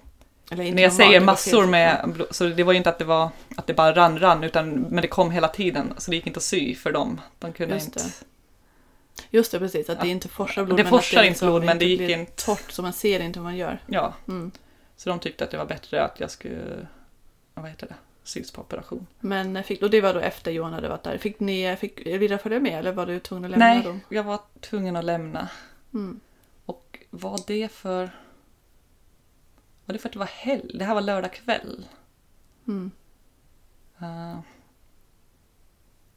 Inte 0.50 0.70
när 0.70 0.82
jag 0.82 0.92
säger 0.92 1.20
massor 1.20 1.66
med 1.66 2.22
så 2.30 2.44
det 2.48 2.64
var 2.64 2.72
ju 2.72 2.76
inte 2.76 2.90
att 2.90 2.98
det 2.98 3.04
var 3.04 3.30
att 3.56 3.66
det 3.66 3.74
bara 3.74 3.94
rann, 3.94 4.18
rann, 4.18 4.44
utan 4.44 4.70
men 4.70 5.02
det 5.02 5.08
kom 5.08 5.30
hela 5.30 5.48
tiden. 5.48 5.92
Så 5.98 6.10
det 6.10 6.16
gick 6.16 6.26
inte 6.26 6.38
att 6.38 6.42
sy 6.44 6.74
för 6.74 6.92
dem. 6.92 7.20
De 7.38 7.52
kunde 7.52 7.74
Just 7.74 7.86
inte. 7.86 7.98
det. 8.04 8.12
Just 9.30 9.52
det, 9.52 9.58
precis. 9.58 9.90
Att 9.90 10.00
det 10.00 10.08
inte 10.08 10.28
forsar 10.28 10.64
blod. 10.64 10.76
Det 10.78 10.84
forsar 10.84 11.18
inte 11.22 11.28
liksom 11.30 11.48
blod, 11.48 11.64
men 11.64 11.78
det 11.78 11.84
gick 11.84 11.98
blir 11.98 12.18
inte- 12.18 12.44
torrt 12.44 12.70
så 12.70 12.82
man 12.82 12.92
ser 12.92 13.20
inte 13.20 13.38
vad 13.38 13.44
man 13.44 13.56
gör. 13.56 13.82
Ja, 13.86 14.14
Mm. 14.28 14.50
så 14.96 15.10
de 15.10 15.18
tyckte 15.18 15.44
att 15.44 15.50
det 15.50 15.56
var 15.56 15.66
bättre 15.66 16.04
att 16.04 16.20
jag 16.20 16.30
skulle, 16.30 16.86
vad 17.54 17.68
heter 17.70 17.86
det, 17.86 17.94
sys 18.24 18.50
på 18.50 18.60
operation. 18.60 19.06
Men 19.20 19.56
eh, 19.56 19.62
fick, 19.62 19.82
och 19.82 19.90
det 19.90 20.00
var 20.00 20.14
då 20.14 20.20
efter 20.20 20.50
Johan 20.50 20.72
hade 20.72 20.88
varit 20.88 21.02
där. 21.02 21.18
Fick 21.18 21.40
ni, 21.40 21.76
fick 21.80 22.06
Elvira 22.06 22.38
följa 22.38 22.60
med 22.60 22.78
eller 22.78 22.92
var 22.92 23.06
du 23.06 23.20
tvungen 23.20 23.44
att 23.44 23.50
lämna 23.50 23.66
Nej, 23.66 23.82
dem? 23.82 24.00
jag 24.08 24.22
var 24.22 24.40
tvungen 24.60 24.96
att 24.96 25.04
lämna. 25.04 25.48
Mm. 25.94 26.20
Och 26.66 26.98
var 27.10 27.40
det 27.46 27.72
för... 27.72 28.10
Var 29.88 29.92
det 29.92 29.98
för 29.98 30.08
att 30.08 30.12
det 30.12 30.18
var 30.18 30.26
helg? 30.26 30.70
Det 30.74 30.84
här 30.84 30.94
var 30.94 31.00
lördag 31.00 31.32
kväll. 31.32 31.86
Mm. 32.68 32.90
Eh, 33.98 34.38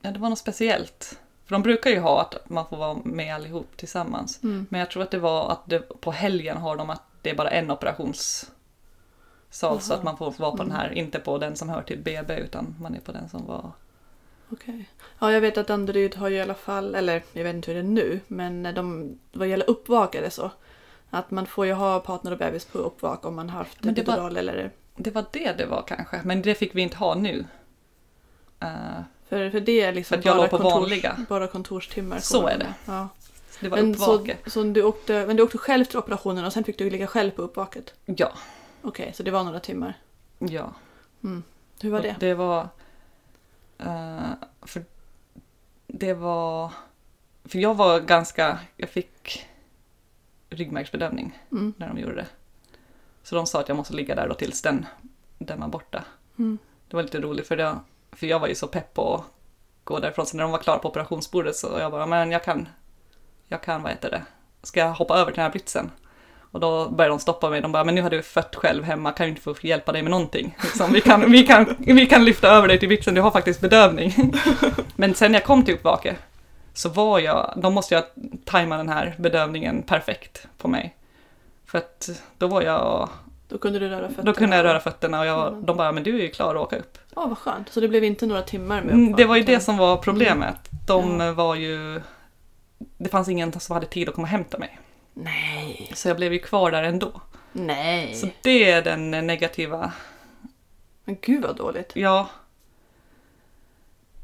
ja, 0.01 0.11
det 0.11 0.19
var 0.19 0.29
något 0.29 0.39
speciellt. 0.39 1.19
För 1.45 1.55
de 1.55 1.61
brukar 1.61 1.89
ju 1.89 1.99
ha 1.99 2.21
att 2.21 2.49
man 2.49 2.67
får 2.67 2.77
vara 2.77 2.97
med 3.03 3.35
allihop 3.35 3.77
tillsammans. 3.77 4.43
Mm. 4.43 4.67
Men 4.69 4.79
jag 4.79 4.91
tror 4.91 5.03
att 5.03 5.11
det 5.11 5.19
var 5.19 5.51
att 5.51 5.61
det, 5.69 5.79
på 5.79 6.11
helgen 6.11 6.57
har 6.57 6.75
de 6.75 6.89
att 6.89 7.01
det 7.21 7.29
är 7.29 7.35
bara 7.35 7.49
en 7.49 7.71
operationssal. 7.71 8.49
Så 9.49 9.65
Jaha. 9.65 9.97
att 9.97 10.03
man 10.03 10.17
får 10.17 10.31
vara 10.31 10.51
på 10.51 10.57
den 10.57 10.65
Mm. 10.71 10.77
här, 10.77 10.91
inte 10.93 11.19
på 11.19 11.37
den 11.37 11.55
som 11.55 11.69
hör 11.69 11.81
till 11.81 11.99
BB 11.99 12.35
utan 12.39 12.75
man 12.79 12.95
är 12.95 12.99
på 12.99 13.11
den 13.11 13.29
som 13.29 13.45
var... 13.45 13.71
Okej. 14.49 14.89
Ja, 15.19 15.31
jag 15.31 15.41
vet 15.41 15.57
att 15.57 15.67
Danderyd 15.67 16.15
har 16.15 16.29
ju 16.29 16.35
i 16.35 16.41
alla 16.41 16.53
fall, 16.55 16.95
eller 16.95 17.23
jag 17.33 17.43
vet 17.43 17.55
inte 17.55 17.71
hur 17.71 17.75
det 17.81 17.87
är 17.87 17.91
nu, 17.91 18.19
men 18.27 18.63
de, 18.75 19.17
vad 19.31 19.47
gäller 19.47 19.69
uppvak 19.69 20.15
är 20.15 20.21
det 20.21 20.29
så. 20.31 20.51
Att 21.13 21.31
man 21.31 21.45
får 21.45 21.65
ju 21.65 21.73
ha 21.73 21.99
partner 21.99 22.31
och 22.31 22.37
bebis 22.37 22.65
på 22.65 22.77
uppvak 22.77 23.25
om 23.25 23.35
man 23.35 23.49
har 23.49 23.57
haft 23.57 23.83
Men 23.83 23.93
det 23.93 24.03
var- 24.07 24.13
epidural 24.13 24.37
eller... 24.37 24.71
Det 24.95 25.11
var 25.11 25.25
det 25.31 25.57
det 25.57 25.65
var 25.65 25.83
kanske, 25.87 26.21
men 26.23 26.41
det 26.41 26.55
fick 26.55 26.75
vi 26.75 26.81
inte 26.81 26.97
ha 26.97 27.15
nu. 27.15 27.45
Eh, 28.59 28.69
För, 29.29 29.49
för 29.49 29.59
det 29.59 29.81
är 29.81 29.93
liksom 29.93 30.21
bara, 30.21 30.47
kontors, 30.47 30.73
vanliga. 30.73 31.17
bara 31.29 31.47
kontorstimmar. 31.47 32.19
Så 32.19 32.47
är 32.47 32.57
det. 32.57 32.73
Ja. 32.85 33.07
Det 33.59 33.69
var 33.69 33.77
Men, 33.77 33.95
så, 33.95 34.27
så 34.45 34.63
du 34.63 34.83
åkte, 34.83 35.25
men 35.27 35.35
du 35.35 35.43
åkte 35.43 35.57
själv 35.57 35.85
till 35.85 35.97
operationen 35.97 36.45
och 36.45 36.53
sen 36.53 36.63
fick 36.63 36.77
du 36.77 36.89
ligga 36.89 37.07
själv 37.07 37.31
på 37.31 37.41
uppvaket? 37.41 37.93
Ja, 38.05 38.31
Okej, 38.81 39.11
så 39.15 39.23
det 39.23 39.31
var 39.31 39.43
några 39.43 39.59
timmar. 39.59 39.93
ja. 40.39 40.73
Hur 41.81 41.89
var 41.91 42.01
det? 42.01 42.15
Det 42.19 42.33
var... 42.33 42.67
eh, 43.77 44.19
för 44.61 44.83
det 45.87 46.13
var... 46.13 46.71
För 47.45 47.59
jag 47.59 47.75
var 47.75 47.99
ganska... 47.99 48.59
Jag 48.77 48.89
fick 48.89 49.45
ryggmärgsbedövning 50.51 51.39
Mm. 51.51 51.73
när 51.77 51.87
de 51.87 51.97
gjorde 51.97 52.15
det. 52.15 52.27
Så 53.23 53.35
de 53.35 53.45
sa 53.45 53.59
att 53.59 53.67
jag 53.67 53.77
måste 53.77 53.93
ligga 53.93 54.15
där 54.15 54.27
då 54.27 54.33
tills 54.33 54.61
den, 54.61 54.85
den 55.37 55.59
var 55.59 55.67
borta. 55.67 56.03
Mm. 56.39 56.57
Det 56.87 56.95
var 56.95 57.03
lite 57.03 57.19
roligt 57.19 57.47
för, 57.47 57.57
det, 57.57 57.75
för 58.11 58.27
jag 58.27 58.39
var 58.39 58.47
ju 58.47 58.55
så 58.55 58.67
pepp 58.67 58.93
på 58.93 59.15
att 59.15 59.23
gå 59.83 59.99
därifrån. 59.99 60.25
Så 60.25 60.37
när 60.37 60.43
de 60.43 60.51
var 60.51 60.59
klara 60.59 60.79
på 60.79 60.89
operationsbordet 60.89 61.55
så 61.55 61.67
jag 61.79 61.91
bara, 61.91 62.05
men 62.05 62.31
jag 62.31 62.43
kan, 62.43 62.67
jag 63.47 63.61
kan, 63.63 63.83
vad 63.83 63.91
heter 63.91 64.09
det, 64.09 64.21
ska 64.63 64.79
jag 64.79 64.93
hoppa 64.93 65.15
över 65.15 65.31
till 65.31 65.35
den 65.35 65.43
här 65.43 65.51
britsen? 65.51 65.91
Och 66.51 66.59
då 66.59 66.89
började 66.89 67.13
de 67.13 67.19
stoppa 67.19 67.49
mig. 67.49 67.61
De 67.61 67.71
bara, 67.71 67.83
men 67.83 67.95
nu 67.95 68.01
har 68.01 68.09
du 68.09 68.21
fött 68.21 68.55
själv 68.55 68.83
hemma, 68.83 69.11
kan 69.11 69.25
ju 69.25 69.29
inte 69.29 69.41
få 69.41 69.55
hjälpa 69.61 69.91
dig 69.91 70.01
med 70.01 70.11
någonting. 70.11 70.57
Liksom, 70.63 70.91
vi, 70.93 71.01
kan, 71.01 71.31
vi, 71.31 71.43
kan, 71.43 71.75
vi 71.79 72.05
kan 72.05 72.25
lyfta 72.25 72.47
över 72.47 72.67
dig 72.67 72.79
till 72.79 72.87
britsen, 72.87 73.13
du 73.15 73.21
har 73.21 73.31
faktiskt 73.31 73.61
bedövning. 73.61 74.13
men 74.95 75.15
sen 75.15 75.31
när 75.31 75.39
jag 75.39 75.45
kom 75.45 75.63
till 75.65 75.73
uppvake 75.73 76.15
så 76.73 76.89
var 76.89 77.19
jag, 77.19 77.53
de 77.55 77.73
måste 77.73 77.95
jag 77.95 78.03
tajma 78.45 78.77
den 78.77 78.89
här 78.89 79.15
bedövningen 79.19 79.83
perfekt 79.83 80.47
på 80.57 80.67
mig. 80.67 80.95
För 81.65 81.77
att 81.77 82.09
då 82.37 82.47
var 82.47 82.61
jag, 82.61 83.09
Då 83.47 83.57
kunde 83.57 83.79
du 83.79 83.89
röra 83.89 84.07
fötterna? 84.07 84.23
då 84.31 84.33
kunde 84.33 84.55
jag 84.55 84.63
röra 84.63 84.79
fötterna 84.79 85.19
och 85.19 85.25
jag, 85.25 85.47
Mm. 85.47 85.65
de 85.65 85.77
bara, 85.77 85.91
men 85.91 86.03
du 86.03 86.15
är 86.19 86.21
ju 86.21 86.29
klar 86.29 86.55
att 86.55 86.61
åka 86.61 86.77
upp. 86.77 86.97
Ja, 87.15 87.25
vad 87.27 87.37
skönt. 87.37 87.69
Så 87.69 87.79
det 87.79 87.87
blev 87.87 88.03
inte 88.03 88.25
några 88.25 88.41
timmar 88.41 88.81
med 88.81 88.93
Mm, 88.93 89.15
Det 89.15 89.25
var 89.25 89.35
ju 89.35 89.43
det 89.43 89.59
som 89.59 89.77
var 89.77 89.97
problemet. 89.97 90.69
De 90.87 91.19
Ja. 91.19 91.33
var 91.33 91.55
ju... 91.55 92.01
Det 92.97 93.09
fanns 93.09 93.29
ingen 93.29 93.59
som 93.59 93.73
hade 93.73 93.85
tid 93.87 94.09
att 94.09 94.15
komma 94.15 94.25
och 94.25 94.29
hämta 94.29 94.57
mig. 94.57 94.79
Nej, 95.13 95.91
Så 95.95 96.07
jag 96.07 96.17
blev 96.17 96.33
ju 96.33 96.39
kvar 96.39 96.71
där 96.71 96.83
ändå. 96.83 97.21
nej. 97.51 98.13
Så 98.15 98.27
det 98.43 98.71
är 98.71 98.81
den 98.81 99.11
negativa, 99.11 99.91
Men 101.05 101.17
gud 101.21 101.41
vad 101.43 101.55
dåligt. 101.55 101.91
ja. 101.95 102.29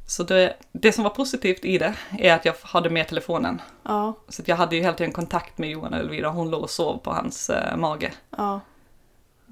Så 0.10 0.24
det, 0.24 0.54
det 0.72 0.92
som 0.92 1.04
var 1.04 1.12
positivt 1.12 1.66
i 1.66 1.78
det 1.78 1.94
är 2.20 2.34
att 2.34 2.46
jag 2.46 2.54
hade 2.62 2.90
med 2.90 3.08
telefonen. 3.08 3.62
Ja, 3.84 4.14
Så 4.30 4.42
jag 4.46 4.56
hade 4.56 4.76
ju 4.76 4.82
hela 4.82 4.94
tiden 4.94 5.14
kontakt 5.14 5.58
med 5.58 5.70
Johan 5.70 5.94
och 5.94 6.00
Elvira. 6.00 6.30
Hon 6.30 6.50
låg 6.50 6.62
och 6.64 6.70
sov 6.70 6.98
på 6.98 7.12
hans 7.12 7.50
eh, 7.50 7.78
mage. 7.78 8.12
ja. 8.38 8.60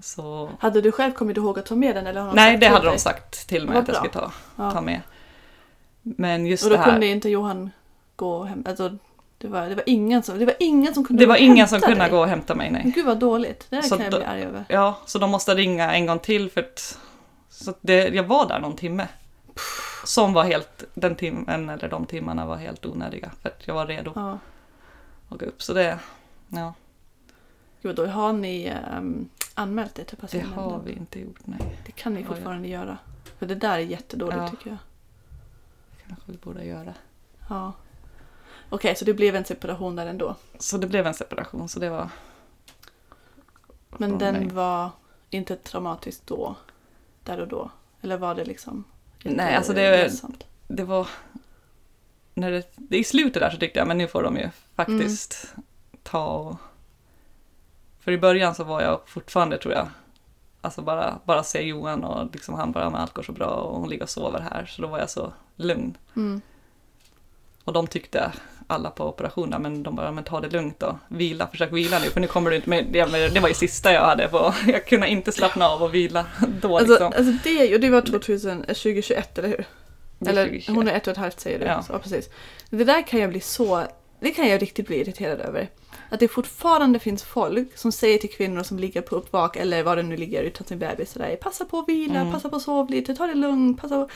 Så... 0.04 0.50
Hade 0.60 0.82
du 0.82 0.92
själv 0.92 1.14
kommit 1.14 1.38
ihåg 1.38 1.60
att 1.60 1.66
ta 1.66 1.76
med 1.76 1.96
den 1.96 2.08
eller 2.08 2.22
har 2.22 2.34
Nej, 2.34 2.58
det 2.58 2.68
hade 2.68 2.86
de 2.86 2.98
sagt 2.98 3.48
till 3.48 3.68
mig 3.70 3.78
att 3.78 3.88
jag 3.88 3.98
skulle 3.98 4.14
ta, 4.14 4.32
Ja. 4.56 4.72
ta 4.72 4.82
med. 4.82 5.02
Men 6.02 6.46
just 6.46 6.64
Och 6.64 6.70
det 6.70 6.76
då 6.76 6.82
här. 6.82 6.92
kunde 6.92 7.08
inte 7.08 7.30
Johan 7.30 7.72
gå 8.16 8.44
hem? 8.44 8.64
Alltså, 8.68 8.98
det 9.38 9.48
var, 9.48 9.70
det 9.70 9.76
var 9.76 9.84
ingen 9.86 10.24
som, 10.24 10.40
det 10.40 10.46
var 10.46 10.56
ingen 10.60 10.94
som 10.94 11.06
kunde 11.06 11.24
Det 11.24 11.28
var 11.28 11.36
och 11.36 11.40
ingen 11.42 11.68
som 11.68 11.82
kunde 11.82 12.00
dig. 12.00 12.10
gå 12.10 12.20
och 12.20 12.28
hämta 12.28 12.56
mig, 12.56 12.72
nej. 12.72 12.82
Men 12.84 12.92
Gud 12.92 13.06
vad 13.06 13.18
dåligt. 13.20 13.66
Det 13.70 13.76
där 13.76 13.84
Så 13.84 13.96
kan 13.96 14.04
jag 14.04 14.12
då- 14.14 14.18
bli 14.18 14.26
arg 14.28 14.44
över. 14.44 14.66
Ja, 14.70 14.98
så 15.06 15.20
de 15.20 15.32
måste 15.32 15.56
ringa 15.56 15.94
en 15.94 16.06
gång 16.06 16.20
till 16.20 16.50
för 16.52 16.62
att... 16.62 17.00
Så 17.50 17.70
att 17.70 17.78
det, 17.82 18.08
jag 18.08 18.24
var 18.24 18.48
där 18.48 18.60
någon 18.60 18.76
timme. 18.76 19.08
Som 20.06 20.34
var 20.34 20.44
helt, 20.44 20.84
den 20.94 21.16
timmen 21.16 21.70
eller 21.70 21.90
de 21.90 22.06
timmarna 22.06 22.46
var 22.46 22.56
helt 22.56 22.86
onödiga 22.86 23.32
för 23.42 23.50
att 23.50 23.68
jag 23.68 23.74
var 23.76 23.88
redo 23.88 24.12
Ja. 24.16 24.40
att 25.30 25.40
gå 25.40 25.46
upp. 25.46 25.62
Så 25.64 25.74
det, 25.74 26.00
ja, 26.48 26.74
Gud, 27.82 27.96
då 27.96 28.06
har 28.06 28.34
ni 28.34 28.74
um, 28.98 29.30
anmält 29.54 29.96
det 29.96 30.04
till 30.04 30.16
det 30.16 30.22
patientnämnden? 30.22 30.64
har 30.72 30.80
vi 30.80 30.92
inte 30.94 31.20
gjort, 31.20 31.40
nej. 31.46 31.80
Det 31.86 31.92
kan 31.92 32.14
ni 32.14 32.22
Ja, 32.22 32.28
ja. 32.30 32.34
fortfarande 32.36 32.68
göra. 32.68 32.98
För 33.40 33.46
det 33.46 33.56
där 33.56 33.74
är 33.74 33.80
jättedåligt 33.80 34.38
Ja. 34.38 34.50
tycker 34.50 34.70
jag. 34.70 34.78
kanske 36.08 36.32
vi 36.32 36.38
borde 36.38 36.66
göra. 36.66 36.94
Ja. 37.50 37.74
Okej, 38.70 38.96
så 38.96 39.06
det 39.06 39.14
blev 39.14 39.36
en 39.36 39.46
separation 39.46 39.96
där 39.96 40.06
ändå. 40.06 40.36
Så 40.60 40.78
det 40.78 40.88
blev 40.88 41.08
en 41.08 41.14
separation, 41.14 41.70
så 41.70 41.80
det 41.80 41.90
var... 41.90 42.10
Men 43.98 44.18
den 44.18 44.36
mig. 44.36 44.50
var 44.50 44.90
inte 45.30 45.56
traumatisk 45.56 46.26
då? 46.26 46.56
Där 47.24 47.40
och 47.40 47.48
då? 47.48 47.70
Eller 48.02 48.18
var 48.18 48.36
det 48.36 48.46
liksom... 48.46 48.84
Nej, 49.30 49.56
alltså 49.56 49.74
det- 49.74 49.92
ledsamt? 49.92 50.44
Det 50.68 50.84
var... 50.84 51.08
När 52.34 52.52
det, 52.52 52.68
det, 52.76 52.98
I 52.98 53.04
slutet 53.04 53.42
där 53.42 53.50
så 53.50 53.58
tyckte 53.58 53.80
jag, 53.80 53.88
men 53.88 53.98
nu 53.98 54.08
får 54.08 54.24
de 54.24 54.38
ju 54.38 54.50
faktiskt 54.76 55.48
Mm. 55.54 55.66
ta 56.04 56.26
och... 56.26 56.56
För 58.00 58.12
i 58.12 58.18
början 58.18 58.56
så 58.56 58.64
var 58.64 58.82
jag 58.82 59.02
fortfarande, 59.06 59.58
tror 59.58 59.74
jag, 59.74 59.88
alltså 60.62 60.82
bara, 60.82 61.20
bara 61.26 61.44
se 61.44 61.62
Johan 61.62 62.04
och 62.04 62.34
liksom 62.34 62.56
han 62.56 62.72
bara, 62.72 62.90
men 62.90 63.02
allt 63.02 63.14
går 63.14 63.24
så 63.24 63.32
bra 63.32 63.48
och 63.48 63.80
hon 63.80 63.90
ligger 63.90 64.04
och 64.04 64.10
sover 64.10 64.40
här. 64.40 64.66
Så 64.66 64.82
då 64.82 64.88
var 64.88 65.00
jag 65.00 65.10
så 65.10 65.34
lugn. 65.56 65.98
Mm. 66.16 66.42
Och 67.64 67.74
de 67.74 67.88
tyckte, 67.88 68.32
alla 68.68 68.90
på 68.90 69.04
operationen, 69.04 69.62
men 69.62 69.84
de 69.84 69.96
bara, 69.96 70.12
men 70.12 70.24
ta 70.24 70.42
det 70.42 70.50
lugnt 70.50 70.80
då. 70.80 71.00
Vila, 71.08 71.48
försök 71.48 71.74
vila 71.74 72.00
nu, 72.00 72.06
för 72.10 72.20
nu 72.20 72.28
kommer 72.28 72.50
du 72.50 72.56
inte 72.56 72.70
med. 72.70 72.86
Det, 73.34 73.40
var 73.40 73.48
ju 73.48 73.54
sista 73.54 73.94
jag 73.94 74.02
hade 74.02 74.28
på, 74.28 74.54
jag 74.68 74.86
kunde 74.88 75.08
inte 75.08 75.32
slappna 75.32 75.70
av 75.70 75.84
och 75.84 75.96
vila 75.96 76.26
då 76.62 76.78
Alltså, 76.78 76.94
liksom. 76.94 77.08
alltså 77.18 77.50
det, 77.50 77.74
och 77.74 77.80
det 77.80 77.90
var 77.90 78.02
2000, 78.02 78.52
eh, 78.52 78.66
2021, 78.68 79.38
eller 79.38 79.50
hur? 79.50 79.66
Eller 80.28 80.44
2021. 80.46 80.76
hon 80.76 80.88
är 80.88 80.94
ett 80.94 81.08
och 81.08 81.12
ett 81.12 81.18
halvt 81.18 81.40
säger 81.40 81.60
du. 81.60 81.66
Ja. 81.66 81.84
Ja. 81.90 82.00
precis. 82.00 82.30
Det 82.70 82.84
där 82.84 83.08
kan 83.08 83.20
jag 83.20 83.30
bli 83.30 83.40
så... 83.40 83.84
Det 84.20 84.32
kan 84.32 84.48
jag 84.48 84.62
riktigt 84.62 84.88
bli 84.88 85.02
irriterad 85.02 85.40
över. 85.40 85.70
Att 86.10 86.20
det 86.20 86.28
fortfarande 86.28 87.00
finns 87.00 87.24
folk 87.24 87.78
som 87.78 87.92
säger 87.92 88.18
till 88.18 88.30
kvinnor 88.30 88.64
som 88.64 88.80
ligger 88.80 89.02
på 89.02 89.16
uppvak 89.16 89.56
eller 89.56 89.84
vad 89.84 89.98
det 89.98 90.04
nu 90.04 90.18
ligger 90.18 90.44
utan 90.44 90.68
sin 90.68 90.80
bebis 90.80 91.12
sådär. 91.12 91.36
Passa 91.36 91.66
på 91.66 91.80
att 91.80 91.90
vila, 91.90 92.20
Mm. 92.20 92.34
passa 92.34 92.50
på 92.50 92.56
att 92.56 92.62
sova 92.62 92.90
lite, 92.90 93.16
ta 93.16 93.28
det 93.28 93.34
lugnt, 93.34 93.82
passa 93.82 93.96
på... 93.96 94.10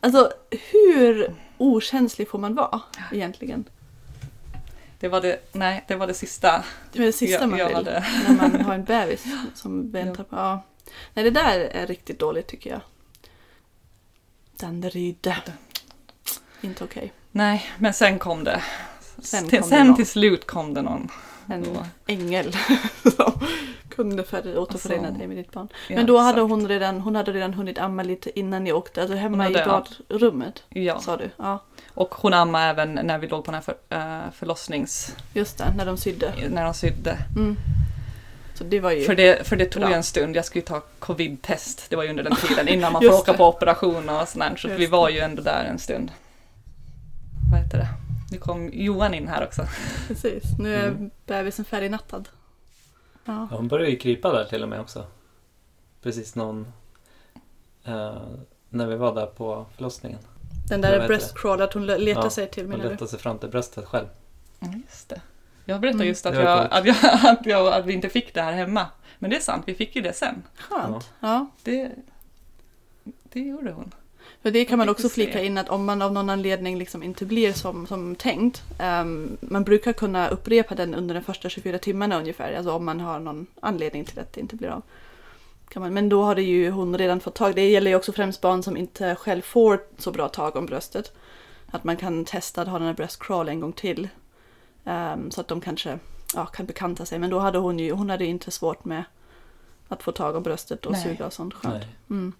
Alltså 0.00 0.30
hur 0.72 1.34
okänslig 1.58 2.28
får 2.28 2.38
man 2.38 2.54
vara 2.54 2.80
egentligen? 3.12 3.64
Det 5.06 5.10
var 5.10 5.20
det, 5.20 5.38
nej, 5.52 5.84
det 5.88 5.96
var 5.96 6.06
det 6.06 6.14
sista 6.14 6.64
Det 6.92 6.98
är 6.98 7.02
det 7.06 7.12
sista 7.12 7.40
jag, 7.40 7.48
man 7.48 7.58
vill 7.58 7.74
hade. 7.74 8.06
när 8.28 8.36
man 8.36 8.64
har 8.64 8.74
en 8.74 8.84
bebis 8.84 9.24
som 9.54 9.90
väntar 9.90 10.24
på... 10.24 10.36
Ja. 10.36 10.62
Nej, 11.14 11.24
det 11.24 11.30
där 11.30 11.58
är 11.60 11.86
riktigt 11.86 12.18
dåligt 12.18 12.46
tycker 12.46 12.70
jag. 12.70 12.80
Danderyd. 14.56 15.32
Inte 16.60 16.84
okej. 16.84 17.12
Nej, 17.32 17.70
men 17.78 17.94
sen 17.94 18.18
kom 18.18 18.44
det. 18.44 18.62
Sen 19.18 19.48
till, 19.48 19.60
kom 19.60 19.70
det 19.70 19.76
sen 19.76 19.86
någon. 19.86 19.96
till 19.96 20.06
slut 20.06 20.46
kom 20.46 20.74
det 20.74 20.82
någon. 20.82 21.08
En 21.46 21.62
Då. 21.62 21.86
ängel 22.06 22.56
som 23.16 23.40
kunde 23.96 24.24
för 24.24 24.58
återförena 24.58 25.02
Alltså, 25.02 25.18
dig 25.18 25.26
med 25.26 25.36
ditt 25.36 25.52
barn. 25.52 25.68
Ja, 25.88 25.96
Men 25.96 26.06
då 26.06 26.18
hade 26.18 26.38
exakt. 26.38 26.50
hon 26.50 26.68
redan, 26.68 27.00
hon 27.00 27.14
hade 27.16 27.32
redan 27.32 27.54
hunnit 27.54 27.78
amma 27.78 28.02
lite 28.02 28.38
innan 28.38 28.64
ni 28.64 28.72
åkte, 28.72 29.00
alltså 29.00 29.16
hemma 29.16 29.48
i 29.50 29.52
ja. 29.52 29.84
badrummet 30.08 30.62
Ja, 30.68 31.00
sa 31.00 31.16
du? 31.16 31.30
Ja, 31.36 31.62
och 31.94 32.14
hon 32.14 32.34
ammade 32.34 32.64
även 32.64 32.92
när 33.02 33.18
vi 33.18 33.26
låg 33.28 33.44
på 33.44 33.50
den 33.50 33.54
här 33.54 33.62
för, 33.62 33.74
äh, 34.26 34.32
förlossnings... 34.32 35.16
just 35.32 35.58
det, 35.58 35.72
när 35.76 35.86
de 35.86 35.96
sydde. 35.96 36.32
När 36.50 36.64
de 36.64 36.74
sydde. 36.74 37.18
Mm. 37.36 37.56
Så 38.54 38.64
det 38.64 38.80
var 38.80 38.90
ju... 38.90 39.04
För 39.04 39.14
det, 39.14 39.46
för 39.46 39.56
det 39.56 39.64
tog 39.66 39.80
Bra. 39.82 39.90
ju 39.90 39.96
en 39.96 40.02
stund. 40.02 40.36
Jag 40.36 40.44
skulle 40.44 40.62
ta 40.62 40.82
covid-test. 40.98 41.90
Det 41.90 41.96
var 41.96 42.02
ju 42.02 42.10
under 42.10 42.22
den 42.22 42.36
tiden 42.48 42.68
innan 42.68 42.92
man 42.92 43.02
får 43.02 43.14
åka 43.14 43.34
på 43.34 43.48
operation 43.48 44.08
och 44.08 44.28
sånt 44.28 44.44
där. 44.44 44.56
Så 44.56 44.68
vi 44.68 44.86
var 44.86 45.08
ju 45.08 45.18
ändå 45.18 45.42
där 45.42 45.64
en 45.64 45.78
stund. 45.78 46.10
Vad 47.52 47.60
heter 47.60 47.78
det? 47.78 47.88
Nu 48.30 48.38
kom 48.38 48.70
Johan 48.72 49.14
in 49.14 49.28
här 49.28 49.44
också. 49.44 49.66
Precis, 50.08 50.42
nu 50.58 50.74
är 50.74 50.88
Mm. 50.88 51.10
bebisen 51.26 51.64
färdignattad. 51.64 52.28
Ja. 53.26 53.48
Ja, 53.50 53.56
hon 53.56 53.68
började 53.68 53.90
ju 53.90 53.96
krypa 53.96 54.32
där 54.32 54.44
till 54.44 54.62
och 54.62 54.68
med 54.68 54.80
också. 54.80 55.06
Precis 56.02 56.34
någon... 56.34 56.72
Eh, 57.84 58.16
när 58.68 58.86
vi 58.86 58.96
var 58.96 59.14
där 59.14 59.26
på 59.26 59.66
förlossningen. 59.74 60.18
Den 60.68 60.80
där 60.80 61.00
att 61.62 61.72
hon 61.72 61.86
letar 61.86 62.22
Ja, 62.22 62.30
sig 62.30 62.50
till 62.50 62.62
Hon 62.62 62.70
menar 62.70 62.84
du? 62.84 62.90
letade 62.90 63.10
sig 63.10 63.18
fram 63.18 63.38
till 63.38 63.48
bröstet 63.48 63.84
själv. 63.84 64.06
Ja, 64.58 64.68
just 64.86 65.08
det. 65.08 65.20
Jag 65.64 65.80
berättade 65.80 66.02
Mm. 66.02 66.08
just 66.08 66.26
att, 66.26 66.34
jag, 66.34 66.68
att, 66.70 66.86
jag, 66.86 66.96
att, 67.30 67.46
jag, 67.46 67.72
att 67.72 67.86
vi 67.86 67.92
inte 67.92 68.08
fick 68.08 68.34
det 68.34 68.42
här 68.42 68.52
hemma. 68.52 68.86
Men 69.18 69.30
det 69.30 69.36
är 69.36 69.40
sant, 69.40 69.62
vi 69.66 69.74
fick 69.74 69.96
ju 69.96 70.02
det 70.02 70.12
sen. 70.12 70.42
Skönt. 70.56 71.10
Ja. 71.20 71.46
Det, 71.62 71.90
det 73.22 73.40
gjorde 73.40 73.72
hon. 73.72 73.94
För 74.46 74.50
det 74.50 74.64
kan 74.64 74.78
man 74.78 74.88
också 74.88 75.08
flika 75.08 75.42
in 75.42 75.58
att 75.58 75.68
om 75.68 75.84
man 75.84 76.02
av 76.02 76.12
någon 76.12 76.30
anledning 76.30 76.78
liksom 76.78 77.02
inte 77.02 77.26
blir 77.26 77.52
som, 77.52 77.86
som 77.86 78.16
tänkt. 78.16 78.62
ehm, 78.78 79.36
man 79.40 79.64
brukar 79.64 79.92
kunna 79.92 80.28
upprepa 80.28 80.74
den 80.74 80.94
under 80.94 81.14
de 81.14 81.20
första 81.20 81.48
24 81.48 81.78
timmarna 81.78 82.18
ungefär. 82.18 82.52
Alltså 82.52 82.72
om 82.72 82.84
man 82.84 83.00
har 83.00 83.20
någon 83.20 83.46
anledning 83.60 84.04
till 84.04 84.18
att 84.18 84.32
det 84.32 84.40
inte 84.40 84.56
blir 84.56 84.68
av. 84.68 84.82
Kan 85.68 85.82
man, 85.82 85.94
men 85.94 86.08
då 86.08 86.22
har 86.22 86.34
det 86.34 86.42
ju 86.42 86.70
hon 86.70 86.98
redan 86.98 87.20
fått 87.20 87.34
tag. 87.34 87.54
Det 87.54 87.70
gäller 87.70 87.90
ju 87.90 87.96
också 87.96 88.12
främst 88.12 88.40
barn 88.40 88.62
som 88.62 88.76
inte 88.76 89.14
själv 89.14 89.42
får 89.42 89.80
så 89.98 90.10
bra 90.10 90.28
tag 90.28 90.56
om 90.56 90.66
bröstet. 90.66 91.12
Att 91.66 91.84
man 91.84 91.96
kan 91.96 92.24
testa 92.24 92.62
att 92.62 92.68
ha 92.68 92.78
den 92.78 92.86
här 92.86 92.94
breast 92.94 93.22
crawl 93.22 93.48
en 93.48 93.60
gång 93.60 93.72
till. 93.72 94.08
ehm, 94.84 95.30
så 95.30 95.40
att 95.40 95.48
de 95.48 95.60
kanske 95.60 95.98
ja, 96.34 96.46
kan 96.46 96.66
bekanta 96.66 97.06
sig. 97.06 97.18
Men 97.18 97.30
då 97.30 97.38
hade 97.38 97.58
hon 97.58 97.78
ju 97.78 97.92
hon 97.92 98.10
hade 98.10 98.24
inte 98.24 98.50
svårt 98.50 98.84
med 98.84 99.04
att 99.88 100.02
få 100.02 100.12
tag 100.12 100.36
om 100.36 100.42
bröstet 100.42 100.86
och 100.86 100.92
Nej. 100.92 101.02
suga 101.02 101.26
och 101.26 101.32
sånt. 101.32 101.54
Skönt. 101.54 101.74
Nej. 101.74 101.96
Mm. 102.10 102.32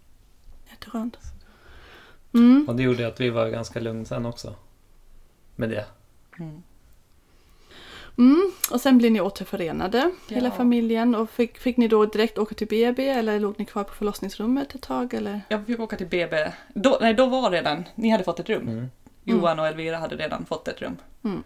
Jätteskönt. 0.71 1.17
Mm. 2.37 2.65
Och 2.69 2.77
det 2.77 2.83
gjorde 2.83 3.07
att 3.07 3.21
vi 3.21 3.31
var 3.31 3.49
ganska 3.49 3.81
lugna 3.81 4.05
sen 4.05 4.27
också. 4.27 4.55
Med 5.57 5.71
det. 5.71 5.85
Mm. 6.39 6.63
Mm. 8.19 8.53
Och 8.71 8.81
sen 8.81 8.99
blir 8.99 9.11
ni 9.11 9.21
återförenade, 9.21 10.11
hela 10.29 10.49
Ja. 10.49 10.55
familjen. 10.55 11.15
Och 11.15 11.31
fick, 11.31 11.59
fick 11.59 11.77
ni 11.77 11.89
då 11.89 12.07
direkt 12.07 12.39
åka 12.39 12.55
till 12.55 12.67
BB 12.67 13.09
eller 13.09 13.41
låg 13.41 13.55
ni 13.59 13.65
kvar 13.65 13.85
på 13.85 13.95
förlossningsrummet 13.95 14.75
ett 14.75 14.83
tag? 14.83 15.15
Eller? 15.15 15.41
Jag 15.49 15.67
fick 15.67 15.81
åka 15.81 15.97
till 15.97 16.07
BB. 16.07 16.53
Då, 16.75 16.99
nej, 17.01 17.15
då 17.15 17.27
var 17.27 17.51
redan, 17.51 17.85
ni 17.95 18.09
hade 18.11 18.25
fått 18.25 18.41
ett 18.41 18.49
rum. 18.49 18.69
Mm. 18.69 18.87
Johan 19.25 19.59
och 19.59 19.67
Elvira 19.67 19.97
hade 19.97 20.17
redan 20.17 20.47
fått 20.47 20.69
ett 20.69 20.83
rum. 20.83 20.97
Mm. 21.25 21.43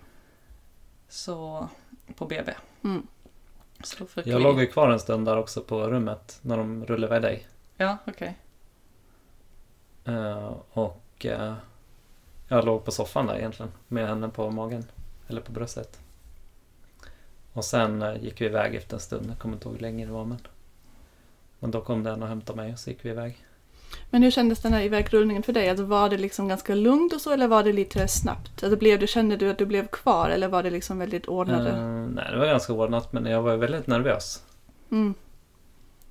Så 1.09 1.68
på 2.16 2.26
BB. 2.26 2.53
Mm. 2.84 3.07
Så 3.82 3.97
då 3.99 4.07
fick 4.07 4.26
Jag 4.26 4.38
vi... 4.38 4.45
låg 4.45 4.61
ju 4.61 4.66
kvar 4.66 4.91
en 4.91 5.01
stund 5.01 5.26
där 5.26 5.36
också 5.36 5.61
på 5.61 5.88
rummet 5.88 6.38
när 6.43 6.57
de 6.57 6.84
rullade 6.86 7.07
iväg 7.07 7.22
dig. 7.22 7.47
Ja, 7.76 7.97
okej. 8.07 8.28
Eh, 8.28 8.34
och 10.72 11.26
eh, 11.26 11.54
jag 12.48 12.64
låg 12.64 12.84
på 12.84 12.90
soffan 12.90 13.26
där 13.26 13.36
egentligen 13.36 13.72
med 13.88 14.08
henne 14.08 14.28
på 14.28 14.50
magen. 14.50 14.84
Eller 15.28 15.40
på 15.40 15.52
bröstet. 15.52 16.00
Och 17.52 17.64
sen 17.64 18.02
eh, 18.02 18.22
gick 18.22 18.40
vi 18.40 18.44
iväg 18.44 18.74
efter 18.74 18.94
en 18.94 19.00
stund. 19.00 19.30
Jag 19.30 19.38
kommer 19.38 19.54
inte 19.54 19.68
ihåg 19.68 19.74
hur 19.74 19.82
länge 19.82 20.06
det 20.06 20.12
var 20.12 20.24
men. 20.24 20.38
Men 21.58 21.70
då 21.70 21.80
kom 21.80 22.02
den 22.02 22.22
och 22.22 22.28
hämtade 22.28 22.56
mig 22.56 22.72
och 22.72 22.78
så 22.78 22.90
gick 22.90 23.04
vi 23.04 23.11
iväg. 23.11 23.46
Men 24.11 24.22
hur 24.22 24.30
kändes 24.30 24.62
den 24.62 24.72
här 24.72 24.82
ivägrullningen 24.82 25.42
för 25.42 25.52
dig? 25.52 25.68
Alltså 25.68 25.84
var 25.84 26.08
det 26.08 26.18
liksom 26.18 26.48
ganska 26.48 26.74
lugnt 26.74 27.12
och 27.12 27.20
så 27.20 27.32
eller 27.32 27.48
var 27.48 27.62
det 27.62 27.72
lite 27.72 28.08
snabbt? 28.08 28.62
Alltså 28.62 28.78
blev 28.78 28.98
du, 28.98 29.06
kände 29.06 29.36
du 29.36 29.50
att 29.50 29.58
du 29.58 29.66
blev 29.66 29.86
kvar 29.86 30.30
eller 30.30 30.48
var 30.48 30.62
det 30.62 30.70
liksom 30.70 30.98
väldigt 30.98 31.26
ordnade? 31.26 31.70
Eh, 31.70 32.08
nej, 32.14 32.24
det 32.30 32.38
var 32.38 32.46
ganska 32.46 32.72
ordnat 32.72 33.12
men 33.12 33.26
jag 33.26 33.42
var 33.42 33.56
väldigt 33.56 33.86
nervös. 33.86 34.42
Mm. 34.90 35.14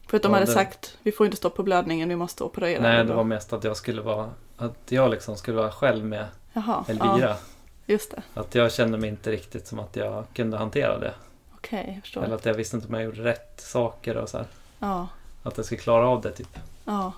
För 0.09 0.17
att 0.17 0.23
de 0.23 0.29
Ja, 0.31 0.35
hade 0.35 0.45
det- 0.45 0.51
sagt 0.51 0.97
vi 1.03 1.11
får 1.11 1.25
inte 1.25 1.37
stoppa 1.37 1.63
blödningen, 1.63 2.09
vi 2.09 2.15
måste 2.15 2.43
operera. 2.43 2.81
Nej, 2.81 3.05
det 3.05 3.13
var 3.13 3.23
mest 3.23 3.53
att 3.53 3.63
jag 3.63 3.77
skulle 3.77 4.01
vara, 4.01 4.29
att 4.57 4.77
jag 4.91 5.11
liksom 5.11 5.35
skulle 5.37 5.57
vara 5.57 5.71
själv 5.71 6.05
med 6.05 6.27
Jaha, 6.53 6.85
Elvira. 6.87 7.19
ja, 7.19 7.37
just 7.85 8.11
det. 8.11 8.23
Att 8.33 8.55
jag 8.55 8.71
kände 8.71 8.97
mig 8.97 9.09
inte 9.09 9.31
riktigt 9.31 9.67
som 9.67 9.79
att 9.79 9.95
jag 9.95 10.23
kunde 10.33 10.57
hantera 10.57 10.99
det. 10.99 11.13
Okej, 11.55 11.91
jag 11.93 12.01
förstår. 12.01 12.23
Eller 12.23 12.35
att 12.35 12.45
jag 12.45 12.53
visste 12.53 12.75
inte 12.75 12.87
om 12.87 12.93
jag 12.93 13.03
gjorde 13.03 13.23
rätt 13.23 13.61
saker 13.61 14.17
och 14.17 14.29
så 14.29 14.37
här. 14.37 14.47
Ja, 14.79 15.07
Att 15.43 15.57
jag 15.57 15.65
skulle 15.65 15.81
klara 15.81 16.07
av 16.07 16.21
det 16.21 16.31
typ. 16.31 16.59
ja, 16.85 17.13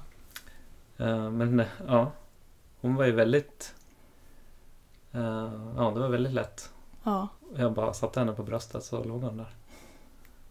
Eh, 0.97 1.29
men 1.31 1.59
eh, 1.59 1.65
ja, 1.87 2.11
hon 2.81 2.95
var 2.95 3.05
ju 3.05 3.11
väldigt... 3.11 3.73
eh, 5.11 5.21
ja, 5.77 5.91
det 5.93 5.99
var 5.99 6.07
väldigt 6.07 6.33
lätt. 6.33 6.69
ja. 7.03 7.27
Jag 7.55 7.71
bara 7.73 7.93
satte 7.93 8.19
henne 8.19 8.33
på 8.33 8.43
bröstet 8.43 8.83
så 8.83 9.03
låg 9.03 9.21
hon 9.23 9.37
där. 9.37 9.55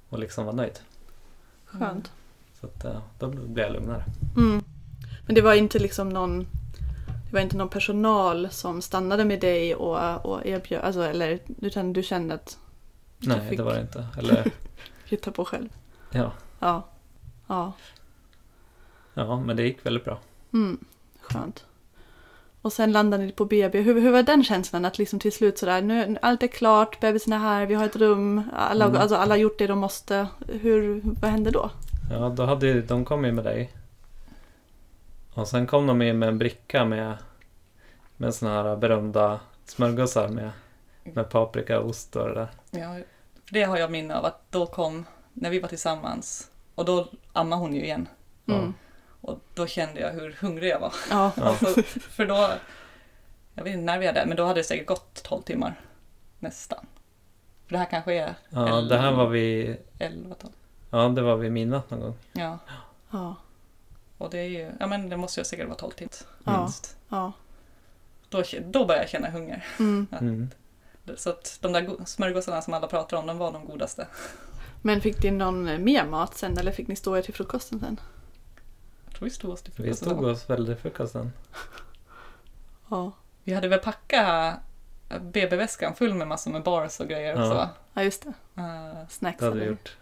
Och 0.09 0.19
liksom 0.19 0.45
var 0.47 0.53
nöjd. 0.53 0.79
Skönt. 1.65 2.13
Så 2.61 2.67
att, 2.67 2.85
eh, 2.85 2.99
då 3.19 3.27
blev 3.29 3.67
jag 3.67 3.73
lugnare. 3.73 4.05
Mm. 4.37 4.65
Men 5.27 5.35
det 5.35 5.41
var 5.43 5.55
inte 5.55 5.79
liksom 5.79 6.09
någon 6.09 6.47
det 7.27 7.33
var 7.35 7.41
inte 7.41 7.57
någon 7.57 7.69
personal 7.69 8.49
som 8.51 8.83
stannade 8.83 9.25
med 9.25 9.41
dig 9.41 9.75
och, 9.75 10.27
och 10.27 10.47
erbjöd, 10.47 10.81
alltså, 10.85 11.03
eller 11.03 11.39
utan 11.61 11.93
du 11.93 12.03
kände 12.03 12.35
att 12.35 12.59
Nej, 13.19 13.49
fick- 13.49 13.57
det 13.59 13.63
var 13.65 13.75
det 13.75 13.81
inte. 13.81 14.07
Eller 14.19 14.45
hitta 15.05 15.31
på 15.31 15.45
själv? 15.45 15.69
ja, 16.11 16.33
Ja. 16.61 16.87
Ja. 17.47 17.73
ja, 19.15 19.41
men 19.41 19.57
det 19.57 19.63
gick 19.63 19.87
väldigt 19.87 20.05
bra. 20.05 20.19
Mm. 20.53 20.85
Skönt. 21.21 21.65
Och 22.63 22.73
sen 22.73 22.93
landade 22.93 23.25
ni 23.25 23.33
på 23.33 23.45
BB. 23.45 23.81
Hur, 23.81 24.01
hur 24.01 24.11
var 24.13 24.23
den 24.23 24.45
känslan 24.45 24.85
att 24.85 24.99
liksom 24.99 25.19
till 25.19 25.33
slut 25.33 25.59
sådär, 25.59 25.83
nu 25.83 26.07
nu- 26.07 26.19
allt 26.23 26.43
är 26.43 26.47
klart, 26.47 27.01
bebisen 27.01 27.33
är 27.33 27.39
här, 27.39 27.67
vi 27.67 27.75
har 27.75 27.85
ett 27.85 27.97
rum, 27.97 28.43
alla, 28.57 28.85
Mm. 28.85 28.97
alltså, 29.01 29.17
alla 29.17 29.33
har 29.35 29.39
gjort 29.39 29.59
det 29.59 29.67
de 29.67 29.79
måste. 29.79 30.27
Hur, 30.49 31.01
vad 31.21 31.31
hände 31.31 31.51
då? 31.51 31.71
Ja, 32.11 32.29
då 32.29 32.45
hade 32.47 32.67
ju- 32.67 32.83
de 32.83 33.05
kom 33.05 33.25
ju 33.25 33.33
med 33.33 33.45
dig. 33.45 33.71
Och 35.35 35.49
sen 35.49 35.67
kom 35.67 35.87
de 35.87 36.03
ju 36.03 36.13
med 36.13 36.29
en 36.29 36.39
bricka 36.39 36.85
med, 36.85 37.17
med 38.17 38.35
såna 38.35 38.63
här 38.63 38.77
berömda 38.77 39.41
smörgåsar 39.65 40.29
med, 40.29 40.51
med 41.05 41.31
paprika 41.31 41.81
och 41.81 41.89
ost 41.89 42.17
och 42.17 42.29
det 42.29 42.35
där. 42.35 42.49
Ja, 42.71 42.95
för 43.45 43.55
det 43.55 43.63
har 43.63 43.77
jag 43.79 43.91
minne 43.91 44.15
av 44.17 44.25
att 44.25 44.43
då 44.51 44.67
kom, 44.67 45.07
när 45.33 45.51
vi 45.51 45.61
var 45.61 45.69
tillsammans, 45.69 46.51
och 46.75 46.85
då 46.85 47.09
ammade 47.33 47.63
hon 47.63 47.75
ju 47.75 47.83
igen. 47.85 48.09
Mm. 48.47 48.75
Och 49.21 49.39
då 49.55 49.67
kände 49.67 50.01
jag 50.01 50.13
hur 50.13 50.37
hungrig 50.41 50.71
jag 50.71 50.81
var. 50.81 50.93
Ja. 51.11 51.33
Alltså, 51.43 51.83
för 51.83 52.27
då, 52.27 52.51
jag 53.55 53.65
vet 53.65 53.73
inte 53.73 53.85
när 53.85 53.99
vi 53.99 54.07
där, 54.07 54.27
men 54.27 54.37
då 54.37 54.45
hade 54.45 54.61
det 54.61 54.65
säkert 54.65 54.87
gått 54.87 55.23
12 55.23 55.43
timmar. 55.43 55.81
Nästan. 56.39 56.87
För 57.67 57.73
det 57.73 57.79
här 57.79 57.87
kanske 57.91 58.15
är 58.15 58.35
Ja, 58.49 58.81
det 58.81 58.99
här 58.99 59.13
var 59.13 59.27
vi, 59.27 59.77
11, 59.99 60.35
12. 60.35 60.53
Ja 60.91 61.09
det 61.09 61.23
var 61.23 61.37
vid 61.37 61.53
midnatt 61.53 61.91
någon 61.91 62.01
gång. 62.01 62.15
Ja, 62.33 62.59
Ja. 63.11 63.35
och 64.19 64.31
det 64.31 64.39
är 64.39 64.45
ju, 64.49 64.73
ja 64.81 64.87
men 64.87 65.09
det 65.09 65.17
måste 65.17 65.41
ju 65.41 65.45
säkert 65.45 65.67
vara 65.69 65.79
12 65.79 65.91
timmar. 65.91 66.13
Ja. 66.45 66.59
Minst. 66.61 66.97
Ja. 67.09 67.33
Då, 68.29 68.43
då 68.65 68.85
började 68.87 69.03
jag 69.05 69.11
känna 69.11 69.31
hunger. 69.31 69.65
Mm. 69.79 70.07
Mm. 70.21 70.51
Så 71.17 71.31
att 71.31 71.59
de 71.61 71.73
där 71.73 71.97
smörgåsarna 72.07 72.63
som 72.63 72.75
alla 72.75 72.87
pratar 72.87 73.17
om, 73.17 73.27
de 73.27 73.39
var 73.39 73.53
de 73.53 73.65
godaste. 73.67 74.07
Men 74.83 75.01
fick 75.01 75.23
ni 75.23 75.31
någon 75.31 75.69
eh, 75.69 75.79
mer 75.79 76.07
mat 76.07 76.35
sen 76.37 76.59
eller 76.59 76.73
fick 76.73 76.89
ni 76.89 76.97
stå 76.97 77.17
er 77.17 77.23
till 77.23 77.35
frukosten 77.35 77.81
sen? 77.81 78.01
Jag 79.05 79.15
tror 79.15 79.25
vi 79.25 79.31
stod 79.31 79.51
oss 79.51 79.63
till 79.63 79.73
Vi 79.77 79.83
frukosten. 79.83 80.09
stod 80.09 80.25
oss 80.25 80.51
väl 80.51 80.67
till 80.67 80.77
frukosten. 80.77 81.33
Ja. 82.91 83.13
Vi 83.45 83.55
hade 83.55 83.69
väl 83.69 83.79
packat 83.79 84.55
BB-väskan 85.21 85.95
full 85.95 86.15
med 86.15 86.29
massor 86.29 86.51
med 86.51 86.63
bars 86.63 87.01
och 87.01 87.09
grejer 87.09 87.35
Ja. 87.35 87.41
också. 87.43 87.55
va? 87.55 87.69
Ja, 87.95 88.03
just 88.03 88.23
det. 88.25 88.63
Eh, 88.63 89.09
Snacks. 89.09 89.39
Det 89.39 89.45
hade 89.45 89.57
vi 89.57 89.63
eller? 89.63 89.71
gjort. 89.73 89.97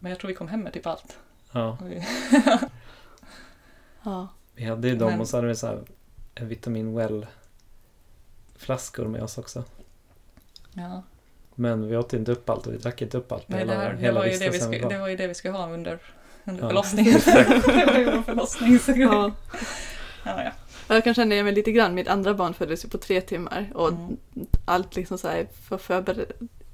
Men 0.00 0.10
jag 0.10 0.18
tror 0.18 0.28
vi 0.28 0.34
kom 0.34 0.48
hem 0.48 0.60
med 0.60 0.72
typ 0.72 0.86
allt. 0.86 1.18
Ja, 1.52 1.78
Vi- 1.82 2.06
Ja. 4.02 4.28
vi 4.54 4.64
hade 4.64 4.88
ju 4.88 4.96
dem 4.96 5.10
Men- 5.10 5.20
och 5.20 5.28
så 5.28 5.36
hade 5.36 5.48
vi 5.48 5.54
så 5.56 5.66
här 5.66 5.82
en 6.34 6.48
vitamin 6.48 6.94
well 6.96 7.26
flaskor 8.56 9.04
med 9.08 9.22
oss 9.22 9.38
också. 9.38 9.64
Ja. 10.72 11.02
Men 11.54 11.88
vi 11.88 11.96
åt 11.96 12.12
inte 12.12 12.32
upp 12.32 12.50
allt 12.50 12.66
och 12.66 12.72
vi 12.72 12.78
drack 12.78 13.02
inte 13.02 13.18
upp 13.18 13.32
allt 13.32 13.46
på 13.46 13.52
Nej, 13.52 13.64
det, 13.66 13.72
hela, 13.72 13.82
här, 13.84 13.92
det, 13.92 13.98
hela 14.00 14.20
var 14.20 14.26
ju 14.26 14.38
det, 14.38 14.50
vi 14.50 14.58
skulle, 14.60 14.82
var. 14.82 14.90
det 14.90 14.98
var 14.98 15.08
ju 15.08 15.16
det 15.16 15.26
vi 15.26 15.34
skulle 15.34 15.54
ha 15.54 15.70
under, 15.70 15.98
under 16.44 16.62
Ja. 16.62 16.68
förlossningen. 16.68 17.20
det 17.26 17.86
var 17.86 17.98
ju 17.98 18.04
vår 18.16 18.22
förlossning. 18.22 18.78
Så 18.78 18.92
Ja. 18.92 19.32
ja, 20.24 20.42
ja. 20.44 20.50
Jag 20.94 21.04
kan 21.04 21.14
känna 21.14 21.34
igen 21.34 21.44
mig 21.46 21.54
lite 21.54 21.72
grann. 21.72 21.94
Mitt 21.94 22.08
andra 22.08 22.34
barn 22.34 22.54
föddes 22.54 22.84
ju 22.84 22.88
på 22.88 22.98
tre 22.98 23.20
timmar 23.20 23.70
och 23.74 23.88
Mm. 23.88 24.16
allt 24.64 24.96
liksom 24.96 25.18
så 25.18 25.28
här 25.28 25.46
för 25.68 25.78
förbered... 25.78 26.32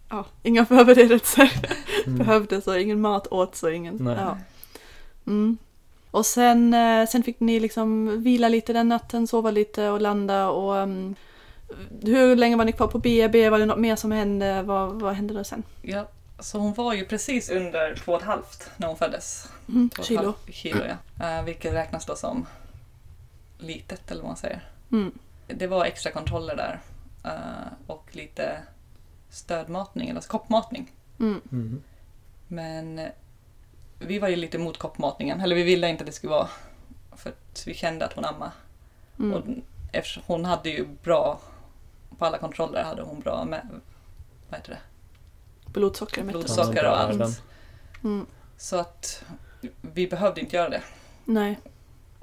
Ja, 0.09 0.24
inga 0.42 0.66
förberedelser 0.66 1.52
Mm. 2.07 2.18
behövdes 2.26 2.66
och 2.66 2.80
ingen 2.80 3.00
mat 3.00 3.26
åt 3.26 3.57
så 3.57 3.68
ingen... 3.70 3.96
Nej. 3.96 4.16
Ja. 4.18 4.38
Mm. 5.26 5.59
Och 6.11 6.26
sen, 6.26 6.74
eh, 6.74 7.07
sen 7.09 7.22
fick 7.22 7.40
ni 7.40 7.61
liksom 7.61 8.22
vila 8.22 8.48
lite 8.48 8.72
den 8.72 8.88
natten, 8.88 9.26
sova 9.26 9.50
lite 9.50 9.88
och 9.88 10.00
landa 10.00 10.48
och 10.48 10.74
um, 10.74 11.14
hur 12.02 12.36
länge 12.36 12.57
var 12.57 12.64
ni 12.64 12.72
kvar 12.72 12.86
på 12.86 12.98
BB? 12.98 13.48
Var 13.50 13.59
det 13.59 13.66
något 13.66 13.78
mer 13.78 13.96
som 13.96 14.12
hände? 14.12 14.62
Vad, 14.62 14.92
vad 15.00 15.14
hände 15.14 15.34
då 15.34 15.44
sen? 15.44 15.62
ja. 15.82 16.09
Så 16.38 16.59
hon 16.59 16.74
var 16.74 16.92
ju 16.94 17.04
precis 17.04 17.50
under 17.50 17.94
två 17.96 18.12
och 18.12 18.18
ett 18.20 18.26
halvt 18.26 18.70
när 18.76 18.86
hon 18.88 18.96
föddes. 18.96 19.48
Mm, 19.68 19.90
Två 19.90 20.00
och 20.00 20.04
ett 20.04 20.07
kilo. 20.09 20.34
Kilo, 20.50 20.80
ja. 21.18 21.26
Eh, 21.38 21.44
vilket 21.44 21.72
räknas 21.74 22.07
då 22.07 22.16
som 22.16 22.46
litet, 23.59 24.11
eller 24.11 24.22
vad 24.22 24.28
man 24.28 24.36
säger. 24.36 24.61
Mm. 24.92 25.12
Det 25.46 25.66
var 25.66 25.84
extra 25.84 26.12
kontroller 26.12 26.57
där. 26.57 26.80
eh, 27.24 27.72
och 27.86 28.07
lite 28.12 28.59
stödmatning, 29.37 30.09
eller 30.09 30.20
koppmatning. 30.20 30.93
Mm. 31.20 31.41
Mm. 31.53 31.82
Men 32.49 32.99
eh, 32.99 33.09
vi 33.99 34.18
var 34.18 34.28
ju 34.28 34.37
lite 34.37 34.57
emot 34.57 34.78
koppmatningen, 34.78 35.41
eller 35.41 35.57
vi 35.57 35.62
ville 35.62 35.89
inte 35.89 36.03
att 36.03 36.07
det 36.07 36.12
skulle 36.12 36.30
vara 36.30 36.49
för 37.16 37.30
att 37.30 37.62
vi 37.66 37.74
kände 37.74 38.05
att 38.05 38.12
hon 38.12 38.24
ammade. 38.24 38.51
Och 39.16 39.22
Mm. 39.47 39.62
eftersom 39.93 40.22
hon 40.26 40.45
hade 40.45 40.70
ju 40.70 40.87
bra, 41.03 41.41
på 42.18 42.24
alla 42.26 42.39
kontroller 42.39 42.84
hade 42.84 43.03
hon 43.03 43.20
bra 43.20 43.45
med, 43.45 43.68
vad 44.51 44.59
heter 44.61 44.70
det? 44.72 44.80
Blodsocker. 45.70 46.24
blodsocker 46.24 46.87
och 46.87 47.01
allt. 47.01 47.43
Mm. 48.05 48.26
Så 48.57 48.76
att 48.76 49.24
vi 49.80 50.07
behövde 50.07 50.41
inte 50.41 50.57
göra 50.57 50.68
det 50.68 50.82
Nej, 51.24 51.59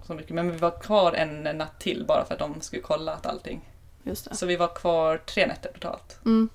så 0.04 0.14
mycket. 0.14 0.32
Men 0.32 0.52
vi 0.52 0.58
var 0.58 0.80
kvar 0.80 1.14
en 1.14 1.58
natt 1.58 1.80
till 1.80 2.06
bara 2.08 2.26
för 2.26 2.34
att 2.34 2.40
de 2.40 2.62
skulle 2.62 2.82
kolla 2.82 3.14
att 3.14 3.26
allting. 3.26 3.70
just 4.04 4.30
det. 4.30 4.36
Så 4.36 4.46
vi 4.46 4.56
var 4.56 4.76
kvar 4.76 5.18
tre 5.18 5.48
nätter 5.48 5.72
totalt. 5.74 6.20
Mm. 6.26 6.50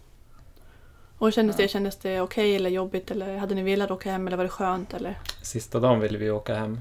Och 1.19 1.33
kändes 1.33 1.59
Ja. 1.59 1.63
det, 1.63 1.69
kändes 1.69 1.97
det 1.97 2.21
okej 2.21 2.57
eller 2.57 2.71
jobbigt 2.71 3.11
eller 3.11 3.37
hade 3.39 3.55
ni 3.55 3.63
velat 3.63 3.91
åka 3.91 4.13
hem 4.13 4.27
eller 4.27 4.37
var 4.37 4.45
det 4.45 4.51
skönt 4.51 4.95
eller? 4.95 5.19
Sista 5.43 5.81
dagen 5.81 6.01
ville 6.01 6.19
vi 6.19 6.31
åka 6.31 6.55
hem. 6.55 6.81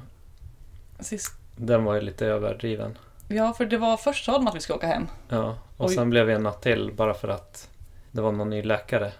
Sist, 0.99 1.33
Den 1.55 1.83
var 1.83 1.93
ju 1.95 2.01
lite 2.01 2.25
överdriven. 2.25 2.97
ja, 3.27 3.53
för 3.53 3.65
det 3.65 3.77
var 3.77 3.97
först 3.97 4.25
sa 4.25 4.31
de 4.31 4.47
att 4.47 4.55
vi 4.55 4.59
skulle 4.59 4.77
åka 4.77 4.87
hem. 4.87 5.07
Ja, 5.29 5.57
och 5.77 5.85
Oj. 5.89 5.95
sen 5.95 6.09
blev 6.09 6.25
vi 6.25 6.33
en 6.33 6.43
natt 6.43 6.61
till 6.61 6.91
bara 6.95 7.13
för 7.13 7.27
att 7.27 7.69
det 8.11 8.21
var 8.21 8.31
någon 8.31 8.49
ny 8.49 8.63
läkare 8.63 9.11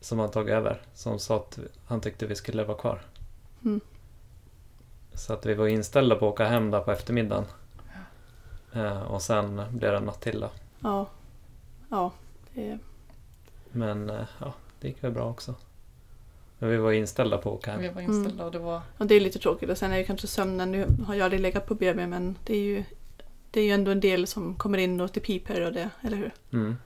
som 0.00 0.18
hade 0.18 0.32
tagit 0.32 0.52
över. 0.52 0.80
Som 0.94 1.18
sa 1.18 1.36
att 1.36 1.58
han 1.86 2.00
tyckte 2.00 2.26
vi 2.26 2.34
skulle 2.34 2.64
vara 2.64 2.78
kvar. 2.78 3.00
Mm. 3.64 3.80
Så 5.14 5.32
att 5.32 5.46
vi 5.46 5.54
var 5.54 5.66
inställda 5.66 6.16
på 6.16 6.26
att 6.28 6.32
åka 6.32 6.44
hem 6.46 6.70
där 6.70 6.80
på 6.80 6.92
eftermiddagen. 6.92 7.44
Eh, 8.72 9.02
och 9.02 9.22
sen 9.22 9.62
blev 9.70 9.90
det 9.90 9.96
en 9.96 10.04
natt 10.04 10.20
till 10.20 10.40
då. 10.40 10.50
Ja. 10.80 11.06
Ja. 11.90 12.12
Det, 12.54 12.78
Men 13.76 14.10
eh, 14.10 14.24
ja, 14.40 14.54
det 14.80 14.88
gick 14.88 15.04
väl 15.04 15.12
bra 15.12 15.30
också. 15.30 15.54
Men 16.58 16.70
vi 16.70 16.76
var 16.76 16.92
inställda 16.92 17.38
på 17.38 17.48
att 17.50 17.54
åka 17.58 17.70
hem. 17.70 17.80
Vi 17.80 17.88
var 17.88 18.02
inställda 18.02 18.44
och 18.44 18.52
det 18.52 18.58
var... 18.58 18.80
och 18.98 19.06
det 19.06 19.14
är 19.14 19.20
lite 19.20 19.38
tråkigt 19.38 19.70
och 19.70 19.78
sen 19.78 19.92
är 19.92 19.96
ju 19.98 20.04
kanske 20.04 20.26
sömnen, 20.26 20.72
nu 20.72 20.86
har 21.06 21.14
jag 21.14 21.24
aldrig 21.24 21.40
legat 21.42 21.66
på 21.66 21.74
BB 21.74 22.06
men 22.06 22.38
det 22.44 22.52
är 22.56 22.60
ju 22.60 22.84
det 23.50 23.60
är 23.60 23.64
ju 23.64 23.70
ändå 23.70 23.90
en 23.90 24.00
del 24.00 24.26
som 24.26 24.54
kommer 24.54 24.78
in 24.78 25.00
och 25.00 25.10
det 25.12 25.20
piper 25.20 25.66
och 25.66 25.72
det, 25.72 25.90
eller 26.00 26.16
hur? 26.16 26.32
Mm. 26.52 26.76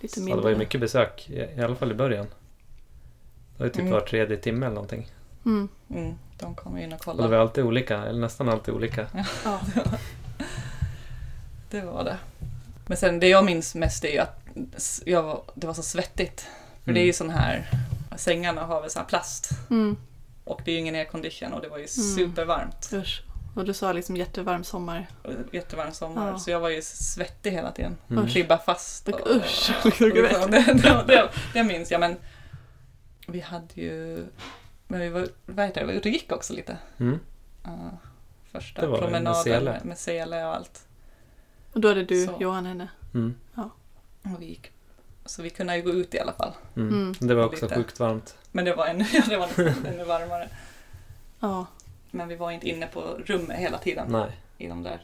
Lite 0.00 0.14
Så 0.14 0.20
mindre. 0.20 0.36
det 0.40 0.42
var 0.42 0.50
ju 0.50 0.56
mycket 0.56 0.80
besök, 0.80 1.30
i, 1.30 1.60
alla 1.60 1.76
fall 1.76 1.90
i 1.90 1.94
början. 1.94 2.26
Det 2.26 3.58
var 3.58 3.66
ju 3.66 3.70
typ 3.72 3.80
Mm. 3.80 3.92
var 3.92 4.00
tredje 4.00 4.36
timme 4.36 4.66
eller 4.66 4.74
någonting. 4.74 5.10
Mm. 5.46 5.68
Mm, 5.90 6.14
de 6.38 6.54
kom 6.54 6.78
in 6.78 6.92
och 6.92 6.98
Och 7.08 7.16
det 7.16 7.22
var 7.22 7.28
kollade. 7.28 7.40
alltid 7.40 7.64
olika, 7.64 8.04
eller 8.04 8.20
nästan 8.20 8.48
alltid 8.48 8.74
olika. 8.74 9.06
Ja. 9.44 9.60
Det 11.70 11.80
var 11.80 12.04
det. 12.04 12.18
Men 12.86 12.96
sen 12.96 13.20
det 13.20 13.28
jag 13.28 13.44
minns 13.44 13.74
mest 13.74 14.04
är 14.04 14.08
ju 14.12 14.18
att 14.18 14.40
jag 15.04 15.42
det 15.54 15.66
var 15.66 15.74
så 15.74 15.82
svettigt. 15.82 16.46
För 16.84 16.92
det 16.92 17.00
är 17.00 17.04
ju 17.04 17.12
sån 17.12 17.30
här, 17.30 17.70
sängarna 18.16 18.64
har 18.64 18.80
väl 18.80 18.90
sån 18.90 19.00
här 19.00 19.08
plast. 19.08 19.50
Mm. 19.70 19.96
Och 20.44 20.60
det 20.64 20.70
är 20.70 20.72
ju 20.72 20.80
ingen 20.80 20.94
aircondition 20.94 21.52
och 21.52 21.60
det 21.60 21.68
var 21.68 21.78
ju 21.78 21.86
supervarmt. 21.86 22.90
Usch. 22.92 23.22
Och 23.54 23.64
du 23.64 23.74
sa 23.74 23.92
liksom 23.92 24.16
jättevarm 24.16 24.64
sommar. 24.64 25.06
Och 25.22 25.54
Jättevarm 25.54 25.92
sommar. 25.92 26.30
Ja. 26.30 26.38
Så 26.38 26.50
jag 26.50 26.60
var 26.60 26.68
ju 26.68 26.82
svettig 26.82 27.50
hela 27.50 27.72
tiden. 27.72 27.96
Mm. 28.10 28.24
Och 28.24 28.30
klibba 28.30 28.58
fast. 28.58 29.08
Och, 29.08 29.20
Usch. 29.30 29.70
och, 29.84 29.92
det, 29.98 30.50
det, 30.50 31.04
det, 31.06 31.28
det 31.52 31.64
minns 31.64 31.90
jag. 31.90 32.00
Men 32.00 32.16
vi 33.26 33.40
hade 33.40 33.74
ju... 33.74 34.26
Men 34.86 35.00
vi 35.00 35.08
var, 35.08 35.28
vad 35.46 35.66
heter 35.66 35.86
det, 35.86 35.92
vi 35.92 35.98
och 35.98 36.06
gick 36.06 36.32
också 36.32 36.52
lite. 36.52 36.76
Mm. 36.98 37.20
Uh, 37.66 37.92
första 38.52 38.82
promenaden 38.82 39.64
med, 39.64 39.84
med 39.84 39.98
sele 39.98 40.44
och 40.44 40.54
allt. 40.54 40.86
Och 41.72 41.80
då 41.80 41.94
det 41.94 42.04
du, 42.04 42.26
Så. 42.26 42.36
Johan, 42.40 42.66
henne. 42.66 42.88
Mm. 43.14 43.34
Och 44.34 44.42
vi 44.42 44.46
gick. 44.46 44.70
Så 45.24 45.42
vi 45.42 45.50
kunde 45.50 45.76
ju 45.76 45.82
gå 45.82 45.90
ut 45.90 46.14
i 46.14 46.20
alla 46.20 46.32
fall. 46.32 46.52
Mm. 46.76 46.88
Mm. 46.88 47.14
Det 47.20 47.34
var 47.34 47.44
också 47.44 47.64
Lite. 47.64 47.74
sjukt 47.74 48.00
varmt. 48.00 48.36
Men 48.52 48.64
det 48.64 48.74
var 48.74 48.86
ännu, 48.86 49.04
det 49.28 49.36
var 49.36 49.48
ännu 49.86 50.04
varmare. 50.04 50.48
Ja. 51.40 51.66
Men 52.10 52.28
vi 52.28 52.36
var 52.36 52.50
inte 52.50 52.68
inne 52.68 52.86
på 52.86 53.00
rummet 53.00 53.58
hela 53.58 53.78
tiden 53.78 54.06
Nej. 54.08 54.30
i 54.58 54.66
de 54.66 54.82
där 54.82 55.00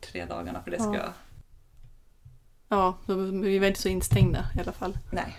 tre 0.00 0.24
dagarna 0.24 0.62
för 0.62 0.70
det 0.70 0.76
Ja. 0.76 0.92
ska... 0.92 1.02
Ja, 2.68 2.98
då- 3.06 3.14
vi 3.40 3.58
var 3.58 3.66
inte 3.66 3.80
så 3.82 3.88
instängda 3.88 4.46
i 4.56 4.60
alla 4.60 4.72
fall. 4.72 4.98
Nej. 5.10 5.36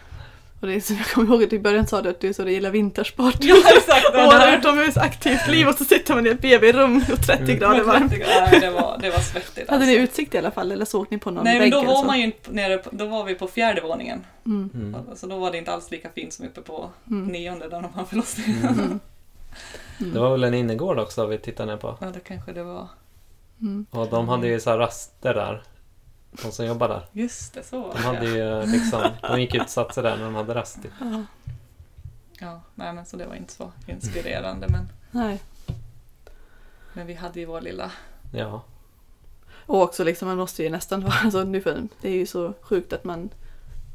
Och 0.61 0.67
det 0.67 0.73
är 0.73 0.79
som 0.79 0.95
jag 0.95 1.05
kommer 1.05 1.27
ihåg 1.33 1.43
att 1.43 1.53
i 1.53 1.59
början 1.59 1.87
sa 1.87 2.01
du 2.01 2.09
att 2.09 2.19
du 2.19 2.33
så 2.33 2.43
du 2.43 2.51
gillar 2.51 2.71
vintersport. 2.71 3.35
Ja 3.39 3.55
exakt! 3.77 4.05
Och 4.13 4.19
har 4.21 4.57
utomhusaktivt 4.57 5.47
liv 5.47 5.67
och 5.67 5.75
så 5.75 5.85
sitter 5.85 6.15
man 6.15 6.25
i 6.27 6.29
ett 6.29 6.41
BB-rum 6.41 6.97
och 7.13 7.21
30 7.21 7.43
Mm. 7.43 7.59
grader 7.59 7.83
varmt. 7.83 8.11
Nej, 8.11 8.59
det 8.61 8.69
var, 8.69 8.97
det 9.01 9.09
var 9.09 9.19
svettigt 9.19 9.69
Hade 9.69 9.85
ni 9.85 9.91
alltså. 9.91 10.03
utsikt 10.03 10.35
i 10.35 10.37
alla 10.37 10.51
fall 10.51 10.71
eller 10.71 10.85
såg 10.85 11.07
ni 11.09 11.17
på 11.17 11.31
någon 11.31 11.43
Nej 11.43 11.53
men 11.53 11.61
vägg 11.61 11.71
då 11.71 11.77
eller 11.79 11.87
var 11.87 11.95
så? 12.01 12.05
man 12.05 12.17
ju 12.19 12.23
inte 12.25 12.51
nere 12.51 12.81
då 12.91 13.05
var 13.05 13.23
vi 13.23 13.35
på 13.35 13.47
fjärde 13.47 13.81
våningen. 13.81 14.25
Mm. 14.45 14.69
Mm. 14.73 14.95
Så 15.15 15.27
då 15.27 15.37
var 15.37 15.51
det 15.51 15.57
inte 15.57 15.71
alls 15.73 15.91
lika 15.91 16.09
fint 16.15 16.33
som 16.33 16.45
uppe 16.45 16.61
på 16.61 16.89
Mm. 17.09 17.27
nionde 17.27 17.69
där 17.69 17.81
de 17.81 17.93
har 17.93 18.05
förlossningen. 18.05 18.99
Mm. 19.99 20.13
Det 20.13 20.19
var 20.19 20.31
väl 20.31 20.43
en 20.43 20.53
innergård 20.53 20.99
också 20.99 21.25
vi 21.25 21.37
tittade 21.37 21.71
ner 21.71 21.77
på. 21.77 21.97
Ja 22.01 22.07
det 22.13 22.19
kanske 22.19 22.51
det 22.53 22.63
var. 22.63 22.87
Mm. 23.61 23.85
Och 23.91 24.07
de 24.09 24.29
hade 24.29 24.47
ju 24.47 24.59
så 24.59 24.69
här 24.69 24.77
raster 24.77 25.33
där. 25.33 25.63
De 26.43 26.51
som 26.51 26.65
jobbar 26.65 26.87
där. 26.89 27.05
Just 27.11 27.53
det, 27.53 27.63
så 27.63 27.93
De 27.93 27.99
hade 28.03 28.25
ju 28.25 28.71
liksom, 28.71 29.03
de 29.21 29.41
gick 29.41 29.55
ut 29.55 29.61
och 29.61 29.69
satte 29.69 29.93
sig 29.93 30.03
där 30.03 30.17
när 30.17 30.23
de 30.25 30.35
hade 30.35 30.55
rast. 30.55 30.81
Typ. 30.83 30.91
Ja. 30.99 31.23
Ja, 32.39 32.61
nej 32.75 32.93
men 32.93 33.05
så 33.05 33.17
det 33.17 33.25
var 33.25 33.35
inte 33.35 33.53
så 33.53 33.71
inspirerande 33.87 34.67
men, 34.69 34.89
Nej. 35.11 35.39
men 36.93 37.07
vi 37.07 37.13
hade 37.13 37.39
ju 37.39 37.45
vår 37.45 37.61
lilla... 37.61 37.91
Ja. 38.33 38.63
Och 39.65 39.81
också 39.81 40.03
liksom 40.03 40.27
man 40.27 40.37
måste 40.37 40.63
ju 40.63 40.69
nästan 40.69 41.01
vara, 41.03 41.13
alltså 41.23 41.43
nu 41.43 41.61
för 41.61 41.87
det 42.01 42.09
är 42.09 42.13
ju 42.15 42.25
så 42.25 42.53
sjukt 42.61 42.93
att 42.93 43.03
man 43.03 43.29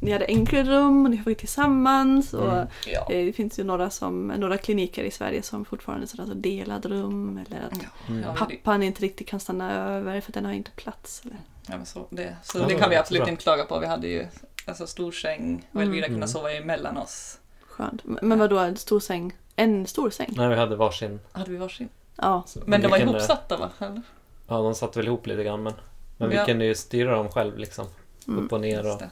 ni 0.01 0.12
hade 0.12 0.24
enkelrum 0.26 1.05
och 1.05 1.11
ni 1.11 1.16
var 1.26 1.34
tillsammans 1.34 2.34
och 2.34 2.53
Mm. 2.53 2.66
Ja. 2.86 3.01
eh, 3.11 3.26
det 3.26 3.32
finns 3.32 3.59
ju 3.59 3.64
några, 3.64 3.90
som, 3.90 4.26
några 4.26 4.59
kliniker 4.59 5.05
i 5.05 5.11
Sverige 5.11 5.43
som 5.43 5.64
fortfarande 5.64 6.07
sådär 6.07 6.26
så 6.26 6.34
delad 6.34 6.86
rum 6.86 7.40
eller 7.47 7.61
att 7.66 8.09
Mm. 8.09 8.34
pappan 8.36 8.82
inte 8.82 9.03
riktigt 9.03 9.28
kan 9.28 9.40
stanna 9.40 9.72
över 9.72 10.20
för 10.20 10.32
den 10.32 10.45
har 10.45 10.53
inte 10.53 10.70
plats. 10.70 11.22
Eller? 11.24 11.36
Ja, 11.66 11.76
men 11.76 11.86
så, 11.86 12.06
det, 12.10 12.36
så 12.42 12.58
Ja, 12.58 12.64
det 12.68 12.74
kan 12.74 12.90
vi 12.90 12.96
absolut 12.96 13.22
bra. 13.22 13.30
inte 13.30 13.42
klaga 13.42 13.64
på. 13.64 13.78
Vi 13.78 13.86
hade 13.86 14.06
ju 14.08 14.26
alltså, 14.66 14.86
stor 14.86 15.12
säng 15.12 15.68
och 15.72 15.82
Elvira 15.82 16.06
Mm. 16.06 16.14
kunde 16.14 16.28
sova 16.28 16.52
emellan 16.52 16.96
oss. 16.96 17.38
Skönt. 17.68 18.02
Men 18.04 18.38
vadå, 18.38 18.58
en 18.58 18.76
stor 18.76 19.00
säng? 19.00 19.32
En 19.56 19.86
stor 19.86 20.10
säng? 20.10 20.28
Nej, 20.36 20.48
vi 20.48 20.54
hade 20.54 20.76
varsin. 20.76 21.20
Hade 21.32 21.50
vi 21.50 21.56
varsin? 21.56 21.88
Ja. 22.16 22.42
Så 22.46 22.60
Men 22.66 22.80
de 22.80 22.86
vi 22.86 22.90
var 22.90 22.98
kunde- 22.98 23.12
ihopsatta 23.12 23.56
va? 23.56 23.70
Eller? 23.78 24.02
Ja, 24.48 24.56
de 24.62 24.74
satt 24.74 24.96
väl 24.96 25.06
ihop 25.06 25.26
lite 25.26 25.44
grann 25.44 25.62
men, 25.62 25.72
men 26.16 26.28
vi 26.28 26.36
Ja. 26.36 26.44
kunde 26.46 26.64
ju 26.64 26.74
styra 26.74 27.16
dem 27.16 27.28
själv 27.28 27.58
liksom. 27.58 27.86
Mm. 28.28 28.44
Upp 28.44 28.52
och 28.52 28.60
ner 28.60 28.92
och... 28.94 29.02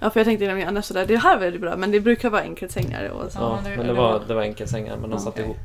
Ja, 0.00 0.10
för 0.10 0.20
jag 0.20 0.24
tänkte 0.26 0.46
nämligen 0.46 0.68
annars 0.68 0.84
sådär, 0.84 1.06
det 1.06 1.16
här 1.16 1.38
var 1.38 1.44
ju 1.46 1.58
bra, 1.58 1.76
men 1.76 1.90
det 1.90 2.00
brukar 2.00 2.30
vara 2.30 2.42
enkelsängar 2.42 3.08
och 3.08 3.32
så. 3.32 3.38
Ja, 3.38 3.58
men 3.64 3.86
det 3.86 3.92
var, 3.92 4.12
var- 4.12 4.24
det 4.28 4.34
var 4.34 4.42
enkelsängar 4.42 4.96
men 4.96 5.10
de 5.10 5.12
Ja, 5.12 5.18
satt 5.18 5.38
ihop. 5.38 5.56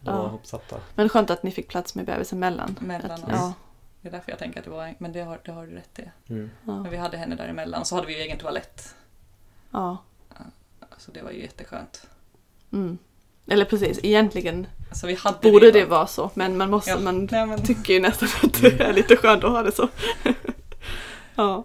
De 0.00 0.10
Ja. 0.10 0.16
var 0.22 0.28
ihopsatta. 0.28 0.76
Men 0.94 1.08
skönt 1.08 1.30
att 1.30 1.42
ni 1.42 1.50
fick 1.50 1.68
plats 1.68 1.94
med 1.94 2.04
bebisen 2.06 2.38
mellan. 2.38 2.76
Mellan 2.80 3.10
Att- 3.10 3.22
oss. 3.24 3.28
Ja, 3.32 3.52
Det 4.00 4.08
är 4.08 4.12
därför 4.12 4.30
jag 4.32 4.38
tänker 4.38 4.58
att 4.58 4.64
det 4.64 4.70
var... 4.70 4.94
Men 4.98 5.12
det 5.12 5.20
har, 5.20 5.40
det 5.44 5.52
har 5.52 5.66
du 5.66 5.74
rätt 5.74 5.98
i. 5.98 6.02
Mm. 6.32 6.50
ja, 6.66 6.82
Men 6.82 6.90
vi 6.90 6.96
hade 6.96 7.16
henne 7.16 7.36
däremellan. 7.36 7.84
Så 7.84 7.94
hade 7.94 8.06
vi 8.06 8.12
ju 8.16 8.20
egen 8.20 8.38
toalett. 8.38 8.94
ja. 9.70 9.98
Så 10.98 11.10
det 11.10 11.22
var 11.22 11.30
ju 11.30 11.40
jätteskönt. 11.40 12.06
Mm. 12.72 12.98
Eller 13.46 13.64
precis, 13.64 13.98
egentligen 14.02 14.66
Alltså 14.88 15.06
vi 15.06 15.14
hade 15.14 15.50
borde 15.52 15.66
ju- 15.66 15.72
det 15.72 15.84
vara 15.84 16.06
så, 16.06 16.30
men 16.34 16.56
man 16.56 16.70
måste, 16.70 16.90
Ja, 16.90 16.98
man 17.00 17.28
nej, 17.30 17.46
men, 17.46 17.62
tycker 17.66 17.94
ju 17.94 18.00
nästan 18.00 18.28
att 18.42 18.60
det 18.60 18.80
är 18.80 18.92
lite 18.92 19.16
skönt 19.16 19.44
att 19.44 19.50
ha 19.50 19.62
det 19.62 19.72
så. 19.72 19.88
ja. 21.34 21.64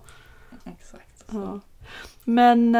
exakt. 0.66 1.26
Ja. 1.32 1.60
Men, 2.24 2.76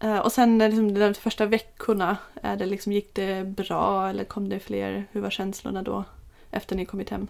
eh, 0.00 0.18
och 0.18 0.32
sen 0.32 0.60
eh, 0.60 0.68
liksom, 0.68 0.94
de 0.94 1.14
första 1.14 1.46
veckorna, 1.46 2.16
är 2.42 2.56
det 2.56 2.66
liksom, 2.66 2.92
gick 2.92 3.14
det 3.14 3.46
bra 3.46 4.08
eller 4.10 4.24
kom 4.24 4.48
det 4.48 4.60
fler? 4.60 5.06
Hur 5.12 5.20
var 5.20 5.30
känslorna 5.30 5.82
då? 5.82 6.04
Efter 6.50 6.76
ni 6.76 6.86
kommit 6.86 7.10
hem? 7.10 7.28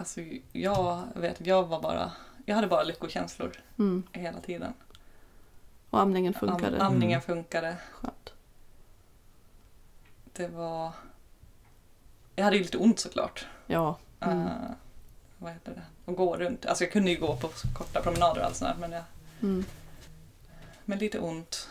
Alltså 0.00 0.20
jag 0.52 1.04
vet, 1.14 1.46
jag 1.46 1.66
var 1.66 1.80
bara... 1.80 2.12
Jag 2.46 2.54
hade 2.54 2.66
bara 2.66 2.82
lyckokänslor 2.82 3.52
Mm. 3.78 4.02
hela 4.12 4.40
tiden. 4.40 4.72
Och 5.90 6.00
amningen 6.00 6.34
Am, 6.34 6.40
funkade? 6.40 6.82
amningen 6.82 7.20
Mm. 7.20 7.26
funkade. 7.36 7.76
Skönt. 7.92 8.32
Det 10.32 10.48
var... 10.48 10.92
Jag 12.36 12.44
hade 12.44 12.56
ju 12.56 12.62
lite 12.62 12.78
ont 12.78 12.98
såklart. 12.98 13.46
Ja. 13.66 13.98
Mm. 14.20 14.38
Uh, 14.38 14.52
vad 15.38 15.52
heter 15.52 15.72
det? 15.74 15.82
Och 16.04 16.16
gå 16.16 16.36
runt. 16.36 16.66
Alltså 16.66 16.84
jag 16.84 16.92
kunde 16.92 17.10
ju 17.10 17.20
gå 17.20 17.36
på 17.36 17.48
korta 17.74 18.00
promenader 18.00 18.40
och 18.40 18.46
allt 18.46 18.56
sånt 18.56 18.70
där, 18.74 18.80
men, 18.88 18.92
jag, 18.92 19.04
Mm. 19.42 19.64
men 20.84 20.98
lite 20.98 21.18
ont. 21.18 21.68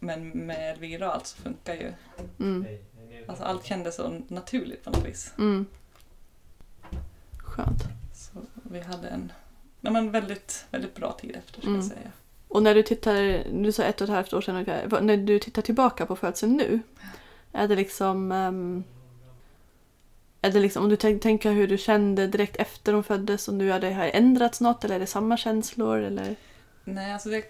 Men 0.00 0.28
med 0.28 0.70
Elvira 0.72 1.08
och 1.08 1.14
allt 1.14 1.26
så 1.26 1.36
funkar 1.42 1.74
ju... 1.74 1.92
Mm. 2.40 2.66
Alltså 3.28 3.44
allt 3.44 3.64
kändes 3.64 3.96
så 3.96 4.20
naturligt 4.28 4.84
på 4.84 4.90
något 4.90 5.04
vis. 5.04 5.32
Mm. 5.38 5.66
Skönt. 7.58 7.82
Så 8.14 8.40
vi 8.62 8.80
hade 8.80 9.08
en 9.08 9.32
nej, 9.80 9.92
men 9.92 10.10
väldigt, 10.10 10.64
väldigt 10.70 10.94
bra 10.94 11.12
tid 11.12 11.36
efter 11.36 11.60
ska 11.60 11.68
Mm. 11.68 11.80
jag 11.80 11.84
säga. 11.90 12.10
Och 12.48 12.62
när 12.62 12.74
du 12.74 12.82
tittar, 12.82 13.44
du 13.62 13.72
sa 13.72 13.82
ett 13.82 14.00
och 14.00 14.08
ett 14.08 14.14
halvt 14.14 14.32
år 14.32 14.40
sedan 14.40 14.54
ungefär, 14.54 15.00
när 15.00 15.16
du 15.16 15.38
tittar 15.38 15.62
tillbaka 15.62 16.06
på 16.06 16.16
födseln 16.16 16.56
nu, 16.56 16.80
är 17.52 17.68
det 17.68 17.76
liksom 17.76 18.32
ehm, 18.32 18.84
är 20.42 20.50
det 20.50 20.60
liksom, 20.60 20.82
om 20.82 20.88
du 20.90 20.96
tänk, 20.96 21.22
tänker 21.22 21.52
hur 21.52 21.68
du 21.68 21.78
kände 21.78 22.26
direkt 22.26 22.56
efter 22.56 22.92
de 22.92 23.04
föddes 23.04 23.48
och 23.48 23.54
nu 23.54 23.70
har 23.70 23.80
det 23.80 23.92
har 23.92 24.04
ändrats 24.04 24.60
något 24.60 24.84
eller 24.84 24.94
är 24.94 25.00
det 25.00 25.06
samma 25.06 25.36
känslor 25.36 25.98
eller? 25.98 26.36
Nej, 26.84 27.12
alltså 27.12 27.28
det... 27.28 27.44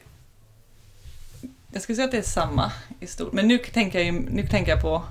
Jag 1.73 1.83
skulle 1.83 1.97
säga 1.97 2.05
att 2.05 2.13
det 2.13 2.19
är 2.19 2.23
samma 2.23 2.73
i 3.01 3.07
stort. 3.07 3.33
Men 3.33 3.49
nu 3.49 3.59
tänker 3.59 4.01
jag, 4.01 4.15
nu 4.15 4.47
tänker 4.47 4.73
jag 4.73 4.83
på... 4.83 5.03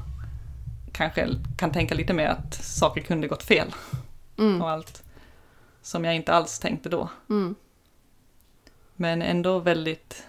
Kanske 0.91 1.27
kan 1.57 1.71
tänka 1.71 1.95
lite 1.95 2.13
mer 2.13 2.27
att 2.27 2.53
saker 2.53 3.01
kunde 3.01 3.27
gått 3.27 3.43
fel 3.43 3.73
Mm. 4.37 4.61
och 4.61 4.69
allt. 4.69 5.03
Som 5.81 6.05
jag 6.05 6.15
inte 6.15 6.33
alls 6.33 6.59
tänkte 6.59 6.89
då. 6.89 7.09
Mm. 7.29 7.55
Men 8.95 9.21
ändå 9.21 9.59
väldigt 9.59 10.23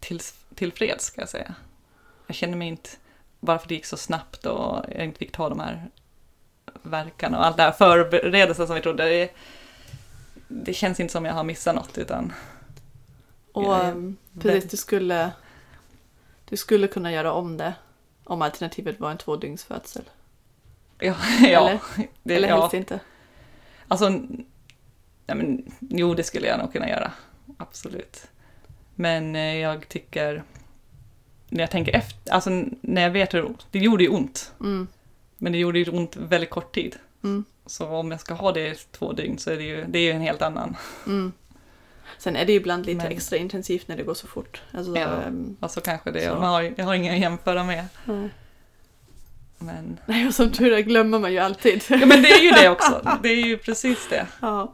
till, 0.00 0.20
tillfreds 0.54 1.04
ska 1.04 1.20
jag 1.20 1.28
säga. 1.28 1.54
Jag 2.26 2.36
känner 2.36 2.56
mig 2.56 2.68
inte, 2.68 2.90
bara 3.40 3.58
för 3.58 3.64
att 3.64 3.68
det 3.68 3.74
gick 3.74 3.86
så 3.86 3.96
snabbt 3.96 4.46
och 4.46 4.84
jag 4.94 5.04
inte 5.04 5.18
fick 5.18 5.32
ta 5.32 5.48
de 5.48 5.60
här 5.60 5.90
verkarna 6.82 7.38
och 7.38 7.46
allt 7.46 7.56
det 7.56 7.62
här 7.62 7.72
förberedelsen 7.72 8.66
som 8.66 8.76
vi 8.76 8.82
trodde. 8.82 9.04
Det, 9.04 9.30
det 10.48 10.74
känns 10.74 11.00
inte 11.00 11.12
som 11.12 11.24
jag 11.24 11.34
har 11.34 11.44
missat 11.44 11.74
något 11.74 11.98
utan 11.98 12.32
Och 13.52 13.76
ehm, 13.76 14.16
precis, 14.40 14.70
du 14.70 14.76
skulle, 14.76 15.30
du 16.44 16.56
skulle 16.56 16.88
kunna 16.88 17.12
göra 17.12 17.32
om 17.32 17.56
det 17.56 17.74
om 18.24 18.42
alternativet 18.42 19.00
var 19.00 19.10
en 19.10 19.18
tvådygnsfödsel. 19.18 20.04
Ja, 20.98 21.14
ja, 21.42 21.68
Eller? 21.68 21.78
det, 22.22 22.34
eller 22.34 22.48
ja. 22.48 22.60
helst 22.60 22.74
inte. 22.74 23.00
Alltså, 23.88 24.08
nej 24.08 25.36
men, 25.36 25.72
jo 25.80 26.14
det 26.14 26.22
skulle 26.24 26.46
jag 26.46 26.58
nog 26.58 26.72
kunna 26.72 26.88
göra. 26.88 27.12
Absolut. 27.58 28.26
Men 28.94 29.36
eh, 29.36 29.56
jag 29.56 29.88
tycker, 29.88 30.42
när 31.48 31.60
jag 31.60 31.70
tänker 31.70 31.92
efter, 31.96 32.32
alltså 32.32 32.50
när 32.80 33.02
jag 33.02 33.10
vet 33.10 33.34
hur, 33.34 33.54
det 33.70 33.78
gjorde 33.78 34.02
ju 34.04 34.08
ont. 34.10 34.52
Mm. 34.60 34.86
Men 35.38 35.52
det 35.52 35.58
gjorde 35.58 35.78
ju 35.78 35.90
ont 35.90 36.16
väldigt 36.16 36.50
kort 36.50 36.74
tid. 36.74 36.96
Mm. 37.24 37.44
Så 37.66 37.86
om 37.88 38.10
jag 38.10 38.20
ska 38.20 38.34
ha 38.34 38.52
det 38.52 38.92
två 38.92 39.12
dygn 39.12 39.38
så 39.38 39.50
är 39.50 39.56
det 39.56 39.62
ju, 39.62 39.84
det 39.88 39.98
är 39.98 40.02
ju 40.02 40.10
en 40.10 40.20
helt 40.20 40.42
annan. 40.42 40.76
Mm. 41.06 41.32
Sen 42.18 42.36
är 42.36 42.44
det 42.44 42.52
ju 42.52 42.58
ibland 42.58 42.86
lite 42.86 42.96
Men- 43.04 43.12
extra 43.12 43.36
intensivt 43.38 43.88
när 43.88 43.96
det 43.96 44.02
går 44.02 44.14
så 44.14 44.26
fort. 44.26 44.62
Alltså, 44.72 44.96
Ja. 44.96 45.22
ehm, 45.22 45.56
Alltså 45.60 45.80
kanske 45.80 46.10
det, 46.10 46.28
Så. 46.28 46.34
man 46.34 46.42
har, 46.48 46.74
jag 46.76 46.84
har 46.84 46.94
inga 46.94 47.12
att 47.12 47.18
jämföra 47.18 47.64
med. 47.64 47.84
nej. 48.04 48.28
Men, 49.58 50.00
Nej, 50.06 50.26
och 50.28 50.34
som 50.34 50.52
tur 50.52 50.72
är 50.72 50.80
glömmer 50.80 51.18
man 51.18 51.32
ju 51.32 51.38
alltid. 51.38 51.82
ja, 51.88 52.06
men 52.06 52.22
det 52.22 52.28
är 52.30 52.42
ju 52.42 52.50
det 52.50 52.68
också. 52.70 53.18
Det 53.22 53.28
är 53.28 53.46
ju 53.46 53.58
precis 53.58 54.06
det. 54.10 54.26
Ja. 54.40 54.72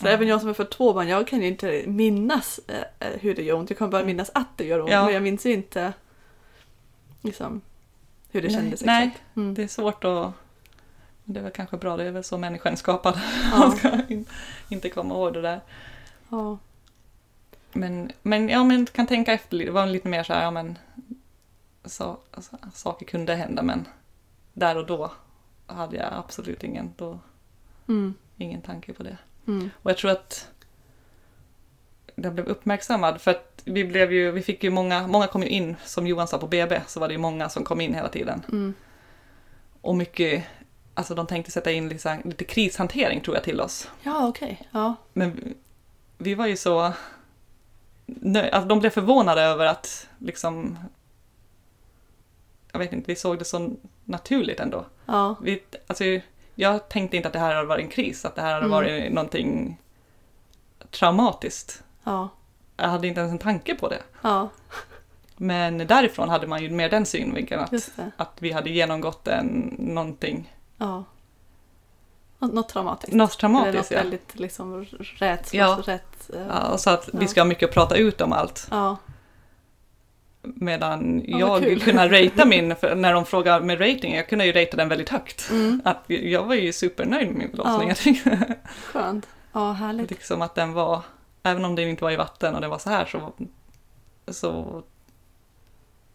Så 0.00 0.06
Ja. 0.06 0.10
även 0.10 0.28
jag 0.28 0.40
som 0.40 0.48
är 0.50 0.54
för 0.54 0.64
två 0.64 0.92
barn, 0.92 1.08
jag 1.08 1.26
kan 1.26 1.42
ju 1.42 1.48
inte 1.48 1.84
minnas 1.86 2.60
eh, 2.68 3.08
hur 3.20 3.34
det 3.34 3.42
gör 3.42 3.56
ont. 3.56 3.70
Jag 3.70 3.78
kan 3.78 3.90
bara 3.90 4.04
minnas 4.04 4.30
att 4.34 4.48
det 4.58 4.64
gör 4.64 4.80
ont, 4.80 4.90
Ja. 4.90 5.04
men 5.04 5.14
jag 5.14 5.22
minns 5.22 5.46
ju 5.46 5.52
inte 5.52 5.92
liksom, 7.22 7.60
hur 8.30 8.42
det 8.42 8.48
Nej, 8.48 8.56
kändes 8.56 8.82
nej. 8.84 9.06
exakt. 9.06 9.22
Mm. 9.36 9.54
Det 9.54 9.62
är 9.62 9.68
svårt 9.68 10.04
att... 10.04 10.32
Det 11.24 11.38
är 11.40 11.42
väl 11.42 11.52
kanske 11.52 11.76
bra, 11.76 11.96
det 11.96 12.04
är 12.04 12.10
väl 12.10 12.24
så 12.24 12.38
människan 12.38 12.72
är 12.72 12.76
skapad. 12.76 13.20
Ja. 13.52 13.58
Man 13.58 13.76
ska 13.76 13.98
in, 14.08 14.26
inte 14.68 14.88
komma 14.88 15.14
ihåg 15.14 15.32
det 15.32 15.42
där. 15.42 15.60
Ja. 16.28 16.58
Men, 17.72 18.12
men 18.22 18.48
ja, 18.48 18.64
men 18.64 18.86
kan 18.86 19.06
tänka 19.06 19.32
efter 19.32 19.56
lite. 19.56 19.68
Det 19.70 19.74
var 19.74 19.86
lite 19.86 20.08
mer 20.08 20.22
så 20.22 20.32
här, 20.32 20.42
ja 20.42 20.50
men 20.50 20.78
så, 21.84 22.16
alltså, 22.30 22.56
saker 22.74 23.06
kunde 23.06 23.34
hända 23.34 23.62
men 23.62 23.84
där 24.56 24.76
och 24.76 24.86
då 24.86 25.12
hade 25.66 25.96
jag 25.96 26.12
absolut 26.12 26.64
ingen, 26.64 26.92
då, 26.96 27.18
Mm. 27.88 28.14
ingen 28.36 28.62
tanke 28.62 28.92
på 28.92 29.02
det. 29.02 29.18
Mm. 29.46 29.70
Och 29.82 29.90
jag 29.90 29.98
tror 29.98 30.10
att 30.10 30.48
den 32.14 32.34
blev 32.34 32.46
uppmärksammad 32.46 33.20
för 33.20 33.30
att 33.30 33.62
vi 33.64 33.84
blev 33.84 34.12
ju, 34.12 34.30
vi 34.30 34.42
fick 34.42 34.64
ju 34.64 34.70
många, 34.70 35.06
många 35.06 35.26
kom 35.26 35.42
ju 35.42 35.48
in, 35.48 35.76
som 35.84 36.06
Johan 36.06 36.28
sa 36.28 36.38
på 36.38 36.46
BB, 36.46 36.80
så 36.86 37.00
var 37.00 37.08
det 37.08 37.14
ju 37.14 37.18
många 37.18 37.48
som 37.48 37.64
kom 37.64 37.80
in 37.80 37.94
hela 37.94 38.08
tiden. 38.08 38.42
Mm. 38.48 38.74
Och 39.80 39.96
mycket, 39.96 40.44
alltså 40.94 41.14
de 41.14 41.26
tänkte 41.26 41.50
sätta 41.52 41.72
in 41.72 41.88
liksom, 41.88 42.20
lite 42.24 42.44
krishantering 42.44 43.20
tror 43.20 43.36
jag 43.36 43.44
till 43.44 43.60
oss. 43.60 43.90
Ja, 44.02 44.28
okej. 44.28 44.68
Ja. 44.70 44.94
Men 45.12 45.32
vi, 45.36 45.54
vi 46.18 46.34
var 46.34 46.46
ju 46.46 46.56
så 46.56 46.92
nöj, 48.06 48.50
alltså 48.50 48.68
de 48.68 48.80
blev 48.80 48.90
förvånade 48.90 49.42
över 49.42 49.66
att 49.66 50.08
liksom, 50.18 50.78
jag 52.80 52.86
vet 52.86 52.92
inte, 52.92 53.10
vi 53.12 53.16
såg 53.16 53.38
det 53.38 53.44
så 53.44 53.70
naturligt 54.04 54.60
ändå. 54.60 54.84
Ja. 55.06 55.34
Vi, 55.42 55.62
alltså, 55.86 56.04
jag 56.54 56.88
tänkte 56.88 57.16
inte 57.16 57.26
att 57.28 57.32
det 57.32 57.38
här 57.38 57.54
hade 57.54 57.66
varit 57.66 57.84
en 57.84 57.90
kris, 57.90 58.24
att 58.24 58.34
det 58.34 58.42
här 58.42 58.48
hade 58.52 58.64
Mm. 58.66 58.70
varit 58.70 59.12
någonting 59.12 59.78
traumatiskt. 60.90 61.82
Ja. 62.04 62.28
Jag 62.76 62.88
hade 62.88 63.06
inte 63.08 63.20
ens 63.20 63.32
en 63.32 63.38
tanke 63.38 63.74
på 63.74 63.88
det. 63.88 64.02
Ja. 64.22 64.48
Men 65.36 65.78
därifrån 65.78 66.28
hade 66.28 66.46
man 66.46 66.62
ju 66.62 66.70
mer 66.70 66.88
den 66.88 67.06
synvinkeln 67.06 67.60
att, 67.60 67.72
att 68.16 68.32
vi 68.38 68.52
hade 68.52 68.70
genomgått 68.70 69.28
en, 69.28 69.74
någonting, 69.78 70.54
Ja. 70.78 71.04
Nå- 72.38 72.48
Något 72.48 72.68
traumatiskt. 72.68 73.12
något 73.14 73.30
Eller 73.30 73.38
traumatiskt. 73.38 73.76
något 73.76 73.90
Ja. 73.90 73.96
väldigt 73.98 74.38
liksom 74.38 74.84
rätt. 75.18 75.54
Ja. 75.54 75.82
rätt 75.86 76.30
Ja, 76.48 76.68
och 76.72 76.80
så 76.80 76.90
att 76.90 77.08
vi 77.12 77.28
ska 77.28 77.40
ha 77.40 77.46
mycket 77.46 77.68
att 77.68 77.74
prata 77.74 77.96
ut 77.96 78.20
om 78.20 78.32
allt. 78.32 78.68
ja. 78.70 78.96
Medan 80.54 81.22
Ja, 81.26 81.38
jag 81.38 81.62
kul. 81.62 81.80
kunde 81.80 82.08
ratea 82.08 82.44
min, 82.44 82.76
för 82.76 82.94
när 82.94 83.12
de 83.12 83.24
frågar 83.26 83.60
med 83.60 83.80
rating, 83.80 84.14
jag 84.14 84.28
kunde 84.28 84.46
ju 84.46 84.52
ratea 84.52 84.76
den 84.76 84.88
väldigt 84.88 85.08
högt. 85.08 85.50
Mm. 85.50 85.82
Att 85.84 86.04
jag 86.06 86.44
var 86.44 86.54
ju 86.54 86.72
supernöjd 86.72 87.28
med 87.28 87.36
min 87.38 87.50
förlossning. 87.50 87.92
Ja. 88.24 88.54
Skönt. 88.84 89.28
Ja, 89.52 89.72
härligt. 89.72 90.10
liksom 90.10 90.42
att 90.42 90.54
den 90.54 90.72
var, 90.72 91.02
även 91.42 91.64
om 91.64 91.74
den 91.74 91.88
inte 91.88 92.04
var 92.04 92.10
i 92.10 92.16
vatten 92.16 92.54
och 92.54 92.60
det 92.60 92.68
var 92.68 92.78
så 92.78 92.90
här 92.90 93.04
så, 93.06 93.32
så 94.28 94.82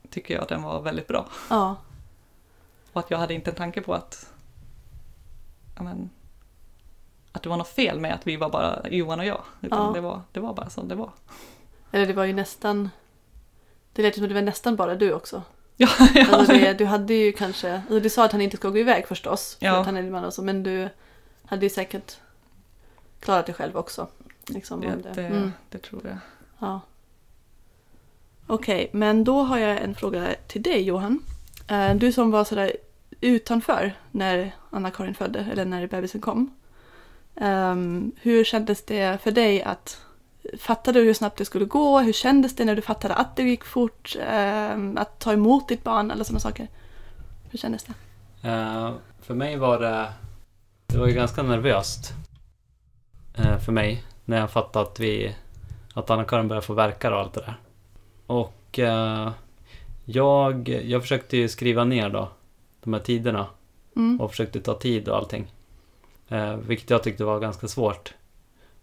tycker 0.09 0.33
jag 0.33 0.43
att 0.43 0.49
den 0.49 0.63
var 0.63 0.81
väldigt 0.81 1.07
bra. 1.07 1.25
Ja. 1.49 1.75
Och 2.93 2.99
att 2.99 3.11
jag 3.11 3.17
hade 3.17 3.33
inte 3.33 3.49
en 3.51 3.55
tanke 3.55 3.81
på 3.81 3.93
att, 3.93 4.29
men, 5.79 6.09
att 7.31 7.43
det 7.43 7.49
var 7.49 7.57
något 7.57 7.67
fel 7.67 7.99
med 7.99 8.13
att 8.13 8.27
vi 8.27 8.37
var 8.37 8.49
bara 8.49 8.89
Johan 8.89 9.19
och 9.19 9.25
jag. 9.25 9.41
Utan 9.61 9.85
Ja. 9.87 9.91
det, 9.93 10.01
var, 10.01 10.21
det 10.31 10.39
var 10.39 10.53
bara 10.53 10.69
som 10.69 10.87
det 10.87 10.95
var. 10.95 11.11
Eller 11.91 12.05
det 12.05 12.13
var 12.13 12.23
ju 12.25 12.33
nästan... 12.33 12.89
Det 13.93 14.01
lät 14.01 14.15
som 14.15 14.23
att 14.23 14.29
det 14.29 14.33
var 14.35 14.41
nästan 14.41 14.75
bara 14.75 14.95
du 14.95 15.13
också. 15.13 15.43
Ja, 15.77 15.89
ja. 16.15 16.25
Alltså 16.31 16.53
det, 16.53 16.73
du 16.73 16.85
hade 16.85 17.13
ju 17.13 17.31
kanske... 17.31 17.73
Alltså 17.73 17.99
du 17.99 18.09
sa 18.09 18.25
att 18.25 18.31
han 18.31 18.41
inte 18.41 18.57
ska 18.57 18.69
gå 18.69 18.77
iväg 18.77 19.07
förstås. 19.07 19.55
För 19.59 19.65
Ja. 19.65 19.77
att 19.79 19.85
han 19.85 19.97
är 19.97 20.03
man 20.03 20.23
och 20.25 20.33
så, 20.33 20.41
men 20.43 20.63
du 20.63 20.89
hade 21.45 21.65
ju 21.65 21.69
säkert 21.69 22.17
klarat 23.19 23.45
dig 23.45 23.55
själv 23.55 23.77
också. 23.77 24.07
Liksom, 24.47 24.81
det, 24.81 24.95
det. 25.13 25.25
Mm. 25.27 25.51
det 25.69 25.77
tror 25.77 26.01
jag. 26.05 26.17
Ja. 26.59 26.81
Okej, 28.47 28.89
men 28.93 29.23
då 29.23 29.41
har 29.41 29.57
jag 29.57 29.81
en 29.81 29.95
fråga 29.95 30.27
till 30.47 30.63
dig 30.63 30.81
Johan. 30.81 31.19
Eh, 31.67 31.95
Du 31.95 32.11
som 32.11 32.31
var 32.31 32.43
sådär 32.43 32.71
utanför 33.21 33.93
när 34.11 34.51
Anna-Karin 34.69 35.15
födde, 35.15 35.47
eller 35.51 35.65
när 35.65 35.87
bebisen 35.87 36.21
kom. 36.21 36.53
Ehm, 37.35 38.11
hur 38.21 38.43
kändes 38.43 38.85
det 38.85 39.21
för 39.23 39.31
dig 39.31 39.63
att... 39.63 40.01
Fattade 40.59 40.99
du 40.99 41.05
hur 41.05 41.13
snabbt 41.13 41.37
det 41.37 41.45
skulle 41.45 41.65
gå? 41.65 41.99
Hur 41.99 42.13
kändes 42.13 42.55
det 42.55 42.65
när 42.65 42.75
du 42.75 42.81
fattade 42.81 43.13
att 43.15 43.35
det 43.35 43.43
gick 43.43 43.63
fort? 43.63 44.15
Ehm, 44.27 44.97
att 44.97 45.19
ta 45.19 45.33
emot 45.33 45.67
ditt 45.67 45.83
barn 45.83 46.11
eller 46.11 46.23
sådana 46.23 46.39
saker? 46.39 46.67
Hur 47.49 47.59
kändes 47.59 47.83
det? 47.83 47.93
Eh, 48.49 48.91
för 49.21 49.33
mig 49.33 49.57
var 49.57 49.79
det... 49.79 50.13
Det 50.87 50.97
var 50.97 51.07
ju 51.07 51.13
ganska 51.13 51.43
nervöst. 51.43 52.13
eh, 53.37 53.57
för 53.57 53.71
mig. 53.71 54.03
När 54.25 54.39
jag 54.39 54.51
fattade 54.51 54.85
att 54.89 54.99
vi... 54.99 55.35
Att 55.93 56.09
Anna-Karin 56.09 56.47
började 56.47 56.65
få 56.67 56.73
verkar 56.73 57.11
och 57.11 57.19
allt 57.19 57.33
det 57.33 57.41
där. 57.41 57.55
Och 58.25 58.79
eh, 58.79 59.31
jag, 60.05 60.69
jag 60.69 61.01
försökte 61.01 61.37
ju 61.37 61.49
skriva 61.49 61.83
ner 61.83 62.09
då. 62.09 62.29
De 62.83 62.93
här 62.93 63.01
tiderna. 63.01 63.47
Mm. 63.95 64.21
Och 64.21 64.31
försökte 64.31 64.61
ta 64.61 64.73
tid 64.73 65.09
och 65.09 65.17
allting. 65.17 65.53
Vilket 66.61 66.89
jag 66.89 67.03
tyckte 67.03 67.23
var 67.23 67.39
ganska 67.39 67.67
svårt. 67.67 68.13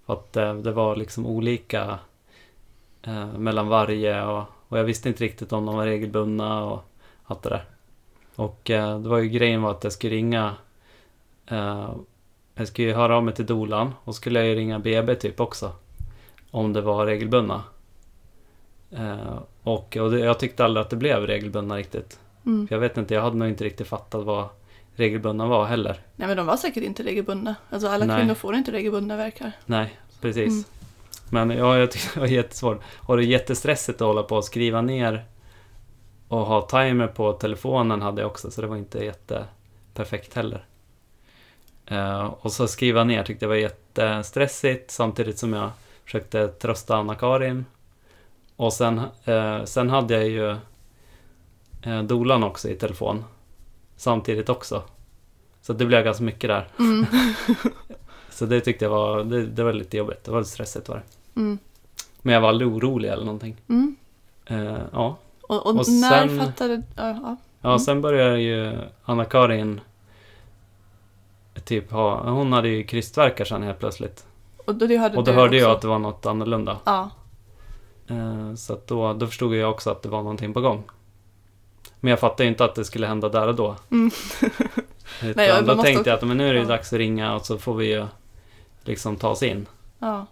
Att 0.08 0.36
eh, 0.36 0.54
det 0.54 0.72
var 0.72 0.96
liksom 0.96 1.26
olika 1.26 1.98
eh, 3.02 3.26
mellan 3.26 3.68
varje 3.68 4.24
och, 4.24 4.44
och 4.68 4.78
jag 4.78 4.84
visste 4.84 5.08
inte 5.08 5.24
riktigt 5.24 5.52
om 5.52 5.66
de 5.66 5.76
var 5.76 5.84
regelbundna 5.84 6.64
och 6.64 6.82
allt 7.24 7.42
det 7.42 7.48
där. 7.48 7.64
Och 8.34 8.70
eh, 8.70 9.00
det 9.00 9.08
var 9.08 9.18
ju 9.18 9.28
grejen 9.28 9.62
var 9.62 9.70
att 9.70 9.84
jag 9.84 9.92
skulle 9.92 10.14
ringa 10.14 10.54
Jag 12.54 12.68
skulle 12.68 12.88
ju 12.88 12.94
höra 12.94 13.16
av 13.16 13.24
mig 13.24 13.34
till 13.34 13.46
dolan 13.46 13.94
och 14.04 14.14
skulle 14.14 14.38
jag 14.38 14.48
ju 14.48 14.54
ringa 14.54 14.78
BB 14.78 15.14
typ 15.14 15.40
också. 15.40 15.72
Om 16.50 16.72
det 16.72 16.80
var 16.80 17.06
regelbundna. 17.06 17.62
Eh, 18.90 19.38
och 19.62 19.96
och 19.96 20.10
det, 20.10 20.18
jag 20.18 20.38
tyckte 20.38 20.64
aldrig 20.64 20.82
att 20.82 20.90
det 20.90 20.96
blev 20.96 21.26
regelbundna 21.26 21.76
riktigt. 21.76 22.20
Mm. 22.46 22.68
För 22.68 22.74
jag 22.74 22.80
vet 22.80 22.96
inte, 22.96 23.14
jag 23.14 23.22
hade 23.22 23.36
nog 23.36 23.48
inte 23.48 23.64
riktigt 23.64 23.88
fattat 23.88 24.24
vad 24.24 24.48
regelbundna 24.98 25.46
var 25.46 25.66
heller. 25.66 26.00
Nej 26.16 26.28
men 26.28 26.36
de 26.36 26.46
var 26.46 26.56
säkert 26.56 26.82
inte 26.82 27.02
regelbundna. 27.02 27.54
Alltså 27.70 27.88
alla 27.88 28.04
Nej. 28.04 28.20
kvinnor 28.20 28.34
får 28.34 28.54
inte 28.54 28.72
regelbundna 28.72 29.16
verkar. 29.16 29.52
Nej, 29.66 29.98
precis. 30.20 30.52
Mm. 30.52 30.64
Men 31.30 31.58
ja, 31.58 31.78
jag 31.78 31.90
tyckte 31.90 32.08
det 32.14 32.20
var 32.20 32.26
jättesvårt. 32.26 32.82
Och 32.96 33.16
det 33.16 33.24
är 33.24 33.26
jättestressigt 33.26 34.00
att 34.00 34.06
hålla 34.06 34.22
på 34.22 34.36
och 34.36 34.44
skriva 34.44 34.80
ner 34.80 35.24
och 36.28 36.46
ha 36.46 36.60
timer 36.60 37.06
på 37.06 37.32
telefonen 37.32 38.02
hade 38.02 38.20
jag 38.20 38.30
också, 38.30 38.50
så 38.50 38.60
det 38.60 38.66
var 38.66 38.76
inte 38.76 39.04
jätteperfekt 39.04 40.34
heller. 40.34 40.64
Eh, 41.86 42.24
och 42.24 42.52
så 42.52 42.68
skriva 42.68 43.04
ner 43.04 43.22
tyckte 43.22 43.44
jag 43.44 43.48
var 43.48 43.56
jättestressigt 43.56 44.90
samtidigt 44.90 45.38
som 45.38 45.52
jag 45.52 45.70
försökte 46.04 46.48
trösta 46.48 46.96
Anna-Karin. 46.96 47.64
Och 48.56 48.72
sen, 48.72 49.00
eh, 49.24 49.64
sen 49.64 49.90
hade 49.90 50.14
jag 50.14 50.28
ju 50.28 50.56
eh, 51.82 52.02
dolan 52.02 52.42
också 52.42 52.68
i 52.68 52.74
telefon 52.74 53.24
samtidigt 53.98 54.48
också. 54.48 54.82
Så 55.62 55.72
det 55.72 55.86
blev 55.86 56.04
ganska 56.04 56.24
mycket 56.24 56.48
där. 56.50 56.68
Mm. 56.78 57.06
Så 58.30 58.46
det 58.46 58.60
tyckte 58.60 58.84
jag 58.84 58.90
var, 58.90 59.24
det, 59.24 59.46
det 59.46 59.64
var 59.64 59.72
lite 59.72 59.96
jobbigt. 59.96 60.24
Det 60.24 60.30
var 60.30 60.38
lite 60.38 60.50
stressigt 60.50 60.88
var 60.88 60.96
det. 60.96 61.40
Mm. 61.40 61.58
Men 62.22 62.34
jag 62.34 62.40
var 62.40 62.48
aldrig 62.48 62.70
orolig 62.70 63.08
eller 63.08 63.24
någonting. 63.24 63.56
Mm. 63.68 63.96
Eh, 64.46 64.78
ja. 64.92 65.16
Och, 65.42 65.56
och, 65.66 65.66
Och 65.66 65.74
när 65.88 66.26
sen- 66.28 66.38
fattade... 66.38 66.82
Ja, 66.96 67.08
ja. 67.08 67.36
ja, 67.60 67.68
Mm. 67.68 67.78
sen 67.78 68.00
började 68.02 68.40
ju 68.40 68.78
Anna-Karin 69.04 69.80
typ 71.64 71.90
ha, 71.92 72.30
hon 72.30 72.52
hade 72.52 72.68
ju 72.68 72.84
krystvärkar 72.84 73.44
sen 73.44 73.62
helt 73.62 73.78
plötsligt. 73.78 74.26
Och 74.66 74.74
då, 74.74 74.86
hörde 74.86 75.16
Och 75.16 75.24
då 75.24 75.32
du 75.32 75.38
hörde 75.38 75.56
jag 75.56 75.70
att 75.70 75.80
det 75.80 75.88
var 75.88 75.98
något 75.98 76.26
annorlunda. 76.26 76.78
Ja. 76.84 77.10
Eh, 78.06 78.54
så 78.54 78.78
då, 78.86 79.12
då 79.12 79.26
förstod 79.26 79.54
jag 79.54 79.70
också 79.70 79.90
att 79.90 80.02
det 80.02 80.08
var 80.08 80.22
någonting 80.22 80.52
på 80.54 80.60
gång. 80.60 80.82
Men 82.00 82.10
jag 82.10 82.20
fattade 82.20 82.48
inte 82.48 82.64
att 82.64 82.74
det 82.74 82.84
skulle 82.84 83.06
hända 83.06 83.28
där 83.28 83.46
och 83.46 83.54
då. 83.54 83.76
Mm. 83.90 84.10
Utan 85.22 85.32
Nej, 85.36 85.62
då 85.62 85.76
måste 85.76 85.82
tänkte 85.82 86.10
jag 86.10 86.16
att 86.16 86.28
men 86.28 86.36
nu 86.36 86.48
är 86.48 86.54
det 86.54 86.60
ja. 86.60 86.66
dags 86.66 86.92
att 86.92 86.98
ringa 86.98 87.34
och 87.34 87.46
så 87.46 87.58
får 87.58 87.74
vi 87.74 87.92
ju 87.92 88.06
liksom 88.84 89.16
ta 89.16 89.28
oss 89.28 89.42
in 89.42 89.66
ja. 89.98 90.26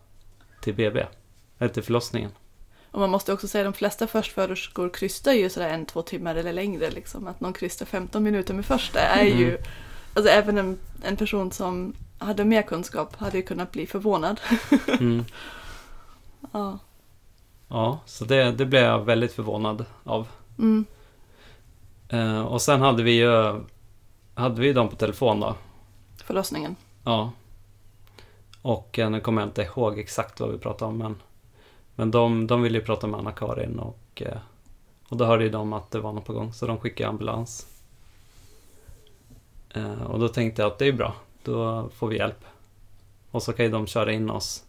till 0.60 0.74
BB. 0.74 1.06
Eller 1.58 1.72
till 1.72 1.82
förlossningen. 1.82 2.30
Och 2.90 3.00
man 3.00 3.10
måste 3.10 3.32
också 3.32 3.48
säga 3.48 3.68
att 3.68 3.74
de 3.74 3.78
flesta 3.78 4.06
förstföderskor 4.06 4.88
krystar 4.88 5.32
ju 5.32 5.50
sådär 5.50 5.68
en, 5.68 5.86
två 5.86 6.02
timmar 6.02 6.34
eller 6.34 6.52
längre. 6.52 6.90
Liksom. 6.90 7.26
Att 7.26 7.40
någon 7.40 7.52
krystar 7.52 7.86
15 7.86 8.22
minuter 8.22 8.54
med 8.54 8.66
första 8.66 9.00
är 9.00 9.24
ju... 9.24 9.48
Mm. 9.48 9.62
Alltså 10.14 10.32
även 10.32 10.58
en, 10.58 10.78
en 11.02 11.16
person 11.16 11.52
som 11.52 11.94
hade 12.18 12.44
mer 12.44 12.62
kunskap 12.62 13.16
hade 13.16 13.36
ju 13.36 13.42
kunnat 13.42 13.72
bli 13.72 13.86
förvånad. 13.86 14.40
Mm. 15.00 15.24
Ja. 16.52 16.78
Ja, 17.68 18.00
så 18.06 18.24
det, 18.24 18.52
det 18.52 18.66
blev 18.66 18.82
jag 18.82 19.04
väldigt 19.04 19.32
förvånad 19.32 19.84
av. 20.04 20.28
Mm. 20.58 20.84
Eh, 22.09 22.40
och 22.40 22.62
sen 22.62 22.80
hade 22.80 23.02
vi 23.02 23.12
ju 23.12 23.61
hade 24.34 24.61
vi 24.61 24.72
dem 24.72 24.88
på 24.88 24.96
telefon 24.96 25.40
då. 25.40 25.54
Förlossningen. 26.24 26.76
Ja. 27.04 27.32
Och 28.62 28.98
eh, 28.98 29.11
nu 29.11 29.20
kommer 29.20 29.42
jag 29.42 29.48
inte 29.48 29.62
ihåg 29.62 29.98
exakt 29.98 30.40
vad 30.40 30.52
vi 30.52 30.59
pratade 30.59 30.88
om 30.88 30.98
men, 30.98 31.16
men 31.94 32.11
de, 32.11 32.46
de 32.46 32.62
ville 32.62 32.78
ju 32.78 32.84
prata 32.84 33.07
med 33.07 33.20
Anna-Karin 33.20 33.78
och, 33.78 34.22
eh, 34.22 34.38
och 35.09 35.16
då 35.16 35.24
hörde 35.24 35.44
ju 35.44 35.50
de 35.50 35.72
att 35.72 35.90
det 35.90 36.00
var 36.00 36.12
något 36.12 36.24
på 36.24 36.32
gång 36.32 36.52
så 36.52 36.66
de 36.66 36.78
skickade 36.78 37.09
ambulans. 37.09 37.66
Eh, 39.74 40.02
och 40.02 40.20
då 40.20 40.28
tänkte 40.28 40.62
jag 40.62 40.72
att 40.72 40.78
det 40.78 40.86
är 40.86 40.92
bra, 40.92 41.14
då 41.42 41.88
får 41.88 42.09
vi 42.09 42.16
hjälp. 42.16 42.44
Och 43.30 43.42
så 43.42 43.52
kan 43.52 43.64
ju 43.64 43.70
de 43.70 43.86
köra 43.86 44.12
in 44.12 44.30
oss 44.30 44.64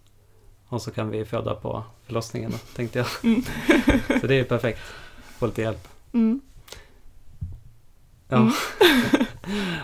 och 0.68 0.82
så 0.82 0.92
kan 0.92 1.10
vi 1.10 1.26
föda 1.26 1.56
på 1.56 1.84
förlossningen 2.06 2.54
tänkte 2.76 3.00
jag. 3.00 3.08
Mm. 3.24 3.42
så 4.22 4.28
det 4.28 4.34
är 4.34 4.38
ju 4.38 4.44
perfekt, 4.44 4.80
få 5.38 5.46
lite 5.46 5.62
hjälp. 5.62 5.88
Mm. 6.14 6.42
Ja. 8.28 8.38
Mm. 8.38 8.52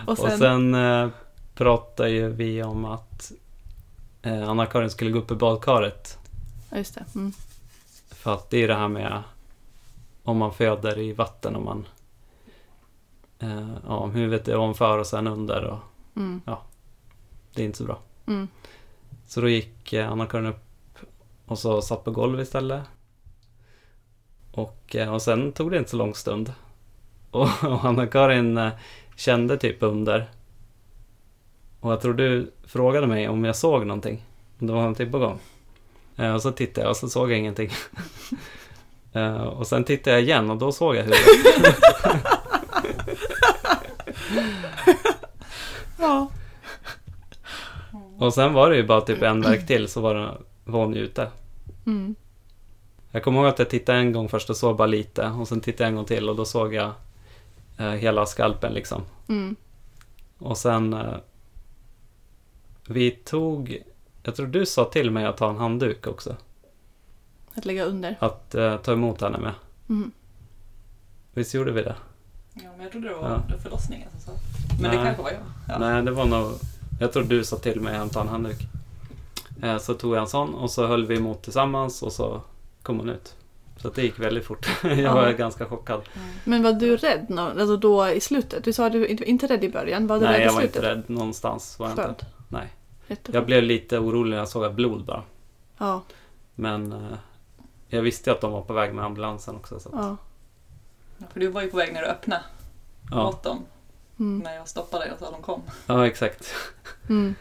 Och 0.06 0.08
Och 0.08 0.18
sen... 0.18 0.38
sen 0.38 0.74
eh, 0.74 1.08
pratade 1.54 2.10
ju 2.10 2.28
vi 2.28 2.62
om 2.62 2.84
att 2.84 3.32
eh, 4.22 4.48
Anna-Karin 4.48 4.90
skulle 4.90 5.10
gå 5.10 5.18
upp 5.18 5.30
i 5.30 5.34
badkaret. 5.34 6.18
Ja, 6.70 6.76
just 6.76 6.94
det. 6.94 7.04
Mm. 7.14 7.32
För 8.10 8.34
att 8.34 8.50
det 8.50 8.62
är 8.64 8.68
det 8.68 8.74
här 8.74 8.88
med 8.88 9.22
om 10.22 10.36
man 10.36 10.52
föder 10.54 10.98
i 10.98 11.12
vatten 11.12 11.56
och 11.56 11.62
man 11.62 11.86
eh, 13.38 13.68
ja, 13.86 13.96
om 13.96 14.10
huvudet 14.10 14.48
är 14.48 14.56
ovanför 14.56 14.98
och 14.98 15.06
sen 15.06 15.26
under 15.26 15.64
och 15.64 15.78
Mm. 16.16 16.40
det 17.54 17.62
är 17.62 17.66
inte 17.66 17.78
så 17.78 17.84
bra. 17.84 17.98
Mm. 18.26 18.48
Så 19.26 19.40
då 19.40 19.48
gick 19.48 19.92
eh, 19.92 20.12
Anna-Karin 20.12 20.46
upp 20.46 20.98
och 21.46 21.58
så 21.58 21.82
satt 21.82 22.04
på 22.04 22.10
golvet 22.10 22.46
istället. 22.46 22.82
Och, 24.52 24.96
eh, 24.96 25.14
och 25.14 25.22
sen 25.22 25.52
tog 25.52 25.70
det 25.70 25.78
inte 25.78 25.90
så 25.90 25.96
lång 25.96 26.14
stund. 26.14 26.52
Och, 27.34 27.48
och 27.64 27.84
Anna-Karin 27.84 28.58
eh, 28.58 28.72
kände 29.16 29.56
typ 29.56 29.82
under. 29.82 30.30
Och 31.80 31.92
jag 31.92 32.00
tror 32.00 32.14
du 32.14 32.52
frågade 32.66 33.06
mig 33.06 33.28
om 33.28 33.44
jag 33.44 33.56
såg 33.56 33.86
någonting. 33.86 34.24
Om 34.58 34.66
det 34.66 34.72
var 34.72 34.80
någonting 34.80 35.12
på 35.12 35.18
gång. 35.18 35.38
Eh, 36.16 36.34
och 36.34 36.42
så 36.42 36.50
tittade 36.50 36.80
jag 36.80 36.90
och 36.90 36.96
så 36.96 37.08
såg 37.08 37.30
jag 37.32 37.38
ingenting. 37.38 37.70
Eh, 39.16 39.42
och 39.42 39.66
sen 39.66 39.84
tittade 39.84 40.16
jag 40.16 40.22
igen 40.22 40.50
och 40.50 40.56
då 40.56 40.72
såg 40.72 40.96
jag 40.96 41.02
huvudet. 41.02 41.22
Ja. 45.98 46.30
Och 48.18 48.34
sen 48.34 48.52
var 48.52 48.70
det 48.70 48.76
ju 48.76 48.86
bara 48.86 49.00
typ 49.00 49.22
en 49.22 49.40
verk 49.40 49.66
till 49.66 49.88
så 49.88 50.00
var, 50.00 50.14
det, 50.14 50.30
var 50.64 50.80
hon 50.80 50.94
ute. 50.94 51.28
Mm. 51.86 52.14
Jag 53.10 53.22
kommer 53.22 53.38
ihåg 53.38 53.48
att 53.48 53.58
jag 53.58 53.70
tittade 53.70 53.98
en 53.98 54.12
gång 54.12 54.28
först 54.28 54.50
och 54.50 54.56
såg 54.56 54.76
bara 54.76 54.86
lite 54.86 55.26
och 55.26 55.48
sen 55.48 55.60
tittade 55.60 55.84
jag 55.84 55.88
en 55.88 55.96
gång 55.96 56.04
till 56.04 56.28
och 56.28 56.36
då 56.36 56.44
såg 56.44 56.74
jag 56.74 56.92
eh, 57.76 57.86
hela 57.90 58.26
skalpen 58.26 58.72
liksom. 58.72 59.02
Mm. 59.28 59.56
Och 60.38 60.58
sen 60.58 60.92
eh, 60.92 61.14
vi 62.88 63.10
tog, 63.10 63.82
jag 64.22 64.34
tror 64.36 64.46
du 64.46 64.66
sa 64.66 64.84
till 64.84 65.10
mig 65.10 65.24
att 65.26 65.36
ta 65.36 65.50
en 65.50 65.56
handduk 65.56 66.06
också. 66.06 66.36
Att 67.54 67.64
lägga 67.64 67.84
under. 67.84 68.16
Att 68.20 68.54
eh, 68.54 68.76
ta 68.76 68.92
emot 68.92 69.20
henne 69.20 69.38
med. 69.38 69.52
Mm. 69.88 70.10
Visst 71.34 71.54
gjorde 71.54 71.72
vi 71.72 71.82
det? 71.82 71.96
Ja, 72.54 72.70
men 72.76 72.80
jag 72.82 72.92
trodde 72.92 73.08
det 73.08 73.14
var 73.14 73.42
Ja. 73.48 73.58
förlossningen 73.62 74.08
som 74.10 74.20
sa. 74.20 74.40
Men 74.80 74.90
det 74.90 74.96
Nej. 74.96 75.06
kanske 75.06 75.22
var 75.22 75.30
jag. 75.30 75.40
Ja. 75.68 75.78
Nej, 75.78 76.02
det 76.02 76.10
var 76.10 76.24
nog, 76.24 76.52
jag 77.00 77.12
tror 77.12 77.22
du 77.24 77.44
sa 77.44 77.56
till 77.56 77.80
mig 77.80 77.96
att 77.96 78.12
ta 78.12 78.20
en 78.20 78.28
handduk. 78.28 78.58
Eh, 79.62 79.78
så 79.78 79.94
tog 79.94 80.14
jag 80.14 80.20
en 80.22 80.28
sån 80.28 80.54
och 80.54 80.70
så 80.70 80.86
höll 80.86 81.06
vi 81.06 81.16
emot 81.16 81.42
tillsammans 81.42 82.02
och 82.02 82.12
så 82.12 82.40
kom 82.82 82.98
hon 82.98 83.08
ut. 83.08 83.36
Så 83.84 83.88
att 83.88 83.94
det 83.94 84.02
gick 84.02 84.18
väldigt 84.18 84.44
fort. 84.44 84.68
jag 84.82 84.98
Ja. 84.98 85.14
var 85.14 85.32
ganska 85.32 85.66
chockad. 85.66 86.02
Men 86.44 86.62
var 86.62 86.72
du 86.72 86.96
rädd 86.96 87.26
nå- 87.28 87.42
alltså 87.42 87.76
då 87.76 88.08
i 88.08 88.20
slutet? 88.20 88.64
Du 88.64 88.72
sa 88.72 88.86
att 88.86 88.92
du 88.92 89.06
inte- 89.06 89.24
inte 89.24 89.46
rädd 89.46 89.64
i 89.64 89.68
början. 89.68 90.06
Var 90.06 90.18
du 90.18 90.24
Nej, 90.24 90.32
rädd 90.32 90.40
i 90.40 90.44
jag 90.44 90.52
var 90.52 90.60
slutet? 90.60 90.76
inte 90.76 90.88
rädd 90.88 91.02
någonstans. 91.06 91.78
Var 91.78 91.88
jag 91.96 92.08
inte. 92.10 92.26
Nej. 92.48 92.68
Jag 93.26 93.46
blev 93.46 93.62
lite 93.62 93.98
orolig 93.98 94.30
när 94.30 94.36
jag 94.38 94.48
såg 94.48 94.74
blod 94.74 95.04
bara. 95.04 95.22
Ja, 95.78 96.02
Men 96.54 96.92
eh, 96.92 96.98
jag 97.88 98.02
visste 98.02 98.30
ju 98.30 98.34
att 98.34 98.40
de 98.40 98.52
var 98.52 98.62
på 98.62 98.72
väg 98.72 98.94
med 98.94 99.04
ambulansen 99.04 99.56
också. 99.56 99.80
Så 99.80 99.88
att, 99.88 99.94
ja. 99.94 100.16
Ja, 101.18 101.26
För 101.32 101.40
du 101.40 101.46
var 101.48 101.62
ju 101.62 101.70
på 101.70 101.76
väg 101.76 101.92
när 101.92 102.00
du 102.02 102.06
öppnade 102.08 102.42
ja. 103.10 103.28
åt 103.28 103.42
dem. 103.42 103.64
Mm. 104.18 104.38
När 104.38 104.54
jag 104.54 104.68
stoppade 104.68 105.04
dig 105.04 105.12
och 105.12 105.18
sa 105.18 105.26
att 105.26 105.32
de 105.32 105.42
kom. 105.42 105.62
ja, 105.86 106.06
exakt. 106.06 106.54
Mm. 107.08 107.34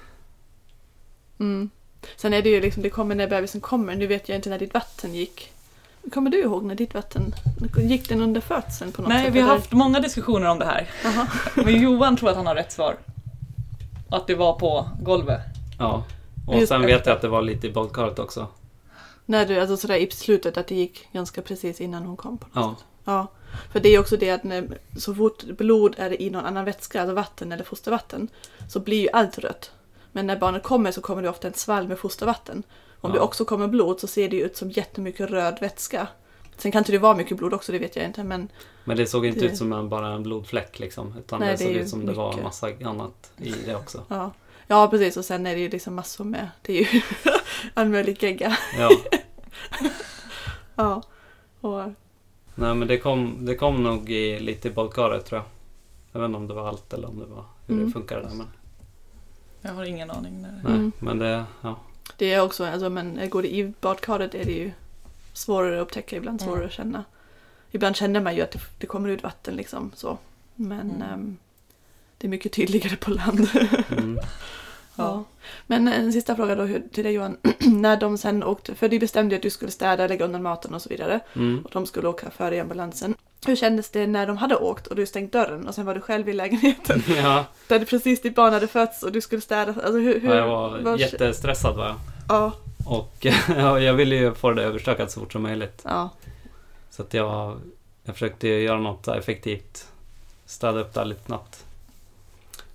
Mm. 1.40 1.70
Sen 2.16 2.34
är 2.34 2.42
det 2.42 2.50
ju 2.50 2.62
liksom, 2.62 2.84
det 2.84 2.90
kommer 2.90 3.16
när 3.16 3.28
bebisen 3.28 3.62
kommer. 3.62 3.96
Nu 3.96 4.08
vet 4.08 4.30
jag 4.30 4.36
inte 4.36 4.50
när 4.50 4.60
ditt 4.60 4.74
vatten 4.74 5.14
gick. 5.14 5.53
Kommer 6.12 6.30
du 6.30 6.42
ihåg 6.42 6.64
när 6.64 6.76
ditt 6.76 6.94
vatten, 6.94 7.36
gick 7.78 8.10
den 8.10 8.22
under 8.22 8.42
födseln 8.42 8.92
på 8.92 9.02
något 9.02 9.10
Nej, 9.10 9.26
sätt? 9.26 9.34
vi 9.34 9.40
har 9.40 9.48
eller? 9.50 9.58
haft 9.60 9.72
många 9.72 10.00
diskussioner 10.00 10.50
om 10.50 10.60
det 10.60 10.66
här. 10.66 10.90
Jaha. 11.04 11.28
Men 11.56 11.82
Johan 11.82 12.18
tror 12.18 12.30
att 12.30 12.36
han 12.36 12.48
har 12.48 12.56
rätt 12.56 12.72
svar. 12.72 12.96
Att 14.10 14.28
det 14.28 14.36
var 14.36 14.54
på 14.60 14.90
golvet. 15.02 15.42
Ja. 15.80 16.04
Och 16.48 16.56
Just 16.56 16.68
sen 16.68 16.82
det. 16.82 16.88
vet 16.88 17.06
jag 17.06 17.16
att 17.16 17.22
det 17.22 17.28
var 17.28 17.42
lite 17.42 17.68
i 17.68 17.72
badkaret 17.72 18.20
också. 18.20 18.48
När 19.26 19.46
du, 19.46 19.60
alltså 19.60 19.78
sådär 19.78 19.96
i 19.96 20.12
slutet 20.12 20.58
att 20.58 20.68
det 20.68 20.76
gick 20.76 21.08
ganska 21.14 21.42
precis 21.42 21.82
innan 21.82 22.04
hon 22.06 22.18
kom 22.18 22.38
på 22.38 22.46
något 22.46 22.56
Ja. 22.66 22.76
sätt. 22.78 22.86
Ja. 23.06 23.28
För 23.72 23.80
det 23.80 23.90
är 23.90 24.00
också 24.00 24.18
det 24.18 24.30
att 24.30 24.44
när, 24.44 24.68
så 24.98 25.16
fort 25.16 25.44
blod 25.44 25.96
är 25.98 26.22
i 26.22 26.30
någon 26.30 26.46
annan 26.46 26.66
vätska, 26.66 27.02
alltså 27.02 27.16
vatten 27.16 27.52
eller 27.52 27.64
fostervatten, 27.64 28.28
så 28.70 28.80
blir 28.80 29.02
ju 29.02 29.10
allt 29.14 29.38
rött. 29.38 29.72
Men 30.12 30.28
när 30.28 30.38
barnet 30.38 30.64
kommer 30.64 30.92
så 30.92 31.02
kommer 31.02 31.22
det 31.22 31.30
ofta 31.30 31.48
en 31.48 31.54
svalg 31.54 31.88
med 31.88 32.00
fostervatten. 32.00 32.64
Om 33.04 33.12
Ja. 33.12 33.16
det 33.16 33.20
också 33.22 33.46
kommer 33.46 33.68
blod 33.68 34.00
så 34.00 34.08
ser 34.08 34.30
det 34.30 34.38
ut 34.38 34.58
som 34.58 34.70
jättemycket 34.72 35.30
röd 35.30 35.58
vätska. 35.62 36.08
Sen 36.58 36.72
kan 36.72 36.80
inte 36.80 36.92
det 36.92 36.98
vara 36.98 37.16
mycket 37.16 37.38
blod 37.38 37.54
också, 37.54 37.72
det 37.72 37.80
vet 37.80 37.96
jag 37.96 38.06
inte. 38.06 38.24
Men 38.24 38.50
Men 38.84 38.98
det 38.98 39.06
såg 39.08 39.26
inte 39.26 39.40
Det- 39.40 39.46
ut 39.46 39.58
som 39.58 39.74
en, 39.74 39.90
bara 39.90 40.08
en 40.08 40.24
blodfläck 40.24 40.80
liksom. 40.80 41.18
Utan 41.18 41.40
Nej, 41.40 41.52
det 41.52 41.58
såg 41.58 41.72
ut 41.72 41.90
som 41.90 42.06
det 42.06 42.14
var 42.14 42.30
mycket. 42.30 42.44
massa 42.44 42.68
annat 42.86 43.32
i 43.38 43.50
det 43.66 43.76
också. 43.76 44.04
ja. 44.08 44.32
Ja, 44.68 44.88
precis. 44.88 45.18
Och 45.18 45.26
sen 45.26 45.46
är 45.48 45.56
det 45.56 45.62
ju 45.62 45.70
liksom 45.70 45.96
massor 45.96 46.24
med, 46.26 46.50
det 46.62 46.74
är 46.80 46.94
ju 46.94 47.02
all 47.74 47.90
möjlig 47.90 48.24
gegga. 48.24 48.58
Ja. 48.78 48.90
Ja. 50.76 51.02
Och, 51.62 51.82
Nej 52.56 52.76
men 52.76 52.88
det 52.88 52.98
kom, 52.98 53.46
det 53.46 53.56
kom 53.56 53.84
nog 53.84 54.10
i, 54.10 54.40
lite 54.40 54.68
i 54.68 54.72
badkaret 54.72 55.26
tror 55.26 55.38
jag. 55.42 55.46
Jag 56.12 56.20
vet 56.20 56.28
inte 56.28 56.38
om 56.38 56.48
det 56.48 56.54
var 56.54 56.68
allt 56.68 56.94
eller 56.94 57.08
om 57.10 57.20
det 57.20 57.26
var 57.26 57.46
hur 57.68 57.74
Mm. 57.76 57.86
det 57.86 57.92
funkade 57.92 58.22
där. 58.22 58.30
Men, 58.36 58.48
Jag 59.62 59.74
har 59.74 59.84
ingen 59.86 60.12
aning. 60.12 60.42
När... 60.42 60.52
nej, 60.52 60.62
Mm. 60.74 60.92
men 61.00 61.20
det, 61.20 61.44
ja. 61.62 61.76
Det 62.18 62.34
är 62.34 62.42
också, 62.42 62.66
alltså, 62.66 62.90
men 62.90 63.30
går 63.30 63.42
det 63.42 63.56
i 63.56 63.74
badkaret 63.82 64.36
är 64.36 64.46
det 64.46 64.52
ju 64.52 64.72
svårare 65.34 65.76
att 65.76 65.82
upptäcka, 65.88 66.16
ibland 66.16 66.42
svårare 66.42 66.56
Mm. 66.58 66.68
att 66.68 66.74
känna. 66.74 67.04
Ibland 67.72 67.96
känner 67.96 68.20
man 68.22 68.36
ju 68.36 68.42
att 68.42 68.52
det, 68.52 68.60
det 68.78 68.88
kommer 68.88 69.10
ut 69.10 69.24
vatten 69.24 69.56
liksom 69.56 69.92
så. 69.96 70.18
Men 70.56 70.80
Mm. 70.92 71.02
ehm, 71.02 71.38
det 72.18 72.28
är 72.28 72.30
mycket 72.30 72.52
tydligare 72.52 72.96
på 72.96 73.12
land. 73.12 73.48
Mm. 73.90 74.20
ja. 74.96 75.24
Men 75.68 75.88
en 75.88 76.14
sista 76.14 76.36
fråga 76.36 76.56
då 76.56 76.68
till 76.92 77.04
dig 77.04 77.14
Johan. 77.14 77.38
När 77.60 77.98
de 77.98 78.18
sen 78.18 78.44
åkte, 78.44 78.76
för 78.76 78.90
du 78.90 79.00
bestämde 79.00 79.36
ju 79.36 79.38
att 79.38 79.44
du 79.44 79.50
skulle 79.50 79.72
städa, 79.72 80.08
lägga 80.08 80.26
undan 80.26 80.44
maten 80.44 80.74
och 80.74 80.82
så 80.82 80.90
vidare. 80.90 81.20
Mm. 81.36 81.62
Och 81.66 81.72
de 81.74 81.86
skulle 81.86 82.08
åka 82.08 82.30
före 82.30 82.56
i 82.56 82.60
ambulansen. 82.60 83.16
Hur 83.46 83.56
kändes 83.56 83.90
det 83.90 84.08
när 84.08 84.28
de 84.28 84.38
hade 84.38 84.56
åkt 84.56 84.88
och 84.88 84.96
du 84.96 85.06
stängt 85.06 85.32
dörren 85.32 85.68
och 85.68 85.76
sen 85.76 85.86
var 85.86 85.96
du 85.96 86.02
själv 86.02 86.30
i 86.30 86.34
lägenheten? 86.34 87.04
ja, 87.16 87.46
Där 87.68 87.80
det 87.80 87.86
precis 87.86 88.22
ditt 88.22 88.36
barn 88.36 88.54
hade 88.54 88.68
fötts 88.68 89.04
och 89.04 89.12
du 89.12 89.22
skulle 89.22 89.42
städa. 89.42 89.72
Alltså 89.72 89.92
hur, 89.98 90.20
hur, 90.20 90.30
ja, 90.30 90.36
jag 90.36 90.48
var 90.48 90.80
vad- 90.80 91.00
jättestressad 91.00 91.76
var 91.76 91.86
jag. 91.86 91.96
Ja, 92.30 92.52
Och 92.86 93.26
ja, 93.58 93.80
jag 93.80 93.94
ville 93.94 94.16
ju 94.16 94.34
få 94.34 94.52
det 94.52 94.64
överstökat 94.64 95.12
så 95.12 95.20
fort 95.20 95.32
som 95.34 95.42
möjligt. 95.42 95.82
ja. 95.84 96.10
Så 96.90 97.02
att 97.02 97.14
jag, 97.14 97.60
jag 98.04 98.16
försökte 98.16 98.48
göra 98.48 98.80
något 98.80 99.08
effektivt. 99.08 99.88
Städa 100.46 100.80
upp 100.80 100.94
det 100.94 101.06
lite 101.06 101.24
snabbt. 101.26 101.66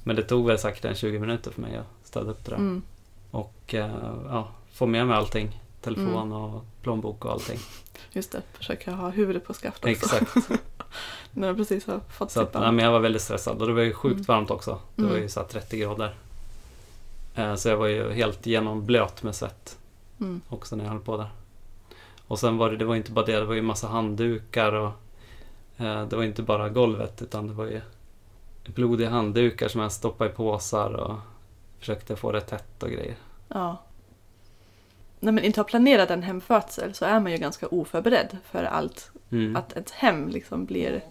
Men 0.03 0.17
det 0.17 0.23
tog 0.23 0.47
väl 0.47 0.59
säkert 0.59 0.85
en 0.85 0.95
20 0.95 1.19
minuter 1.19 1.51
för 1.51 1.61
mig 1.61 1.77
att 1.77 1.87
städa 2.09 2.31
upp 2.31 2.45
det 2.45 2.51
där. 2.51 2.57
Mm. 2.57 2.83
Och 3.31 3.75
eh, 3.75 3.91
ja, 4.29 4.49
få 4.73 4.87
med 4.87 5.07
mig 5.07 5.17
allting. 5.17 5.61
Telefon 5.81 6.07
Mm. 6.07 6.33
och 6.33 6.65
plånbok 6.83 7.25
och 7.25 7.33
allting. 7.33 7.59
Just 8.13 8.33
det, 8.33 8.43
försöka 8.53 8.93
ha 8.95 9.09
huvudet 9.09 9.45
på 9.47 9.55
skaft 9.55 9.77
också. 9.85 9.91
Exakt. 9.91 10.37
När 11.33 11.49
de 11.49 11.57
precis 11.57 11.87
har 11.87 12.01
fått 12.11 12.31
Så 12.31 12.41
att, 12.41 12.55
nej, 12.55 12.73
men 12.73 12.85
jag 12.85 12.93
var 12.93 13.01
väldigt 13.01 13.23
stressad 13.23 13.61
och 13.63 13.69
det 13.69 13.75
var 13.75 13.83
ju 13.83 13.93
sjukt 13.93 14.15
Mm. 14.15 14.25
varmt 14.25 14.51
också. 14.51 14.79
Det 14.95 15.03
var 15.03 15.11
Mm. 15.11 15.23
ju 15.23 15.29
så 15.29 15.41
här 15.41 15.47
30 15.47 15.79
grader. 15.79 16.15
Eh, 17.35 17.55
Så 17.55 17.69
jag 17.69 17.77
var 17.77 17.87
ju 17.87 18.13
helt 18.13 18.47
genomblöt 18.47 19.23
med 19.23 19.35
svett 19.35 19.79
Mm. 20.21 20.41
också 20.49 20.77
när 20.77 20.85
jag 20.85 20.91
höll 20.91 21.01
på 21.01 21.17
där. 21.17 21.29
Och 22.27 22.39
sen 22.39 22.57
var 22.57 22.71
det, 22.71 22.77
det 22.77 22.85
var 22.85 22.95
inte 22.97 23.13
bara 23.13 23.25
det, 23.27 23.33
det 23.37 23.45
var 23.45 23.55
ju 23.55 23.63
massa 23.63 23.89
handdukar 23.89 24.73
och 24.73 24.91
eh, 25.77 26.07
det 26.07 26.17
var 26.17 26.23
inte 26.25 26.43
bara 26.43 26.69
golvet 26.69 27.23
utan 27.23 27.47
det 27.47 27.53
var 27.53 27.65
ju 27.67 27.81
blodiga 28.67 29.11
handdukar 29.11 29.69
som 29.69 29.81
jag 29.81 29.93
stoppade 29.93 30.31
i 30.31 30.33
påsar 30.33 30.93
och 30.93 31.17
försökte 31.79 32.17
få 32.17 32.33
det 32.33 32.41
tätt 32.41 32.83
och 32.83 32.91
grejer. 32.91 33.17
Ja. 33.49 33.77
När 35.21 35.33
man 35.33 35.45
inte 35.45 35.61
har 35.61 35.65
planerat 35.65 36.11
en 36.11 36.23
hemfödsel 36.23 36.95
så 36.95 37.05
är 37.05 37.21
man 37.21 37.33
ju 37.33 37.39
ganska 37.39 37.67
oförberedd 37.67 38.37
för 38.51 38.65
allt. 38.65 39.11
Mm. 39.33 39.57
Att 39.57 39.73
ett 39.73 39.91
hem 39.91 40.29
liksom 40.29 40.65
blir 40.65 41.05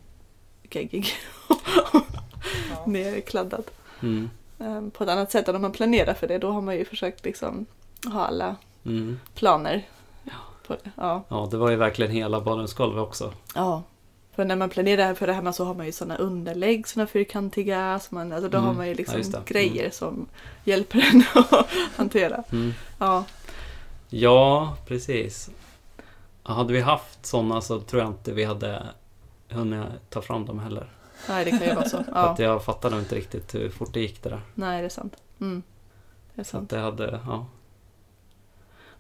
geggig, 0.72 1.08
Ja. 1.49 2.01
nerkladdat. 2.86 3.72
Mm. 4.01 4.30
Ehm, 4.60 4.91
På 4.91 5.03
ett 5.03 5.10
annat 5.10 5.32
sätt 5.32 5.47
än 5.47 5.55
om 5.55 5.62
man 5.62 5.72
planerar 5.72 6.14
för 6.14 6.28
det. 6.28 6.38
Då 6.38 6.51
har 6.51 6.62
man 6.62 6.76
ju 6.76 6.86
försökt 6.86 7.26
liksom 7.26 7.66
ha 8.05 8.26
alla 8.28 8.55
Mm. 8.86 9.20
planer. 9.36 9.84
På 10.68 10.74
det. 10.74 10.91
Ja. 10.95 11.24
Ja, 11.28 11.47
det 11.51 11.58
var 11.58 11.70
ju 11.70 11.76
verkligen 11.76 12.12
hela 12.12 12.41
badrumsgolvet 12.41 13.01
också. 13.03 13.34
ja. 13.55 13.84
För 14.36 14.45
när 14.45 14.55
man 14.55 14.70
planerar 14.70 15.14
för 15.14 15.28
det 15.28 15.34
hemma 15.34 15.53
så 15.53 15.66
har 15.66 15.74
man 15.74 15.86
ju 15.86 15.91
sådana 15.91 16.16
underlägg, 16.18 16.88
sådana 16.88 17.08
fyrkantiga. 17.08 17.99
Så 17.99 18.16
man, 18.16 18.34
alltså 18.34 18.49
då 18.49 18.58
Mm. 18.58 18.68
har 18.68 18.74
man 18.76 18.86
ju 18.86 18.91
Ja, 18.91 18.97
liksom 18.97 19.18
just 19.18 19.32
det. 19.32 19.41
grejer 19.45 19.89
som 19.89 20.26
hjälper 20.64 21.05
en 21.14 21.24
att 21.51 21.68
hantera. 21.95 22.43
Mm. 22.51 22.74
Ja. 22.99 23.24
Ja, 24.10 24.76
precis. 24.86 25.49
Hade 26.43 26.74
vi 26.74 26.82
haft 26.82 27.26
sådana 27.26 27.62
så 27.62 27.80
tror 27.80 28.01
jag 28.01 28.12
inte 28.12 28.34
vi 28.34 28.43
hade 28.43 28.84
hunnit 29.49 29.86
ta 30.10 30.22
fram 30.22 30.45
dem 30.45 30.60
heller. 30.60 30.89
Nej, 31.30 31.45
det 31.45 31.51
kan 31.51 31.68
ju 31.68 31.74
vara 31.76 31.89
så. 31.89 31.97
För 32.03 32.12
Ja. 32.12 32.30
att 32.30 32.39
jag 32.39 32.64
fattade 32.64 32.99
inte 32.99 33.16
riktigt 33.16 33.55
hur 33.55 33.70
fort 33.70 33.93
det 33.93 33.99
gick 33.99 34.24
det 34.24 34.30
där. 34.30 34.41
Nej, 34.55 34.82
det 34.82 34.86
är 34.86 34.89
sant. 34.89 35.16
Mm. 35.41 35.64
Det 36.36 36.41
är 36.41 36.45
sant. 36.45 36.70
det 36.70 36.80
hade, 36.80 37.20
ja. 37.26 37.45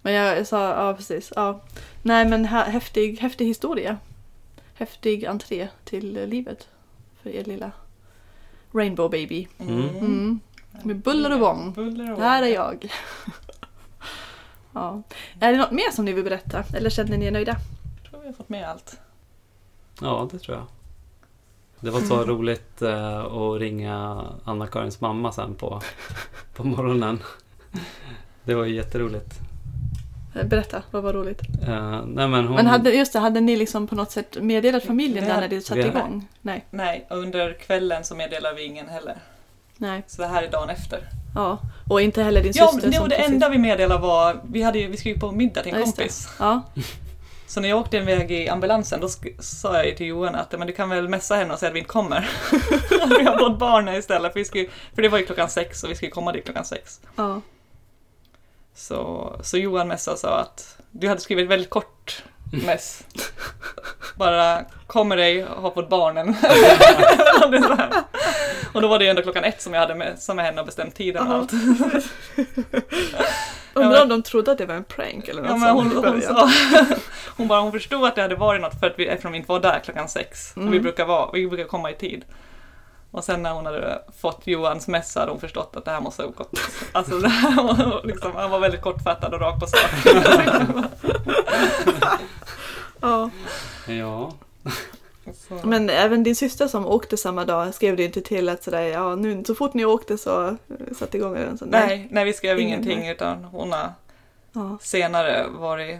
Men 0.01 0.13
jag, 0.13 0.47
sa, 0.47 0.69
ja 0.87 0.93
precis. 0.93 1.33
Ja. 1.35 1.61
Nej 2.01 2.25
men 2.29 2.45
hä- 2.45 2.69
häftig, 2.69 3.19
häftig 3.19 3.45
historia. 3.45 3.97
Häftig 4.73 5.25
entré 5.25 5.67
till 5.83 6.29
livet. 6.29 6.67
För 7.21 7.29
er 7.29 7.43
lilla 7.43 7.71
Rainbow 8.71 9.09
baby. 9.11 9.47
Mm. 9.59 9.89
Mm. 9.89 10.39
Med 10.83 10.95
buller 10.97 11.33
och 11.33 11.39
bång. 11.39 11.73
Här 12.19 12.43
är 12.43 12.47
jag. 12.53 12.91
ja. 14.77 15.01
Är 15.47 15.51
det 15.51 15.57
något 15.57 15.71
mer 15.71 15.91
som 15.91 16.05
ni 16.05 16.13
vill 16.13 16.23
berätta? 16.23 16.63
Eller 16.73 16.89
känner 16.89 17.17
ni 17.17 17.25
er 17.25 17.31
nöjda? 17.31 17.57
vi 18.27 18.33
fått 18.33 18.49
med 18.49 18.69
allt. 18.69 18.99
Ja, 20.01 20.27
det 20.31 20.39
tror 20.39 20.57
jag. 20.57 20.65
Det 21.79 21.89
var 21.89 21.99
så 21.99 22.23
roligt 22.23 22.81
eh, 22.81 23.17
att 23.25 23.59
ringa 23.59 24.25
Anna-Karins 24.43 25.01
mamma 25.01 25.31
sen 25.31 25.55
på, 25.55 25.81
på 26.55 26.63
morgonen. 26.63 27.19
Det 28.43 28.55
var 28.55 28.65
ju 28.65 28.75
jätteroligt. 28.75 29.33
Eh, 30.35 30.45
Berätta, 30.47 30.83
vad 30.91 31.03
var 31.03 31.13
roligt? 31.13 31.41
Eh, 31.67 32.05
nej 32.05 32.27
men 32.27 32.47
hon... 32.47 32.55
Men 32.55 32.65
hade, 32.67 32.89
just 32.91 33.13
det, 33.13 33.19
hade 33.19 33.41
ni 33.41 33.55
liksom 33.55 33.87
på 33.87 33.95
något 33.95 34.11
sätt 34.11 34.37
meddelat 34.41 34.83
familjen 34.83 35.23
Det 35.23 35.29
där 35.29 35.35
hade- 35.35 35.47
när 35.47 35.55
det 35.55 35.61
satte 35.61 35.81
vi- 35.81 35.87
igång? 35.87 36.27
Nej. 36.41 36.65
Nej, 36.69 37.07
och 37.09 37.17
under 37.17 37.53
kvällen 37.53 38.03
så 38.03 38.15
meddelar 38.15 38.53
vi 38.53 38.63
ingen 38.63 38.87
heller. 38.89 39.17
Nej. 39.77 40.03
Så 40.07 40.21
det 40.21 40.27
här 40.27 40.43
är 40.43 40.51
dagen 40.51 40.69
efter. 40.69 41.09
Ja. 41.37 41.57
Och 41.89 42.01
inte 42.01 42.23
heller 42.23 42.43
din 42.43 42.51
Ja, 42.55 42.67
syster 42.73 43.01
och 43.01 43.09
det 43.09 43.15
precis- 43.15 43.31
enda 43.31 43.49
vi 43.49 43.57
meddelade 43.57 44.01
var, 44.01 44.41
vi, 44.49 44.61
hade 44.61 44.79
ju, 44.79 44.87
vi 44.87 44.97
skulle 44.97 45.13
ju 45.13 45.19
på 45.19 45.31
middag 45.31 45.63
till 45.63 45.73
en 45.73 45.79
Ja, 45.79 45.85
det. 45.85 45.91
kompis. 45.91 46.29
Ja. 46.39 46.61
Så 47.47 47.59
när 47.61 47.69
jag 47.69 47.79
åkte 47.79 47.97
en 47.97 48.05
väg 48.05 48.31
i 48.31 48.49
ambulansen 48.49 49.01
då 49.01 49.07
sa 49.39 49.75
jag 49.75 49.85
ju 49.85 49.95
till 49.95 50.05
Johan 50.07 50.35
att 50.35 50.51
men 50.51 50.67
du 50.67 50.73
kan 50.73 50.89
väl 50.89 51.09
messa 51.09 51.35
henne 51.35 51.53
och 51.53 51.59
säga 51.59 51.69
att 51.69 51.75
vi 51.75 51.79
inte 51.79 51.89
kommer. 51.89 52.29
vi 53.19 53.23
har 53.25 53.37
fått 53.37 53.59
barnen 53.59 53.95
istället. 53.95 54.33
För, 54.33 54.39
vi 54.39 54.45
skulle, 54.45 54.67
för 54.95 55.01
det 55.01 55.09
var 55.09 55.17
ju 55.17 55.25
klockan 55.25 55.49
sex 55.49 55.83
och 55.83 55.89
vi 55.91 55.95
skulle 55.95 56.11
komma 56.11 56.31
dit 56.31 56.45
klockan 56.45 56.65
sex. 56.65 57.01
ja. 57.15 57.41
Så, 58.75 59.33
så 59.43 59.57
Johan 59.57 59.87
messade 59.87 60.13
och 60.13 60.19
sa 60.19 60.39
att 60.39 60.77
du 60.91 61.07
hade 61.07 61.21
skrivit 61.21 61.47
väldigt 61.49 61.69
kort 61.69 62.23
mess. 62.51 63.03
Bara 64.15 64.65
kommer 64.87 65.17
dig 65.17 65.41
har 65.41 65.71
fått 65.71 65.89
barnen. 65.89 66.27
Och 68.73 68.81
då 68.81 68.87
var 68.87 68.99
det 68.99 69.07
ändå 69.07 69.21
klockan 69.21 69.43
ett 69.43 69.61
som 69.61 69.73
jag 69.73 69.81
hade 69.81 69.95
messat 69.95 70.35
med 70.35 70.45
henne 70.45 70.61
och 70.61 70.65
bestämt 70.65 70.95
tiden 70.95 71.27
och 71.27 71.33
allt. 71.33 71.51
Undrar 73.73 74.01
om 74.01 74.09
de 74.09 74.23
trodde 74.23 74.51
att 74.51 74.57
det 74.57 74.65
var 74.65 74.75
en 74.75 74.83
prank 74.83 75.27
eller 75.27 75.41
något 75.41 75.51
Ja, 75.51 75.57
men 75.57 75.69
hon, 75.69 76.05
hon, 76.05 76.21
sa, 76.21 76.49
hon, 77.37 77.47
bara, 77.47 77.61
hon 77.61 77.71
förstod 77.71 78.05
att 78.05 78.15
det 78.15 78.21
hade 78.21 78.35
varit 78.35 78.61
något 78.61 78.79
för 78.79 78.87
att 78.87 78.99
vi, 78.99 79.07
eftersom 79.07 79.31
vi 79.31 79.37
inte 79.37 79.51
var 79.51 79.59
där 79.59 79.79
klockan 79.79 80.09
sex. 80.09 80.55
Mm. 80.55 80.67
Och 80.67 80.73
vi, 80.73 80.79
brukar 80.79 81.05
vara, 81.05 81.29
vi 81.33 81.47
brukar 81.47 81.65
komma 81.65 81.91
i 81.91 81.93
tid. 81.93 82.25
Och 83.11 83.23
sen 83.23 83.43
när 83.43 83.51
hon 83.53 83.65
hade 83.65 84.01
fått 84.17 84.41
Johans 84.47 84.87
mess 84.87 85.15
hade 85.15 85.31
hon 85.31 85.39
förstått 85.39 85.75
att 85.75 85.85
det 85.85 85.91
här 85.91 86.01
måste 86.01 86.23
ha 86.23 86.29
gått. 86.29 86.59
Alltså 86.91 87.17
det 87.19 87.27
här 87.29 87.63
var 87.63 88.01
liksom, 88.07 88.31
han 88.35 88.51
var 88.51 88.59
väldigt 88.59 88.81
kortfattad 88.81 89.33
och 89.33 89.39
rakt 89.39 89.59
på 89.59 89.67
sak. 89.67 89.89
Ja. 93.01 93.29
Ja. 93.87 94.31
Så. 95.47 95.59
Men 95.63 95.89
även 95.89 96.23
din 96.23 96.35
syster 96.35 96.67
som 96.67 96.85
åkte 96.85 97.17
samma 97.17 97.45
dag 97.45 97.73
skrev 97.73 97.95
du 97.95 98.03
inte 98.03 98.21
till 98.21 98.49
att 98.49 98.63
sådär, 98.63 98.81
ja 98.81 99.15
nu 99.15 99.43
så 99.43 99.55
fort 99.55 99.73
ni 99.73 99.85
åkte 99.85 100.17
så 100.17 100.47
eh, 100.47 100.55
satte 100.99 101.17
igång 101.17 101.33
den. 101.33 101.57
Så, 101.57 101.65
nej, 101.65 102.07
nej, 102.11 102.25
vi 102.25 102.33
skrev 102.33 102.59
Ingen, 102.59 102.69
ingenting 102.79 102.99
nej. 102.99 103.11
utan 103.11 103.43
hon 103.43 103.71
har 103.71 103.89
Ja. 104.53 104.77
senare 104.81 105.45
varit 105.49 105.99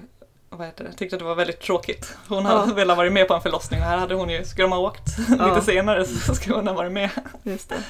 vad 0.50 0.68
heter 0.68 0.84
det, 0.84 0.94
tyckte 0.94 1.16
att 1.16 1.20
det 1.20 1.26
var 1.26 1.36
väldigt 1.36 1.60
tråkigt. 1.62 2.18
Hon 2.28 2.44
Ja. 2.46 2.50
hade 2.60 2.74
velat 2.76 2.98
vara 2.98 3.10
med 3.10 3.28
på 3.28 3.34
en 3.34 3.42
förlossning 3.42 3.80
och 3.80 3.86
här 3.86 3.98
hade 3.98 4.16
hon 4.16 4.30
ju, 4.30 4.44
skulle 4.46 4.64
de 4.64 4.72
ha 4.72 4.80
åkt 4.80 5.04
Ja. 5.40 5.48
lite 5.56 5.66
senare 5.66 6.06
så 6.06 6.36
skulle 6.36 6.56
hon 6.56 6.68
ha 6.68 6.74
varit 6.74 6.92
med. 6.92 7.10
Just 7.44 7.70
det. 7.70 7.84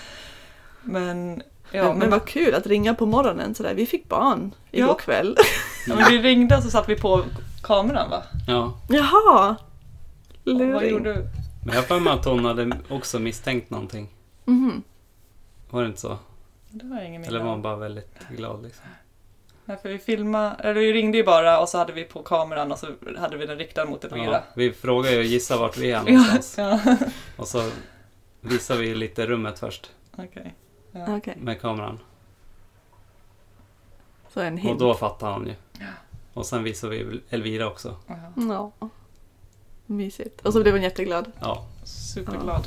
Men, 0.82 1.42
ja, 1.72 1.84
men, 1.84 1.98
men 2.00 2.10
vad 2.10 2.26
kul 2.28 2.54
att 2.56 2.68
ringa 2.68 2.94
på 2.94 3.06
morgonen 3.06 3.56
sådär, 3.56 3.74
vi 3.74 3.86
fick 3.86 4.10
barn 4.10 4.52
igår 4.72 4.88
Ja. 4.90 4.94
kväll. 4.94 5.38
Ja, 5.88 5.96
men 5.96 6.12
vi 6.12 6.18
ringde 6.22 6.58
och 6.58 6.64
så 6.64 6.70
satte 6.72 6.94
vi 6.96 7.02
på 7.02 7.24
kameran 7.64 8.10
va? 8.10 8.24
ja. 8.48 8.74
Jaha! 8.90 9.56
Vad 10.44 10.58
Luring. 10.58 10.92
gjorde 10.92 11.14
du? 11.14 11.20
Men 11.66 11.76
jag 11.76 11.76
har 11.76 11.82
för 11.88 12.00
mig 12.00 12.14
att 12.14 12.26
hon 12.26 12.46
hade 12.46 12.72
också 12.90 13.20
misstänkt 13.20 13.70
någonting. 13.70 14.10
Mhm. 14.46 14.84
Var 15.70 15.82
det 15.82 15.88
inte 15.88 16.00
så? 16.02 16.18
Det 16.70 16.86
var 16.86 17.02
ingen 17.02 17.24
Eller 17.24 17.40
var 17.40 17.50
hon 17.50 17.62
bara 17.62 17.76
väldigt 17.76 18.18
glad 18.38 18.64
liksom? 18.64 18.86
Nej, 19.70 19.78
för 19.82 19.90
vi 19.90 20.00
filmade, 20.00 20.56
eller 20.60 20.74
vi 20.82 20.94
ringde 20.94 21.18
ju 21.18 21.24
bara 21.24 21.60
och 21.60 21.70
så 21.70 21.78
hade 21.78 21.94
vi 21.94 22.04
på 22.04 22.24
kameran 22.24 22.72
och 22.72 22.80
så 22.80 22.88
hade 23.18 23.38
vi 23.38 23.46
den 23.46 23.58
riktad 23.58 23.86
mot 23.86 24.04
Elvira. 24.04 24.32
Ja, 24.32 24.44
vi 24.56 24.74
frågar 24.74 25.12
ju 25.12 25.18
och 25.18 25.24
gissar 25.24 25.58
vart 25.58 25.78
vi 25.78 25.92
är 25.92 26.04
Ja, 26.08 26.12
någonstans. 26.24 26.56
ja. 26.58 26.96
Och 27.38 27.48
så 27.48 27.72
visar 28.42 28.76
vi 28.78 28.96
lite 28.96 29.26
rummet 29.26 29.60
först 29.60 29.92
okej. 30.18 30.56
Ja. 30.92 31.18
Okej, 31.18 31.38
med 31.42 31.62
kameran. 31.62 32.00
så 34.34 34.40
en 34.42 34.54
Och 34.54 34.60
hint. 34.60 34.80
då 34.80 34.94
fattar 34.94 35.32
hon 35.34 35.48
ju. 35.48 35.54
Och 36.34 36.46
sen 36.46 36.64
visar 36.64 36.88
vi 36.88 37.22
Elvira 37.30 37.68
också. 37.68 37.96
Ja. 38.08 38.16
Ja. 38.80 38.90
Mysigt. 39.86 40.42
Och 40.46 40.54
så 40.54 40.62
blev 40.62 40.74
hon 40.74 40.84
jätteglad. 40.84 41.32
Ja. 41.40 41.66
Superglad. 41.84 42.64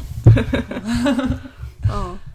Ja. 1.82 2.16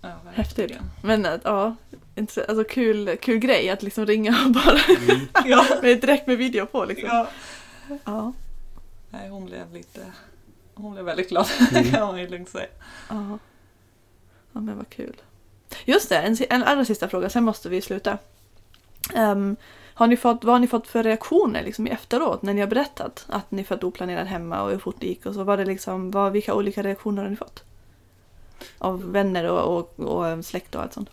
Ja, 0.00 0.10
Häftigt. 0.32 0.72
Men 1.02 1.26
att, 1.26 1.40
ja, 1.44 1.76
alltså 2.16 2.64
kul, 2.64 3.16
kul 3.16 3.38
grej 3.38 3.70
att 3.70 3.82
liksom 3.82 4.06
ringa 4.06 4.36
och 4.46 4.50
bara 4.52 4.78
Mm. 5.08 5.20
Ja. 5.44 5.66
med, 5.82 6.00
direkt 6.00 6.26
med 6.26 6.38
video 6.38 6.66
på 6.66 6.84
liksom. 6.84 7.08
ja. 7.08 7.26
Ja. 8.04 8.32
Nej, 9.10 9.28
hon 9.28 9.46
blev 9.46 9.72
lite... 9.72 10.00
Hon 10.74 10.92
blev 10.92 11.04
väldigt 11.04 11.28
glad 11.28 11.46
Mm. 11.70 11.84
kan 11.92 12.06
man 12.06 12.20
ju 12.20 12.28
lugnt 12.28 12.48
säga. 12.48 12.66
Ja. 13.08 13.38
ja, 14.52 14.60
men 14.60 14.76
vad 14.76 14.88
kul. 14.88 15.16
Just 15.84 16.08
det, 16.08 16.16
en, 16.18 16.36
en 16.50 16.62
allra 16.62 16.84
sista 16.84 17.08
fråga, 17.08 17.28
sen 17.30 17.44
måste 17.44 17.68
vi 17.68 17.80
sluta. 17.80 18.18
Ehm, 19.14 19.56
har 19.94 20.06
ni 20.06 20.16
fått, 20.16 20.44
vad 20.44 20.54
har 20.54 20.60
ni 20.60 20.66
fått 20.66 20.86
för 20.86 21.02
reaktioner 21.02 21.62
liksom, 21.64 21.86
i 21.86 21.90
efteråt 21.90 22.42
när 22.42 22.54
ni 22.54 22.60
har 22.60 22.68
berättat 22.68 23.26
att 23.28 23.50
ni 23.50 23.64
fött 23.64 23.84
oplanerat 23.84 24.28
hemma 24.28 24.62
och 24.62 24.70
hur 24.70 24.78
fort 24.78 24.96
det 24.98 25.06
gick? 25.06 25.26
Och 25.26 25.34
så 25.34 25.44
var 25.44 25.56
det 25.56 25.64
liksom, 25.64 26.10
vad, 26.10 26.32
vilka 26.32 26.54
olika 26.54 26.82
reaktioner 26.82 27.22
har 27.22 27.30
ni 27.30 27.36
fått? 27.36 27.64
Av 28.78 29.12
vänner 29.12 29.48
och, 29.50 29.78
och, 29.78 30.00
och 30.00 30.44
släkt 30.44 30.74
och 30.74 30.82
allt 30.82 30.92
sånt. 30.92 31.10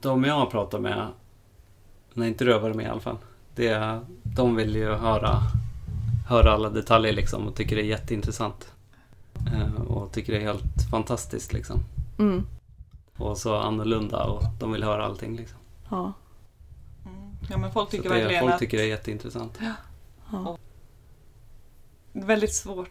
De 0.00 0.24
jag 0.24 0.34
har 0.34 0.46
pratat 0.46 0.80
med, 0.80 1.06
när 2.14 2.26
inte 2.26 2.44
du 2.44 2.58
varit 2.58 2.76
med 2.76 2.86
i 2.86 2.88
alla 2.88 3.00
fall, 3.00 3.18
det, 3.54 4.00
de 4.22 4.56
vill 4.56 4.76
ju 4.76 4.92
höra, 4.92 5.42
höra 6.28 6.52
alla 6.52 6.70
detaljer 6.70 7.12
liksom 7.12 7.48
och 7.48 7.54
tycker 7.54 7.76
det 7.76 7.82
är 7.82 7.86
jätteintressant. 7.86 8.72
Eh, 9.52 9.82
och 9.82 10.12
tycker 10.12 10.32
det 10.32 10.38
är 10.38 10.42
helt 10.42 10.90
fantastiskt 10.90 11.52
liksom. 11.52 11.80
Mm. 12.18 12.46
Och 13.16 13.38
så 13.38 13.56
annorlunda 13.56 14.24
och 14.24 14.42
de 14.60 14.72
vill 14.72 14.82
höra 14.82 15.04
allting 15.04 15.36
liksom. 15.36 15.58
Ja. 15.90 16.12
Mm. 17.06 17.30
Ja, 17.50 17.58
men 17.58 17.72
folk 17.72 17.90
Så 17.90 17.96
tycker 17.96 18.08
det, 18.08 18.14
verkligen 18.14 18.42
folk 18.42 18.52
att 18.54 18.58
tycker 18.58 18.76
det 18.76 18.84
är 18.84 18.88
jätteintressant. 18.88 19.58
ja. 20.32 20.58
är 22.12 22.26
väldigt 22.26 22.54
svårt. 22.54 22.90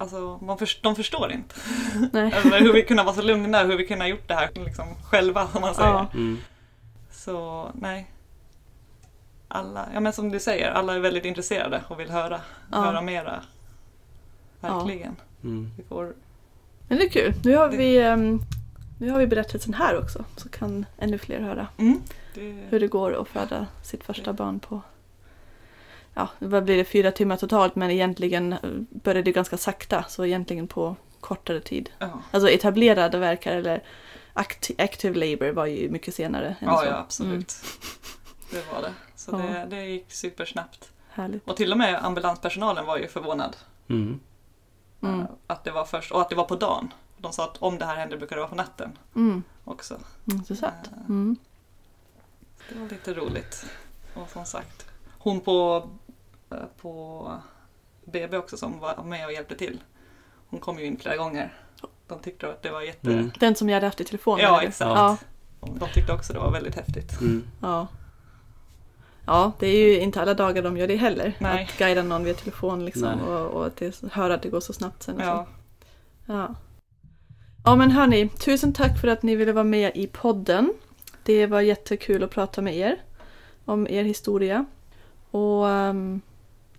Alltså, 0.00 0.38
man 0.42 0.58
först, 0.58 0.82
de 0.82 0.96
förstår 0.96 1.32
inte. 1.32 1.54
Nej. 2.12 2.34
Eller 2.44 2.60
hur 2.60 2.72
vi 2.72 2.82
kunde 2.82 3.02
vara 3.02 3.14
så 3.14 3.22
lugna, 3.22 3.62
hur 3.64 3.76
vi 3.76 3.86
kunde 3.86 4.04
ha 4.04 4.08
gjort 4.08 4.28
det 4.28 4.34
här 4.34 4.50
liksom, 4.54 4.86
själva, 5.04 5.48
som 5.48 5.60
man 5.60 5.74
säger. 5.74 5.88
Ja. 5.90 6.06
Mm. 6.14 6.38
Så 7.10 7.68
nej. 7.74 8.10
Alla, 9.48 9.88
ja 9.94 10.00
men 10.00 10.12
som 10.12 10.30
du 10.30 10.40
säger, 10.40 10.70
alla 10.70 10.94
är 10.94 10.98
väldigt 11.00 11.24
intresserade 11.24 11.82
och 11.88 12.00
vill 12.00 12.10
höra, 12.10 12.40
Ja. 12.72 12.78
höra 12.84 13.00
mera. 13.00 13.42
Verkligen. 14.60 15.16
Mm. 15.44 15.70
Vi 15.76 15.82
får, 15.84 16.14
Men 16.88 16.98
det 16.98 17.04
är 17.04 17.08
kul. 17.10 17.34
Nu 17.44 17.56
har 17.56 17.68
Det- 17.70 17.76
vi, 17.76 17.98
ehm, 18.02 18.40
nu 18.98 19.10
har 19.10 19.18
vi 19.18 19.26
berättelsen 19.26 19.74
här 19.74 19.98
också. 19.98 20.24
Så 20.36 20.48
kan 20.48 20.86
ännu 20.98 21.18
fler 21.18 21.40
höra 21.40 21.66
mm, 21.78 22.00
det, 22.34 22.40
hur 22.68 22.80
det 22.80 22.86
går 22.88 23.20
att 23.22 23.28
föda 23.28 23.66
sitt 23.82 24.04
första 24.04 24.32
barn 24.32 24.60
på 24.60 24.80
Ja, 26.14 26.28
vad 26.38 26.64
blir 26.64 26.76
det? 26.76 26.84
Fyra 26.84 27.12
timmar 27.12 27.36
totalt 27.36 27.76
men 27.76 27.90
egentligen 27.90 28.52
eh, 28.52 28.58
började 28.90 29.22
det 29.22 29.32
ganska 29.32 29.56
sakta 29.56 30.04
så 30.08 30.24
egentligen 30.26 30.66
på 30.68 30.96
kortare 31.20 31.60
tid. 31.60 31.90
ja. 31.98 32.22
Alltså 32.30 32.50
etablerade 32.50 33.18
verkar 33.18 33.56
eller 33.56 33.82
acti- 34.34 34.82
active 34.84 35.14
labor 35.30 35.50
var 35.52 35.66
ju 35.66 35.90
mycket 35.90 36.14
senare. 36.14 36.48
än 36.60 36.68
Ja, 36.68 36.76
så. 36.78 36.84
ja, 36.84 36.96
absolut. 36.98 37.54
Mm, 37.62 37.90
Det 38.66 38.72
var 38.74 38.82
det. 38.82 38.94
Så 39.16 39.30
Ja. 39.32 39.38
det, 39.38 39.66
det 39.76 39.84
gick 39.86 40.12
supersnabbt. 40.12 40.92
härligt. 41.10 41.48
Och 41.48 41.56
till 41.56 41.72
och 41.72 41.78
med 41.78 42.04
ambulanspersonalen 42.04 42.86
var 42.86 42.96
ju 42.98 43.08
förvånad 43.08 43.56
Mm. 43.88 44.20
Mm. 45.02 45.20
eh, 45.20 45.26
att 45.46 45.64
det 45.64 45.70
var 45.70 45.84
först, 45.84 46.12
och 46.12 46.20
att 46.20 46.28
det 46.28 46.34
var 46.36 46.44
på 46.44 46.56
dagen. 46.56 46.92
De 47.18 47.32
sa 47.32 47.44
att 47.44 47.56
om 47.58 47.78
det 47.78 47.84
här 47.84 47.96
händer 47.96 48.16
brukar 48.16 48.36
det 48.36 48.40
vara 48.42 48.50
på 48.50 48.56
natten 48.56 48.98
Mm. 49.16 49.42
också. 49.64 49.98
Intressant. 50.24 50.86
Eh, 50.92 50.98
Mm. 51.08 51.36
Det 52.68 52.78
var 52.78 52.88
lite 52.88 53.14
roligt. 53.14 53.66
Och 54.14 54.30
som 54.30 54.44
sagt, 54.44 54.86
hon 55.22 55.40
på, 55.40 55.88
eh, 56.50 56.56
på 56.80 57.32
BB 58.04 58.36
också 58.36 58.56
som 58.56 58.78
var 58.80 59.04
med 59.04 59.26
och 59.26 59.32
hjälpte 59.32 59.54
till. 59.54 59.80
Hon 60.46 60.60
kom 60.60 60.78
ju 60.78 60.84
in 60.84 60.98
flera 60.98 61.16
gånger. 61.16 61.54
De 62.06 62.18
tyckte 62.18 62.48
att 62.48 62.62
det 62.62 62.70
var 62.70 62.82
jätte... 62.82 63.12
Mm. 63.12 63.30
Den 63.40 63.54
som 63.54 63.68
jag 63.68 63.76
hade 63.76 63.86
haft 63.86 64.00
i 64.00 64.04
telefon. 64.04 64.38
Ja, 64.38 64.58
eller? 64.58 64.68
exakt. 64.68 64.88
Ja, 64.88 65.16
De 65.60 65.88
tyckte 65.88 66.12
också 66.12 66.32
det 66.32 66.38
var 66.38 66.50
väldigt 66.52 66.74
häftigt. 66.74 67.20
Mm. 67.20 67.44
ja. 67.60 67.86
ja, 69.26 69.52
det 69.58 69.66
är 69.66 69.88
ju 69.88 70.00
inte 70.00 70.22
alla 70.22 70.34
dagar 70.34 70.62
de 70.62 70.76
gör 70.76 70.86
det 70.86 70.96
heller. 70.96 71.36
Nej. 71.38 71.64
Att 71.64 71.78
guida 71.78 72.02
någon 72.02 72.24
via 72.24 72.34
telefon 72.34 72.84
liksom, 72.84 73.20
och, 73.20 73.46
och 73.46 73.66
att 73.66 73.76
det, 73.76 74.02
höra 74.12 74.34
att 74.34 74.42
det 74.42 74.48
går 74.48 74.60
så 74.60 74.72
snabbt 74.72 75.02
sen. 75.02 75.14
och 75.14 75.20
så. 75.20 75.26
Ja, 75.26 75.46
Ja. 76.26 76.54
ja 77.64 77.76
men 77.76 77.90
hörni, 77.90 78.28
tusen 78.28 78.72
tack 78.72 79.00
för 79.00 79.08
att 79.08 79.22
ni 79.22 79.36
ville 79.36 79.52
vara 79.52 79.64
med 79.64 79.92
i 79.94 80.06
podden. 80.06 80.72
Det 81.22 81.46
var 81.46 81.60
jättekul 81.60 82.22
att 82.22 82.30
prata 82.30 82.62
med 82.62 82.76
er 82.76 83.02
om 83.64 83.86
er 83.88 84.04
historia. 84.04 84.64
Och 85.30 85.64
um, 85.64 86.20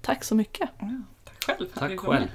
tack 0.01 0.23
så 0.23 0.35
mycket. 0.35 0.69
Ja, 0.79 0.87
tack 1.23 1.43
själv. 1.45 1.67
Tack 1.73 1.99
själv. 1.99 2.27